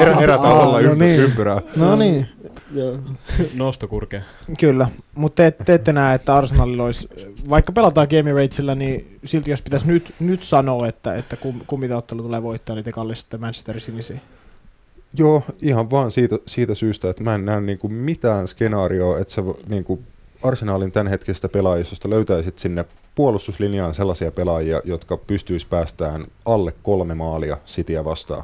erä, 0.00 0.12
erätalolla 0.20 0.80
no 0.82 0.94
niin. 0.94 1.20
ympyrää. 1.20 1.60
No 1.76 1.96
niin, 1.96 2.26
Joo. 2.74 2.98
Nostokurke. 3.54 4.22
kyllä. 4.60 4.88
Mutta 5.14 5.42
te, 5.42 5.50
te 5.64 5.74
ette 5.74 5.92
näe, 5.92 6.14
että 6.14 6.34
Arsenalilla 6.36 6.84
olisi, 6.84 7.08
vaikka 7.50 7.72
pelataan 7.72 8.08
Game 8.10 8.32
Ratesillä, 8.32 8.74
niin 8.74 9.18
silti 9.24 9.50
jos 9.50 9.62
pitäisi 9.62 9.86
nyt, 9.86 10.14
nyt 10.20 10.42
sanoa, 10.42 10.88
että, 10.88 11.14
että 11.14 11.36
kum, 11.36 11.60
kumpi 11.66 11.88
te 11.88 11.94
ottelu 11.96 12.22
tulee 12.22 12.42
voittaa, 12.42 12.76
niin 12.76 12.84
te 12.84 12.92
kallistatte 12.92 13.36
Manchester 13.38 13.80
sinisiin. 13.80 14.20
Joo, 15.18 15.42
ihan 15.62 15.90
vaan 15.90 16.10
siitä, 16.10 16.38
siitä 16.46 16.74
syystä, 16.74 17.10
että 17.10 17.22
mä 17.24 17.34
en 17.34 17.44
näe 17.44 17.60
niinku 17.60 17.88
mitään 17.88 18.48
skenaarioa, 18.48 19.18
että 19.18 19.42
vo- 19.42 19.60
niinku 19.68 20.02
Arsenalin 20.42 20.92
tämänhetkistä 20.92 21.48
pelaajista 21.48 22.10
löytäisit 22.10 22.58
sinne 22.58 22.84
puolustuslinjaan 23.14 23.94
sellaisia 23.94 24.30
pelaajia, 24.30 24.80
jotka 24.84 25.16
pystyis 25.16 25.66
päästään 25.66 26.26
alle 26.44 26.72
kolme 26.82 27.14
maalia 27.14 27.58
Cityä 27.66 28.04
vastaan. 28.04 28.42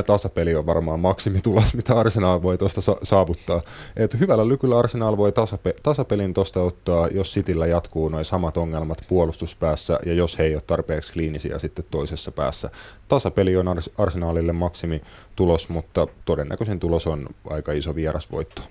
3-3 0.00 0.02
tasapeli 0.02 0.54
on 0.54 0.66
varmaan 0.66 1.00
maksimitulos, 1.00 1.74
mitä 1.74 1.94
Arsenal 1.94 2.42
voi 2.42 2.58
tuosta 2.58 2.80
sa- 2.80 2.96
saavuttaa. 3.02 3.62
Et 3.96 4.20
hyvällä 4.20 4.48
lykyllä 4.48 4.78
Arsenal 4.78 5.16
voi 5.16 5.30
tasape- 5.32 5.80
tasapelin 5.82 6.34
tuosta 6.34 6.60
ottaa, 6.60 7.08
jos 7.08 7.34
Cityllä 7.34 7.66
jatkuu 7.66 8.08
noin 8.08 8.24
samat 8.24 8.56
ongelmat 8.56 9.04
puolustuspäässä 9.08 9.98
ja 10.06 10.14
jos 10.14 10.38
he 10.38 10.44
ei 10.44 10.54
ole 10.54 10.62
tarpeeksi 10.66 11.12
kliinisiä 11.12 11.58
sitten 11.58 11.84
toisessa 11.90 12.32
päässä. 12.32 12.70
Tasapeli 13.08 13.56
on 13.56 13.66
Ars- 13.66 13.92
Arsenalille 13.98 14.52
maksimitulos, 14.52 15.68
mutta 15.68 16.06
todennäköisin 16.24 16.80
tulos 16.80 17.06
on 17.06 17.28
aika 17.50 17.72
iso 17.72 17.94
vierasvoitto. 17.94 18.62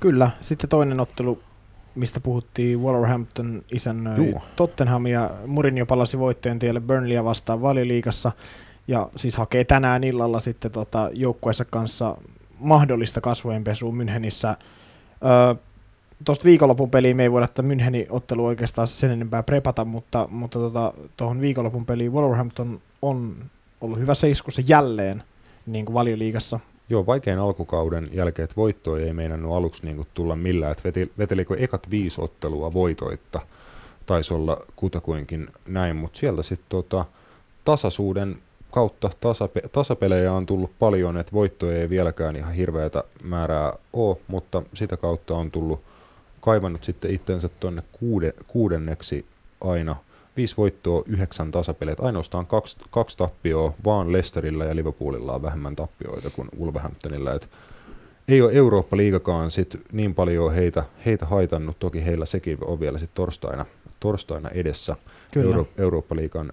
Kyllä. 0.00 0.30
Sitten 0.40 0.70
toinen 0.70 1.00
ottelu, 1.00 1.42
mistä 1.94 2.20
puhuttiin, 2.20 2.80
Wolverhampton 2.80 3.62
isännöi 3.72 4.16
Juu. 4.16 4.42
Tottenham 4.56 5.06
ja 5.06 5.30
Mourinho 5.46 5.86
palasi 5.86 6.18
voittojen 6.18 6.58
tielle 6.58 6.80
Burnleyä 6.80 7.24
vastaan 7.24 7.62
valioliigassa 7.62 8.32
ja 8.88 9.08
siis 9.16 9.36
hakee 9.36 9.64
tänään 9.64 10.04
illalla 10.04 10.40
sitten 10.40 10.70
tota, 10.70 11.10
joukkueensa 11.12 11.64
kanssa 11.64 12.16
mahdollista 12.58 13.20
kasvojenpesua 13.20 13.92
Münchenissä. 13.92 14.56
Öö, 15.24 15.54
Tuosta 16.24 16.44
viikonlopun 16.44 16.90
peliin 16.90 17.16
me 17.16 17.22
ei 17.22 17.32
voida 17.32 17.48
tätä 17.48 17.62
Münchenin 17.68 18.06
ottelu 18.10 18.46
oikeastaan 18.46 18.88
sen 18.88 19.10
enempää 19.10 19.42
prepata, 19.42 19.84
mutta, 19.84 20.28
mutta 20.30 20.58
tuohon 20.58 20.92
tota, 21.16 21.40
viikonlopun 21.40 21.86
peliin 21.86 22.12
Wolverhampton 22.12 22.80
on 23.02 23.36
ollut 23.80 23.98
hyvässä 23.98 24.26
iskussa 24.26 24.62
jälleen 24.66 25.22
niin 25.66 25.84
kuin 25.84 25.94
valioliigassa. 25.94 26.60
Joo, 26.90 27.06
vaikein 27.06 27.38
alkukauden 27.38 28.08
jälkeen, 28.12 28.44
että 28.44 28.56
voittoja 28.56 29.06
ei 29.06 29.12
meinannut 29.12 29.56
aluksi 29.56 29.86
niin 29.86 30.06
tulla 30.14 30.36
millään. 30.36 30.72
Että 30.72 30.84
veti, 30.84 31.12
vetelikö 31.18 31.56
ekat 31.58 31.90
viisi 31.90 32.20
ottelua 32.20 32.72
voitoitta, 32.72 33.40
taisi 34.06 34.34
olla 34.34 34.56
kutakuinkin 34.76 35.48
näin, 35.68 35.96
mutta 35.96 36.18
sieltä 36.18 36.42
sitten 36.42 36.66
tota, 36.68 37.04
tasaisuuden 37.64 38.38
kautta 38.70 39.08
tasape- 39.20 39.68
tasapelejä 39.68 40.32
on 40.32 40.46
tullut 40.46 40.70
paljon, 40.78 41.16
että 41.16 41.32
voittoja 41.32 41.78
ei 41.78 41.90
vieläkään 41.90 42.36
ihan 42.36 42.54
hirveätä 42.54 43.04
määrää 43.22 43.72
ole, 43.92 44.16
mutta 44.28 44.62
sitä 44.74 44.96
kautta 44.96 45.34
on 45.34 45.50
tullut 45.50 45.80
kaivannut 46.40 46.84
sitten 46.84 47.10
itsensä 47.10 47.48
tuonne 47.48 47.82
kuude, 47.92 48.34
kuudenneksi 48.46 49.26
aina. 49.60 49.96
Viisi 50.40 50.56
voittoa, 50.56 51.02
yhdeksän 51.06 51.50
tasapeleitä, 51.50 52.02
ainoastaan 52.02 52.46
kaksi, 52.46 52.78
kaksi 52.90 53.18
tappioa, 53.18 53.72
vaan 53.84 54.12
Leicesterillä 54.12 54.64
ja 54.64 54.76
Liverpoolilla 54.76 55.32
on 55.32 55.42
vähemmän 55.42 55.76
tappioita 55.76 56.30
kuin 56.30 56.48
Wolverhamptonilla. 56.60 57.34
Et 57.34 57.50
ei 58.28 58.42
ole 58.42 58.52
Eurooppa-liigakaan 58.52 59.50
sit 59.50 59.80
niin 59.92 60.14
paljon 60.14 60.54
heitä, 60.54 60.84
heitä 61.06 61.26
haitannut, 61.26 61.78
toki 61.78 62.04
heillä 62.04 62.26
sekin 62.26 62.58
on 62.64 62.80
vielä 62.80 62.98
sit 62.98 63.10
torstaina, 63.14 63.66
torstaina 64.00 64.48
edessä 64.48 64.96
Kyllä. 65.32 65.46
Euro, 65.46 65.68
Eurooppa-liigan 65.78 66.52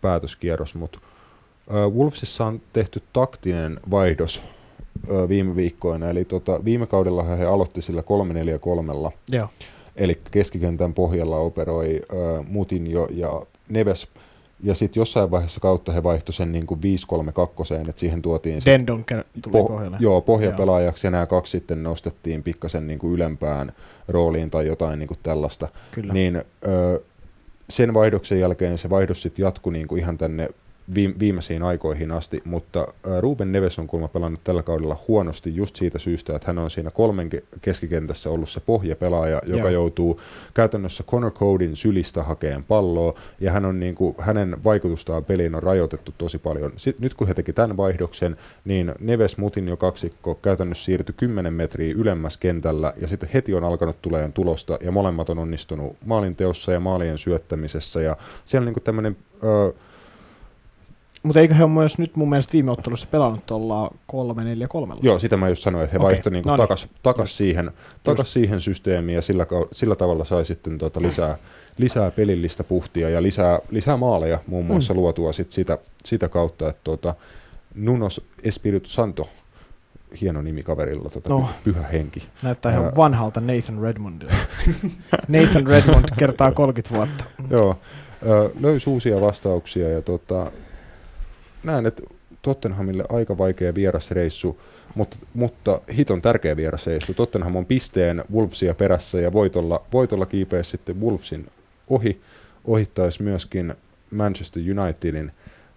päätöskierros, 0.00 0.74
mutta 0.74 0.98
äh, 1.70 1.92
Wolvesissa 1.92 2.46
on 2.46 2.60
tehty 2.72 3.02
taktinen 3.12 3.80
vaihdos 3.90 4.42
äh, 5.10 5.28
viime 5.28 5.56
viikkoina, 5.56 6.10
eli 6.10 6.24
tota, 6.24 6.64
viime 6.64 6.86
kaudella 6.86 7.22
he 7.22 7.44
aloitti 7.44 7.82
sillä 7.82 8.02
3-4-3, 9.08 9.12
Joo. 9.28 9.48
Eli 9.98 10.20
keskikentän 10.30 10.94
pohjalla 10.94 11.36
operoi 11.36 12.00
äh, 12.12 12.46
Mutinjo 12.48 13.08
ja 13.10 13.42
Neves, 13.68 14.08
ja 14.62 14.74
sitten 14.74 15.00
jossain 15.00 15.30
vaiheessa 15.30 15.60
kautta 15.60 15.92
he 15.92 16.02
vaihtoi 16.02 16.32
sen 16.32 16.52
niin 16.52 16.66
kuin 16.66 16.80
5-3-2, 16.80 17.88
että 17.88 18.00
siihen 18.00 18.22
tuotiin 18.22 18.62
Dendon 18.64 19.04
tuli 19.42 19.52
pohjalle. 19.68 19.96
Joo, 20.00 20.20
pohjapelaajaksi 20.20 21.06
ja 21.06 21.10
nämä 21.10 21.26
kaksi 21.26 21.50
sitten 21.50 21.82
nostettiin 21.82 22.42
pikkasen 22.42 22.86
niin 22.86 22.98
kuin 22.98 23.12
ylempään 23.12 23.72
rooliin 24.08 24.50
tai 24.50 24.66
jotain 24.66 24.98
niin 24.98 25.08
kuin 25.08 25.18
tällaista. 25.22 25.68
Kyllä. 25.90 26.12
Niin 26.12 26.42
ö, 26.66 27.02
sen 27.70 27.94
vaihdoksen 27.94 28.40
jälkeen 28.40 28.78
se 28.78 28.90
vaihdos 28.90 29.22
sitten 29.22 29.42
jatkui 29.42 29.72
niin 29.72 29.88
kuin 29.88 30.00
ihan 30.00 30.18
tänne 30.18 30.48
viimeisiin 30.94 31.62
aikoihin 31.62 32.10
asti, 32.10 32.42
mutta 32.44 32.86
Ruben 33.20 33.52
Neves 33.52 33.78
on 33.78 33.86
kuulemma 33.86 34.08
pelannut 34.08 34.40
tällä 34.44 34.62
kaudella 34.62 34.96
huonosti 35.08 35.56
just 35.56 35.76
siitä 35.76 35.98
syystä, 35.98 36.36
että 36.36 36.46
hän 36.46 36.58
on 36.58 36.70
siinä 36.70 36.90
kolmen 36.90 37.30
ke- 37.34 37.58
keskikentässä 37.60 38.30
ollut 38.30 38.48
se 38.48 38.60
pohjapelaaja, 38.60 39.42
joka 39.46 39.60
Joo. 39.62 39.68
joutuu 39.68 40.20
käytännössä 40.54 41.04
Connor 41.04 41.32
Codin 41.32 41.76
sylistä 41.76 42.22
hakeen 42.22 42.64
palloa, 42.64 43.14
ja 43.40 43.52
hän 43.52 43.64
on 43.64 43.80
niin 43.80 43.94
kuin, 43.94 44.14
hänen 44.18 44.64
vaikutustaan 44.64 45.24
peliin 45.24 45.54
on 45.54 45.62
rajoitettu 45.62 46.14
tosi 46.18 46.38
paljon. 46.38 46.72
Sitten 46.76 47.02
nyt 47.02 47.14
kun 47.14 47.28
he 47.28 47.34
teki 47.34 47.52
tämän 47.52 47.76
vaihdoksen, 47.76 48.36
niin 48.64 48.94
Neves 49.00 49.38
Mutin 49.38 49.68
jo 49.68 49.76
kaksikko 49.76 50.34
käytännössä 50.34 50.84
siirtyi 50.84 51.14
10 51.16 51.52
metriä 51.52 51.94
ylemmäs 51.98 52.36
kentällä, 52.36 52.92
ja 53.00 53.08
sitten 53.08 53.28
heti 53.34 53.54
on 53.54 53.64
alkanut 53.64 54.02
tulemaan 54.02 54.32
tulosta, 54.32 54.78
ja 54.80 54.92
molemmat 54.92 55.30
on 55.30 55.38
onnistunut 55.38 55.96
maalinteossa 56.04 56.72
ja 56.72 56.80
maalien 56.80 57.18
syöttämisessä, 57.18 58.02
ja 58.02 58.16
siellä 58.44 58.64
niin 58.64 58.74
kuin 58.74 58.84
tämmöinen... 58.84 59.16
Ö, 59.44 59.74
Mutta 61.22 61.40
eikö 61.40 61.54
he 61.54 61.64
ole 61.64 61.70
myös 61.70 61.98
nyt 61.98 62.16
mun 62.16 62.28
mielestä 62.28 62.52
viime 62.52 62.70
ottelussa 62.70 63.06
pelannut 63.10 63.46
tuolla 63.46 63.90
3-4-3? 64.12 64.98
Joo, 65.02 65.18
sitä 65.18 65.36
mä 65.36 65.48
just 65.48 65.62
sanoin, 65.62 65.84
että 65.84 65.92
he 65.92 65.98
okay. 65.98 66.06
vaihtoi 66.06 66.32
niinku 66.32 66.48
no 66.48 66.56
niin. 66.56 66.62
takas, 66.62 66.88
takas, 67.02 67.36
siihen, 67.36 67.70
takas 68.02 68.32
siihen 68.32 68.60
systeemiin 68.60 69.16
ja 69.16 69.22
sillä, 69.22 69.46
sillä 69.72 69.96
tavalla 69.96 70.24
sai 70.24 70.44
sitten 70.44 70.78
tota 70.78 71.02
lisää, 71.02 71.36
lisää 71.78 72.10
pelillistä 72.10 72.64
puhtia 72.64 73.08
ja 73.08 73.22
lisää, 73.22 73.58
lisää 73.70 73.96
maaleja 73.96 74.38
muun 74.46 74.66
muassa 74.66 74.94
mm. 74.94 75.00
luotua 75.00 75.32
sit 75.32 75.52
sitä, 75.52 75.78
sitä 76.04 76.28
kautta, 76.28 76.68
että 76.68 76.80
tota, 76.84 77.14
Nunos 77.74 78.26
Espiritu 78.42 78.88
Santo, 78.88 79.28
hieno 80.20 80.42
nimi 80.42 80.62
kaverilla, 80.62 81.10
tota, 81.10 81.28
No. 81.28 81.48
pyhä 81.64 81.82
henki. 81.82 82.22
Näyttää 82.42 82.72
ihan 82.72 82.92
vanhalta 82.96 83.40
Nathan 83.40 83.82
Redmondilta. 83.82 84.34
Nathan 85.28 85.66
Redmond 85.66 86.04
kertaa 86.18 86.52
30 86.52 86.94
vuotta. 86.94 87.24
Joo, 87.50 87.78
löysi 88.60 88.90
uusia 88.90 89.20
vastauksia 89.20 89.88
ja 89.88 90.02
tota, 90.02 90.52
näen, 91.64 91.86
että 91.86 92.02
Tottenhamille 92.42 93.04
aika 93.08 93.38
vaikea 93.38 93.74
vierasreissu, 93.74 94.60
mutta, 94.94 95.16
mutta 95.34 95.80
hiton 95.96 96.22
tärkeä 96.22 96.56
vierasreissu. 96.56 97.14
Tottenham 97.14 97.56
on 97.56 97.66
pisteen 97.66 98.24
Wolvesia 98.32 98.74
perässä 98.74 99.20
ja 99.20 99.32
voitolla, 99.32 99.84
voitolla 99.92 100.26
kiipeä 100.26 100.62
sitten 100.62 101.00
Wolvesin 101.00 101.46
ohi. 101.90 102.20
Ohittaisi 102.64 103.22
myöskin 103.22 103.74
Manchester 104.10 104.62
Unitedin 104.78 105.32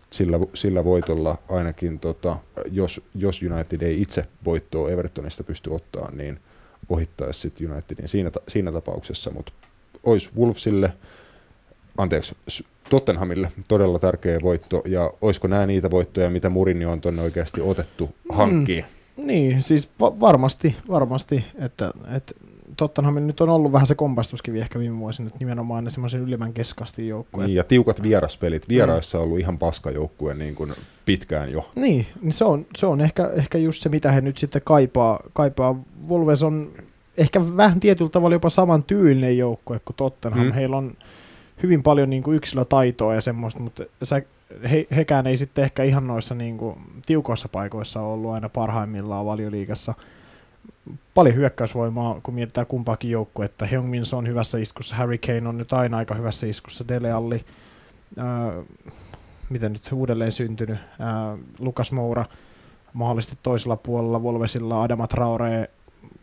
sillä, 0.09 0.39
sillä 0.53 0.83
voitolla 0.83 1.37
ainakin, 1.49 1.99
tota, 1.99 2.35
jos, 2.71 3.01
jos 3.15 3.41
United 3.43 3.81
ei 3.81 4.01
itse 4.01 4.25
voittoa 4.45 4.89
Evertonista 4.89 5.43
pysty 5.43 5.69
ottaa, 5.69 6.11
niin 6.11 6.39
ohittaisi 6.89 7.39
sitten 7.39 7.71
Unitedin 7.71 8.07
siinä, 8.07 8.31
siinä 8.47 8.71
tapauksessa, 8.71 9.31
mutta 9.31 9.53
olisi 10.03 10.31
Wolvesille, 10.37 10.93
anteeksi, 11.97 12.35
Tottenhamille 12.91 13.51
todella 13.67 13.99
tärkeä 13.99 14.39
voitto, 14.41 14.81
ja 14.85 15.11
olisiko 15.21 15.47
nämä 15.47 15.65
niitä 15.65 15.91
voittoja, 15.91 16.29
mitä 16.29 16.49
Mourinho 16.49 16.91
on 16.91 17.01
tuonne 17.01 17.21
oikeasti 17.21 17.61
otettu 17.61 18.09
hankkiin? 18.29 18.85
Niin, 19.17 19.63
siis 19.63 19.89
va- 19.99 20.19
varmasti, 20.19 20.75
varmasti, 20.89 21.45
että, 21.59 21.91
että 22.15 22.33
Tottenhamin 22.77 23.27
nyt 23.27 23.41
on 23.41 23.49
ollut 23.49 23.71
vähän 23.71 23.87
se 23.87 23.95
kompastuskivi 23.95 24.59
ehkä 24.59 24.79
viime 24.79 24.99
vuosina, 24.99 25.27
että 25.27 25.39
nimenomaan 25.39 25.83
ne 25.83 25.89
semmoisen 25.89 26.21
ylimmän 26.21 26.53
keskastin 26.53 27.07
joukkueen. 27.07 27.47
Niin, 27.47 27.55
ja 27.55 27.63
tiukat 27.63 28.03
vieraspelit. 28.03 28.69
Vieraissa 28.69 29.17
on 29.17 29.23
ollut 29.23 29.39
ihan 29.39 29.57
paskajoukkue 29.57 30.33
niin 30.33 30.55
kuin 30.55 30.71
pitkään 31.05 31.51
jo. 31.51 31.71
Niin, 31.75 32.07
niin 32.21 32.31
se 32.33 32.45
on, 32.45 32.65
se 32.75 32.85
on 32.85 33.01
ehkä, 33.01 33.29
ehkä 33.35 33.57
just 33.57 33.83
se, 33.83 33.89
mitä 33.89 34.11
he 34.11 34.21
nyt 34.21 34.37
sitten 34.37 34.61
kaipaa. 34.65 35.19
kaipaa. 35.33 35.75
Wolves 36.09 36.43
on 36.43 36.71
ehkä 37.17 37.41
vähän 37.57 37.79
tietyllä 37.79 38.11
tavalla 38.11 38.35
jopa 38.35 38.49
saman 38.49 38.83
tyylinen 38.83 39.37
joukkue 39.37 39.79
kuin 39.85 39.95
Tottenham. 39.95 40.41
Mm. 40.41 40.47
Mm. 40.47 40.53
Heillä 40.53 40.77
on 40.77 40.93
hyvin 41.63 41.83
paljon 41.83 42.09
niin 42.09 42.23
kuin 42.23 42.37
yksilötaitoa 42.37 43.15
ja 43.15 43.21
semmoista, 43.21 43.59
mutta 43.59 43.83
sä, 44.03 44.21
he, 44.71 44.87
hekään 44.95 45.27
ei 45.27 45.37
sitten 45.37 45.63
ehkä 45.63 45.83
ihan 45.83 46.07
noissa 46.07 46.35
niin 46.35 46.57
kuin, 46.57 46.75
tiukoissa 47.05 47.49
paikoissa 47.49 48.01
ollut 48.01 48.31
aina 48.31 48.49
parhaimmillaan 48.49 49.25
valioliigassa. 49.25 49.93
Paljon 51.13 51.35
hyökkäysvoimaa, 51.35 52.19
kun 52.23 52.33
mietitään 52.33 52.67
kumpaakin 52.67 53.11
joukkuetta. 53.11 53.65
Heung-Min 53.65 54.03
on 54.15 54.27
hyvässä 54.27 54.57
iskussa, 54.57 54.95
Harry 54.95 55.17
Kane 55.17 55.49
on 55.49 55.57
nyt 55.57 55.73
aina 55.73 55.97
aika 55.97 56.15
hyvässä 56.15 56.47
iskussa, 56.47 56.87
Dele 56.87 57.11
Alli, 57.11 57.45
ää, 58.17 58.51
miten 59.49 59.73
nyt 59.73 59.89
uudelleen 59.93 60.31
syntynyt, 60.31 60.79
ää, 60.99 61.37
Lukas 61.59 61.91
Moura 61.91 62.25
mahdollisesti 62.93 63.37
toisella 63.43 63.75
puolella 63.75 64.23
Volvesilla, 64.23 64.83
Adama 64.83 65.07
Traore 65.07 65.69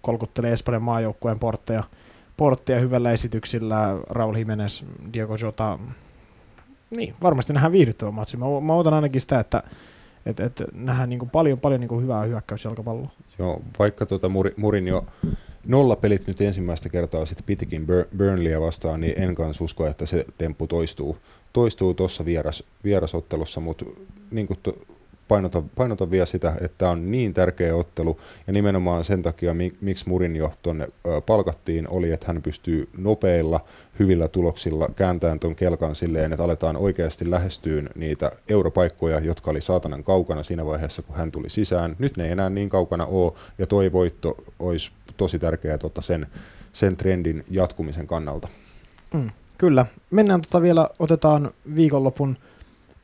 kolkuttelee 0.00 0.52
Espanjan 0.52 0.82
maajoukkueen 0.82 1.38
portteja, 1.38 1.84
portteja 2.38 2.80
hyvällä 2.80 3.12
esityksillä, 3.12 3.98
Raul 4.10 4.36
Jimenez, 4.36 4.84
Diego 5.12 5.36
Jota, 5.36 5.78
niin, 6.96 7.14
varmasti 7.22 7.52
nähdään 7.52 7.72
viihdyttävä 7.72 8.10
matsi. 8.10 8.36
Mä, 8.36 8.44
mä 8.62 8.74
otan 8.74 8.94
ainakin 8.94 9.20
sitä, 9.20 9.40
että 9.40 9.62
et, 10.26 10.40
et 10.40 10.62
nähdään 10.72 11.08
niin 11.08 11.30
paljon, 11.30 11.60
paljon 11.60 11.80
niin 11.80 12.02
hyvää 12.02 12.24
hyökkäysjalkapalloa. 12.24 13.10
Joo, 13.38 13.62
vaikka 13.78 14.06
tuota 14.06 14.28
Muri- 14.28 14.54
Mourinho 14.56 15.06
nolla 15.66 15.96
pelit 15.96 16.26
nyt 16.26 16.40
ensimmäistä 16.40 16.88
kertaa 16.88 17.26
sitten 17.26 17.46
pitikin 17.46 17.82
Bur- 17.86 18.16
Burnleyä 18.16 18.60
vastaan, 18.60 19.00
niin 19.00 19.14
en 19.16 19.34
kanssa 19.34 19.64
usko, 19.64 19.86
että 19.86 20.06
se 20.06 20.26
temppu 20.38 20.66
toistuu 20.66 21.16
toistuu 21.52 21.94
tuossa 21.94 22.24
vieras, 22.24 22.64
vierasottelussa, 22.84 23.60
mutta 23.60 23.84
niin 24.30 24.46
kuin 24.46 24.58
to, 24.62 24.72
painotan, 25.28 25.70
painotan 25.76 26.10
vielä 26.10 26.26
sitä, 26.26 26.52
että 26.60 26.78
tämä 26.78 26.90
on 26.90 27.10
niin 27.10 27.34
tärkeä 27.34 27.76
ottelu, 27.76 28.20
ja 28.46 28.52
nimenomaan 28.52 29.04
sen 29.04 29.22
takia, 29.22 29.54
mi, 29.54 29.72
miksi 29.80 30.08
Murinjo 30.08 30.52
tuonne 30.62 30.88
palkattiin, 31.26 31.90
oli, 31.90 32.12
että 32.12 32.26
hän 32.26 32.42
pystyy 32.42 32.88
nopeilla, 32.98 33.60
hyvillä 33.98 34.28
tuloksilla 34.28 34.88
kääntämään 34.96 35.40
tuon 35.40 35.54
kelkan 35.54 35.94
silleen, 35.94 36.32
että 36.32 36.44
aletaan 36.44 36.76
oikeasti 36.76 37.30
lähestyyn 37.30 37.90
niitä 37.94 38.32
europaikkoja, 38.48 39.20
jotka 39.20 39.50
oli 39.50 39.60
saatanan 39.60 40.04
kaukana 40.04 40.42
siinä 40.42 40.66
vaiheessa, 40.66 41.02
kun 41.02 41.16
hän 41.16 41.32
tuli 41.32 41.50
sisään. 41.50 41.96
Nyt 41.98 42.16
ne 42.16 42.24
ei 42.24 42.30
enää 42.30 42.50
niin 42.50 42.68
kaukana 42.68 43.06
ole, 43.06 43.32
ja 43.58 43.66
toi 43.66 43.92
voitto 43.92 44.36
olisi 44.58 44.90
tosi 45.16 45.38
tärkeää 45.38 45.78
tota 45.78 46.00
sen, 46.00 46.26
sen 46.72 46.96
trendin 46.96 47.44
jatkumisen 47.50 48.06
kannalta. 48.06 48.48
Mm, 49.14 49.30
kyllä. 49.58 49.86
Mennään 50.10 50.40
tota 50.40 50.62
vielä, 50.62 50.90
otetaan 50.98 51.50
viikonlopun, 51.74 52.36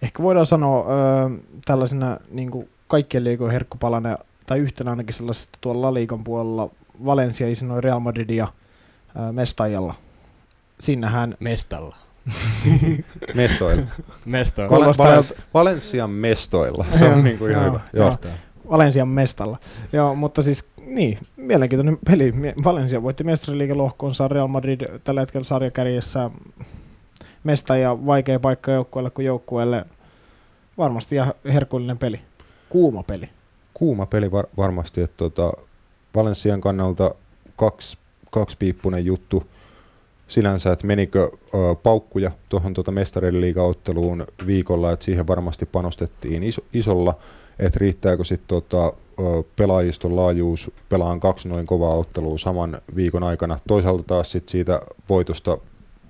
ehkä 0.05 0.22
voidaan 0.22 0.46
sanoa 0.46 0.80
ö, 0.80 1.30
tällaisena 1.64 2.16
niin 2.30 2.50
kuin 2.50 2.68
kaikkien 2.86 3.24
liikojen 3.24 3.52
herkkupalana, 3.52 4.18
tai 4.46 4.59
yhtenä 4.59 4.90
ainakin 4.90 5.14
sellaisesta 5.14 5.59
tuolla 5.61 5.82
Laliikan 5.86 6.24
puolella, 6.24 6.70
Valencia 7.05 7.48
isinoi 7.48 7.80
Real 7.80 8.00
Madridia 8.00 8.48
ö, 9.28 9.32
mestajalla. 9.32 9.94
Sinnehän... 10.80 11.34
Mestalla. 11.40 11.96
mestoilla. 13.34 13.82
mestoilla. 14.24 14.76
Valen, 14.76 14.94
Valens, 14.98 15.34
Valensian 15.55 16.11
mestoilla. 16.11 16.84
Se 16.90 17.05
on 17.05 17.24
niin 17.24 17.38
kuin 17.38 17.50
ihan 17.50 17.64
hyvä. 17.64 17.80
Joo. 17.92 18.12
Valensian 18.70 19.09
mestalla. 19.09 19.59
Joo, 19.92 20.14
mutta 20.14 20.42
siis 20.42 20.68
niin, 20.86 21.18
mielenkiintoinen 21.36 21.98
peli. 22.07 22.34
Valencia 22.64 23.02
voitti 23.02 23.24
mestariliikelohkoonsa 23.24 24.28
Real 24.28 24.48
Madrid 24.48 24.80
tällä 25.05 25.20
hetkellä 25.20 25.44
sarjakärjessä 25.44 26.30
mesta 27.44 27.76
ja 27.76 28.07
vaikea 28.07 28.40
paikka 28.40 28.72
joukkueelle 28.72 29.11
kuin 29.11 29.26
joukkueelle. 29.26 29.84
Varmasti 30.79 31.16
ja 31.16 31.35
herkullinen 31.45 31.99
peli. 31.99 32.20
Kuuma 32.68 33.03
peli. 33.03 33.29
Kuuma 33.75 34.07
peli 34.07 34.33
var- 34.33 34.49
varmasti, 34.57 35.01
että 35.01 35.16
tota, 35.16 35.53
Valensian 36.14 36.61
kannalta 36.61 37.14
kaksi, 37.57 37.99
kaksipiippunen 38.31 39.05
juttu 39.05 39.45
sinänsä, 40.29 40.72
että 40.72 40.87
menikö 40.87 41.22
ö, 41.22 41.75
paukkuja 41.83 42.31
tuohon 42.49 42.75
tuota 42.75 42.93
mestariliigaotteluun 42.93 44.27
viikolla, 44.47 44.93
että 44.93 45.05
siihen 45.05 45.27
varmasti 45.27 45.66
panostettiin 45.66 46.43
iso, 46.43 46.62
isolla 46.75 47.14
että 47.59 47.79
riittääkö 47.79 48.25
sitten 48.25 48.49
tota, 48.49 48.93
pelaajiston 49.57 50.16
laajuus 50.16 50.70
pelaan 50.89 51.20
kaksi 51.20 51.49
noin 51.49 51.66
kovaa 51.66 51.95
ottelua 51.95 52.39
saman 52.39 52.81
viikon 52.97 53.22
aikana. 53.22 53.59
Toisaalta 53.68 54.03
taas 54.03 54.33
sit 54.33 54.49
siitä 54.49 54.81
voitosta 55.09 55.59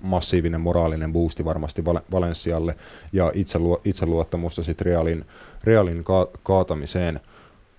massiivinen 0.01 0.61
moraalinen 0.61 1.13
boosti 1.13 1.45
varmasti 1.45 1.85
Val- 1.85 2.01
Valenssialle 2.11 2.75
ja 3.13 3.31
itseluo- 3.33 3.81
itseluottamusta 3.85 4.63
sitten 4.63 4.85
Realin, 4.85 5.25
Realin 5.63 6.03
ka- 6.03 6.27
kaatamiseen. 6.43 7.19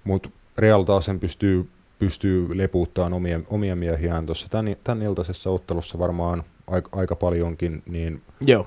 Mutta 0.04 0.28
Real 0.58 0.82
taas 0.82 1.04
sen 1.04 1.20
pystyy, 1.20 1.68
pystyy 1.98 2.58
lepuuttamaan 2.58 3.12
omia, 3.12 3.40
omia 3.50 3.76
miehiään 3.76 4.26
tuossa 4.26 4.48
tän, 4.48 4.76
tän 4.84 5.02
iltaisessa 5.02 5.50
ottelussa 5.50 5.98
varmaan 5.98 6.44
aika, 6.66 6.98
aika 6.98 7.16
paljonkin. 7.16 7.82
Niin 7.86 8.22
Joo, 8.40 8.66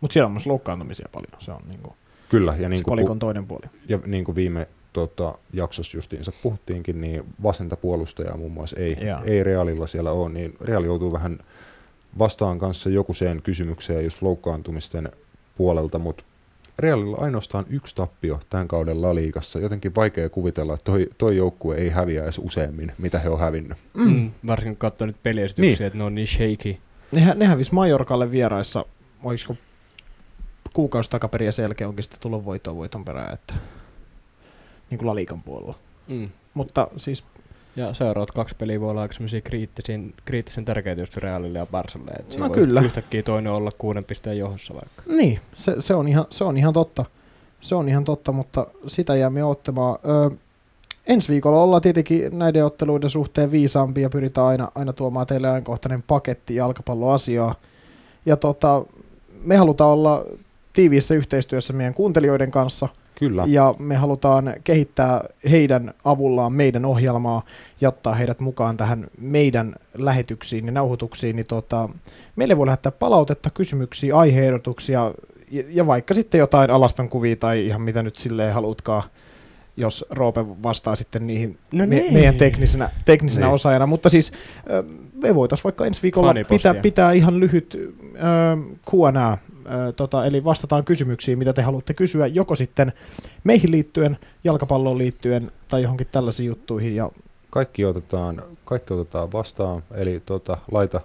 mutta 0.00 0.12
siellä 0.12 0.26
on 0.26 0.32
myös 0.32 0.46
loukkaantumisia 0.46 1.08
paljon. 1.12 1.42
Se 1.42 1.52
on 1.52 1.62
niinku 1.68 1.96
Kyllä. 2.28 2.54
Ja 2.58 2.68
niin 2.68 2.82
kuin, 2.82 2.92
kolikon 2.92 3.18
toinen 3.18 3.46
puoli. 3.46 3.66
Ja 3.88 3.98
niin 4.06 4.24
kuin 4.24 4.36
viime 4.36 4.68
tota, 4.92 5.38
jaksossa 5.52 5.96
justiinsa 5.96 6.32
puhuttiinkin, 6.42 7.00
niin 7.00 7.24
vasenta 7.42 7.76
puolustajaa 7.76 8.36
muun 8.36 8.52
muassa 8.52 8.76
ei, 8.76 8.96
ei 9.24 9.44
Realilla 9.44 9.86
siellä 9.86 10.12
ole, 10.12 10.32
niin 10.32 10.54
Real 10.60 10.84
joutuu 10.84 11.12
vähän 11.12 11.38
vastaan 12.18 12.58
kanssa 12.58 12.90
jokuseen 12.90 13.42
kysymykseen 13.42 14.04
just 14.04 14.22
loukkaantumisten 14.22 15.08
puolelta, 15.56 15.98
mutta 15.98 16.24
Realilla 16.78 17.16
ainoastaan 17.20 17.66
yksi 17.68 17.94
tappio 17.94 18.40
tämän 18.50 18.68
kauden 18.68 19.02
laliikassa. 19.02 19.58
Jotenkin 19.58 19.94
vaikea 19.94 20.28
kuvitella, 20.28 20.74
että 20.74 20.84
toi, 20.84 21.08
toi 21.18 21.36
joukkue 21.36 21.76
ei 21.76 21.90
häviäisi 21.90 22.40
useammin, 22.44 22.92
mitä 22.98 23.18
he 23.18 23.28
on 23.28 23.38
hävinnyt. 23.38 23.78
Mm. 23.94 24.10
Mm, 24.10 24.30
varsinkin 24.46 24.74
kun 24.74 24.78
katsoo 24.78 25.06
nyt 25.06 25.22
peliesityksiä, 25.22 25.76
niin. 25.78 25.86
että 25.86 25.98
ne 25.98 26.04
on 26.04 26.14
niin 26.14 26.26
shaky. 26.26 26.76
Ne, 27.12 27.34
ne 27.34 27.46
hävisi 27.46 27.74
Majorkalle 27.74 28.30
vieraissa, 28.30 28.84
olisiko 29.22 29.56
kuukausi 30.72 31.10
takaperin 31.10 31.46
ja 31.46 31.52
sen 31.52 31.62
jälkeen 31.62 31.88
onkin 31.88 32.02
sitten 32.02 32.20
tullut 32.20 32.44
voitoa 32.44 32.74
voiton 32.74 33.04
perään, 33.04 33.34
että 33.34 33.54
niin 34.90 34.98
kuin 34.98 35.06
Laliikan 35.06 35.42
puolella. 35.42 35.74
Mm. 36.08 36.28
Mutta 36.54 36.88
siis... 36.96 37.24
Ja 37.76 37.94
seuraavat 37.94 38.32
kaksi 38.32 38.56
peliä 38.56 38.80
voi 38.80 38.90
olla 38.90 39.02
aika 39.02 39.14
kriittisen, 39.44 40.14
kriittisen 40.24 40.64
tärkeitä 40.64 41.02
just 41.02 41.16
Realille 41.16 41.58
ja 41.58 41.66
Barsalle. 41.66 42.10
Että 42.10 42.38
no 42.38 42.50
kyllä. 42.50 42.80
Yhtäkkiä 42.80 43.22
toinen 43.22 43.52
olla 43.52 43.70
kuuden 43.78 44.04
pisteen 44.04 44.38
johossa 44.38 44.74
vaikka. 44.74 45.02
Niin, 45.06 45.40
se, 45.54 45.76
se, 45.78 45.94
on 45.94 46.08
ihan, 46.08 46.26
se 46.30 46.44
on 46.44 46.56
ihan 46.56 46.72
totta. 46.72 47.04
Se 47.60 47.74
on 47.74 47.88
ihan 47.88 48.04
totta, 48.04 48.32
mutta 48.32 48.66
sitä 48.86 49.16
jäämme 49.16 49.44
ottamaan. 49.44 49.98
Öö, 50.04 50.30
ensi 51.06 51.28
viikolla 51.28 51.62
ollaan 51.62 51.82
tietenkin 51.82 52.38
näiden 52.38 52.64
otteluiden 52.64 53.10
suhteen 53.10 53.50
viisaampia 53.50 54.02
ja 54.02 54.10
pyritään 54.10 54.46
aina, 54.46 54.70
aina 54.74 54.92
tuomaan 54.92 55.26
teille 55.26 55.48
ajankohtainen 55.48 56.02
paketti 56.02 56.54
jalkapalloasiaa. 56.54 57.54
Ja 58.26 58.36
tota, 58.36 58.84
me 59.44 59.56
halutaan 59.56 59.90
olla 59.90 60.24
tiiviissä 60.72 61.14
yhteistyössä 61.14 61.72
meidän 61.72 61.94
kuuntelijoiden 61.94 62.50
kanssa. 62.50 62.88
Kyllä. 63.18 63.44
Ja 63.46 63.74
me 63.78 63.96
halutaan 63.96 64.54
kehittää 64.64 65.24
heidän 65.50 65.94
avullaan 66.04 66.52
meidän 66.52 66.84
ohjelmaa 66.84 67.42
ja 67.80 67.88
ottaa 67.88 68.14
heidät 68.14 68.40
mukaan 68.40 68.76
tähän 68.76 69.06
meidän 69.18 69.74
lähetyksiin 69.94 70.66
ja 70.66 70.72
nauhoituksiin. 70.72 71.36
Niin 71.36 71.46
tota, 71.46 71.88
meille 72.36 72.56
voi 72.56 72.66
lähettää 72.66 72.92
palautetta, 72.92 73.50
kysymyksiä, 73.50 74.16
aiheehdotuksia 74.16 75.12
ja, 75.50 75.64
ja 75.68 75.86
vaikka 75.86 76.14
sitten 76.14 76.38
jotain 76.38 76.70
alastankuvia 76.70 77.36
tai 77.36 77.66
ihan 77.66 77.82
mitä 77.82 78.02
nyt 78.02 78.16
silleen 78.16 78.54
haluatkaan 78.54 79.02
jos 79.76 80.04
Roope 80.10 80.46
vastaa 80.62 80.96
sitten 80.96 81.26
niihin 81.26 81.58
no 81.72 81.78
me, 81.78 81.86
niin. 81.86 82.12
meidän 82.12 82.34
teknisenä, 82.34 82.90
teknisenä 83.04 83.46
niin. 83.46 83.54
osaajana. 83.54 83.86
Mutta 83.86 84.08
siis 84.08 84.32
me 85.14 85.34
voitaisiin 85.34 85.64
vaikka 85.64 85.86
ensi 85.86 86.02
viikolla 86.02 86.34
pitää, 86.48 86.74
pitää 86.74 87.12
ihan 87.12 87.40
lyhyt 87.40 87.78
äh, 88.16 88.58
Q&A 88.90 89.38
tota, 89.96 90.26
eli 90.26 90.44
vastataan 90.44 90.84
kysymyksiin, 90.84 91.38
mitä 91.38 91.52
te 91.52 91.62
haluatte 91.62 91.94
kysyä, 91.94 92.26
joko 92.26 92.56
sitten 92.56 92.92
meihin 93.44 93.70
liittyen, 93.70 94.18
jalkapalloon 94.44 94.98
liittyen 94.98 95.50
tai 95.68 95.82
johonkin 95.82 96.06
tällaisiin 96.12 96.46
juttuihin. 96.46 96.96
Ja 96.96 97.10
kaikki 97.50 97.84
otetaan, 97.84 98.42
kaikki 98.64 98.94
otetaan 98.94 99.32
vastaan, 99.32 99.82
eli 99.94 100.22
tota, 100.26 100.58
laita 100.70 101.00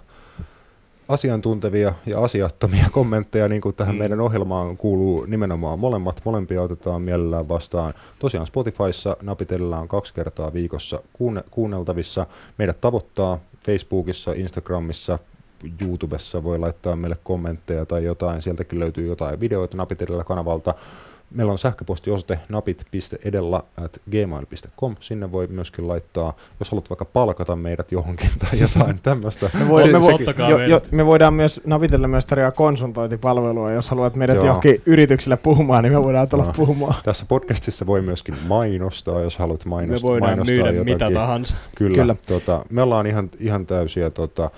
asiantuntevia 1.10 1.94
ja 2.06 2.20
asiattomia 2.20 2.86
kommentteja, 2.98 3.48
niin 3.48 3.60
kuin 3.60 3.74
tähän 3.74 3.94
mm. 3.94 3.98
meidän 3.98 4.20
ohjelmaan 4.20 4.76
kuuluu 4.76 5.24
nimenomaan 5.24 5.78
molemmat. 5.78 6.20
Molempia 6.24 6.62
otetaan 6.62 7.02
mielellään 7.02 7.48
vastaan. 7.48 7.94
Tosiaan 8.18 8.46
Spotifyssa 8.46 9.16
napitellaan 9.22 9.88
kaksi 9.88 10.14
kertaa 10.14 10.52
viikossa 10.52 11.02
kuunne- 11.12 11.44
kuunneltavissa. 11.50 12.26
Meidät 12.58 12.80
tavoittaa 12.80 13.38
Facebookissa, 13.66 14.32
Instagramissa, 14.32 15.18
YouTubessa 15.82 16.44
voi 16.44 16.58
laittaa 16.58 16.96
meille 16.96 17.16
kommentteja 17.24 17.86
tai 17.86 18.04
jotain, 18.04 18.42
sieltäkin 18.42 18.78
löytyy 18.78 19.06
jotain 19.06 19.40
videoita 19.40 19.76
napitelilla 19.76 20.24
kanavalta. 20.24 20.74
Meillä 21.34 21.52
on 21.52 21.58
sähköpostiosoite 21.58 22.38
napit.edellä 22.48 23.62
at 23.76 24.00
gmail.com. 24.10 24.94
Sinne 25.00 25.32
voi 25.32 25.46
myöskin 25.46 25.88
laittaa, 25.88 26.36
jos 26.58 26.70
haluat 26.70 26.90
vaikka 26.90 27.04
palkata 27.04 27.56
meidät 27.56 27.92
johonkin 27.92 28.30
tai 28.38 28.60
jotain 28.60 29.00
tämmöistä. 29.02 29.50
Me, 29.58 29.68
voidaan, 29.68 30.02
me, 30.02 30.08
vo, 30.38 30.48
jo, 30.48 30.58
jo, 30.58 30.80
me 30.90 31.06
voidaan 31.06 31.34
myös 31.34 31.60
napitella 31.66 32.08
myös 32.08 32.26
tarjoaa 32.26 32.52
konsultointipalvelua. 32.52 33.72
Jos 33.72 33.90
haluat 33.90 34.16
meidät 34.16 34.36
Joo. 34.36 34.46
johonkin 34.46 34.82
yrityksille 34.86 35.36
puhumaan, 35.36 35.84
niin 35.84 35.92
me 35.92 36.04
voidaan 36.04 36.28
tulla 36.28 36.44
no. 36.44 36.52
puhumaan. 36.56 36.94
Tässä 37.04 37.24
podcastissa 37.28 37.86
voi 37.86 38.02
myöskin 38.02 38.34
mainostaa, 38.46 39.20
jos 39.20 39.38
haluat 39.38 39.64
mainostaa. 39.64 40.08
Me 40.08 40.12
voidaan 40.12 40.30
mainostaa 40.30 40.56
myydä 40.56 40.70
jotakin. 40.70 40.94
mitä 40.94 41.10
tahansa. 41.10 41.56
Kyllä. 41.76 41.96
Kyllä. 41.96 42.16
Tota, 42.26 42.64
me 42.70 42.82
ollaan 42.82 43.06
ihan, 43.06 43.30
ihan 43.40 43.66
täysiä 43.66 44.10
tota, 44.10 44.50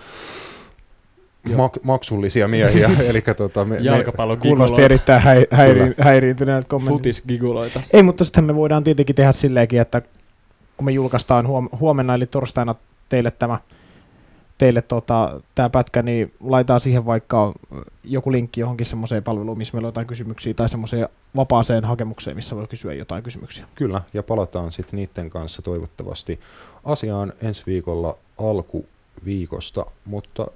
mak- 1.49 1.81
maksullisia 1.83 2.49
miehiä. 2.49 2.91
eli 3.09 3.23
tota, 3.37 3.65
me, 3.65 3.79
Jalkapallon 3.79 4.39
Kuulosti 4.39 4.83
erittäin 4.83 5.23
häi- 5.23 5.47
häiri- 5.55 5.95
häiriintyneet 5.99 6.69
kommentit. 6.69 6.99
Futisgiguloita. 6.99 7.81
Ei, 7.93 8.03
mutta 8.03 8.25
sitten 8.25 8.45
me 8.45 8.55
voidaan 8.55 8.85
tietenkin 8.85 9.17
tehdä 9.17 9.33
silleenkin, 9.33 9.81
että 9.81 10.03
kun 10.77 10.85
me 10.85 10.93
julkaistaan 10.93 11.47
huom- 11.47 11.69
huomenna 11.81 12.15
eli 12.15 12.27
torstaina 12.27 12.75
teille 13.09 13.31
tämä 13.31 13.59
teille 14.59 14.83
tota, 14.83 15.41
tämä 15.55 15.71
pätkä, 15.71 16.03
niin 16.03 16.31
laitetaan 16.41 16.81
siihen 16.81 17.07
vaikka 17.07 17.53
joku 18.05 18.33
linkki 18.33 18.61
johonkin 18.61 18.87
semmoiseen 18.87 19.23
palveluun, 19.23 19.59
missä 19.59 19.75
meillä 19.75 19.87
on 19.87 19.89
jotain 19.89 20.07
kysymyksiä, 20.07 20.55
tai 20.55 20.69
semmoiseen 20.69 21.09
vapaaseen 21.37 21.85
hakemukseen, 21.85 22.37
missä 22.37 22.57
voi 22.57 22.67
kysyä 22.67 22.95
jotain 22.95 23.23
kysymyksiä. 23.23 23.67
Kyllä, 23.75 24.03
ja 24.15 24.23
palataan 24.23 24.73
sitten 24.73 24.97
niiden 24.97 25.31
kanssa 25.31 25.63
toivottavasti 25.63 26.41
asiaan 26.85 27.33
ensi 27.43 27.63
viikolla 27.67 28.17
alkuviikosta, 28.39 29.87
mutta 30.05 30.47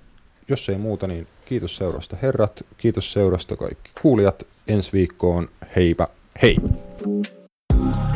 jos 0.49 0.69
ei 0.69 0.79
muuta, 0.79 1.07
niin 1.07 1.27
kiitos 1.45 1.77
seurasta 1.77 2.17
herrat, 2.23 2.67
kiitos 2.77 3.13
seurasta 3.13 3.57
kaikki 3.57 3.91
kuulijat. 4.03 4.47
Ensi 4.69 4.93
viikkoon, 4.93 5.49
heipä 5.77 6.09
hei! 6.43 6.57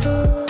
thank 0.03 0.29
you 0.29 0.50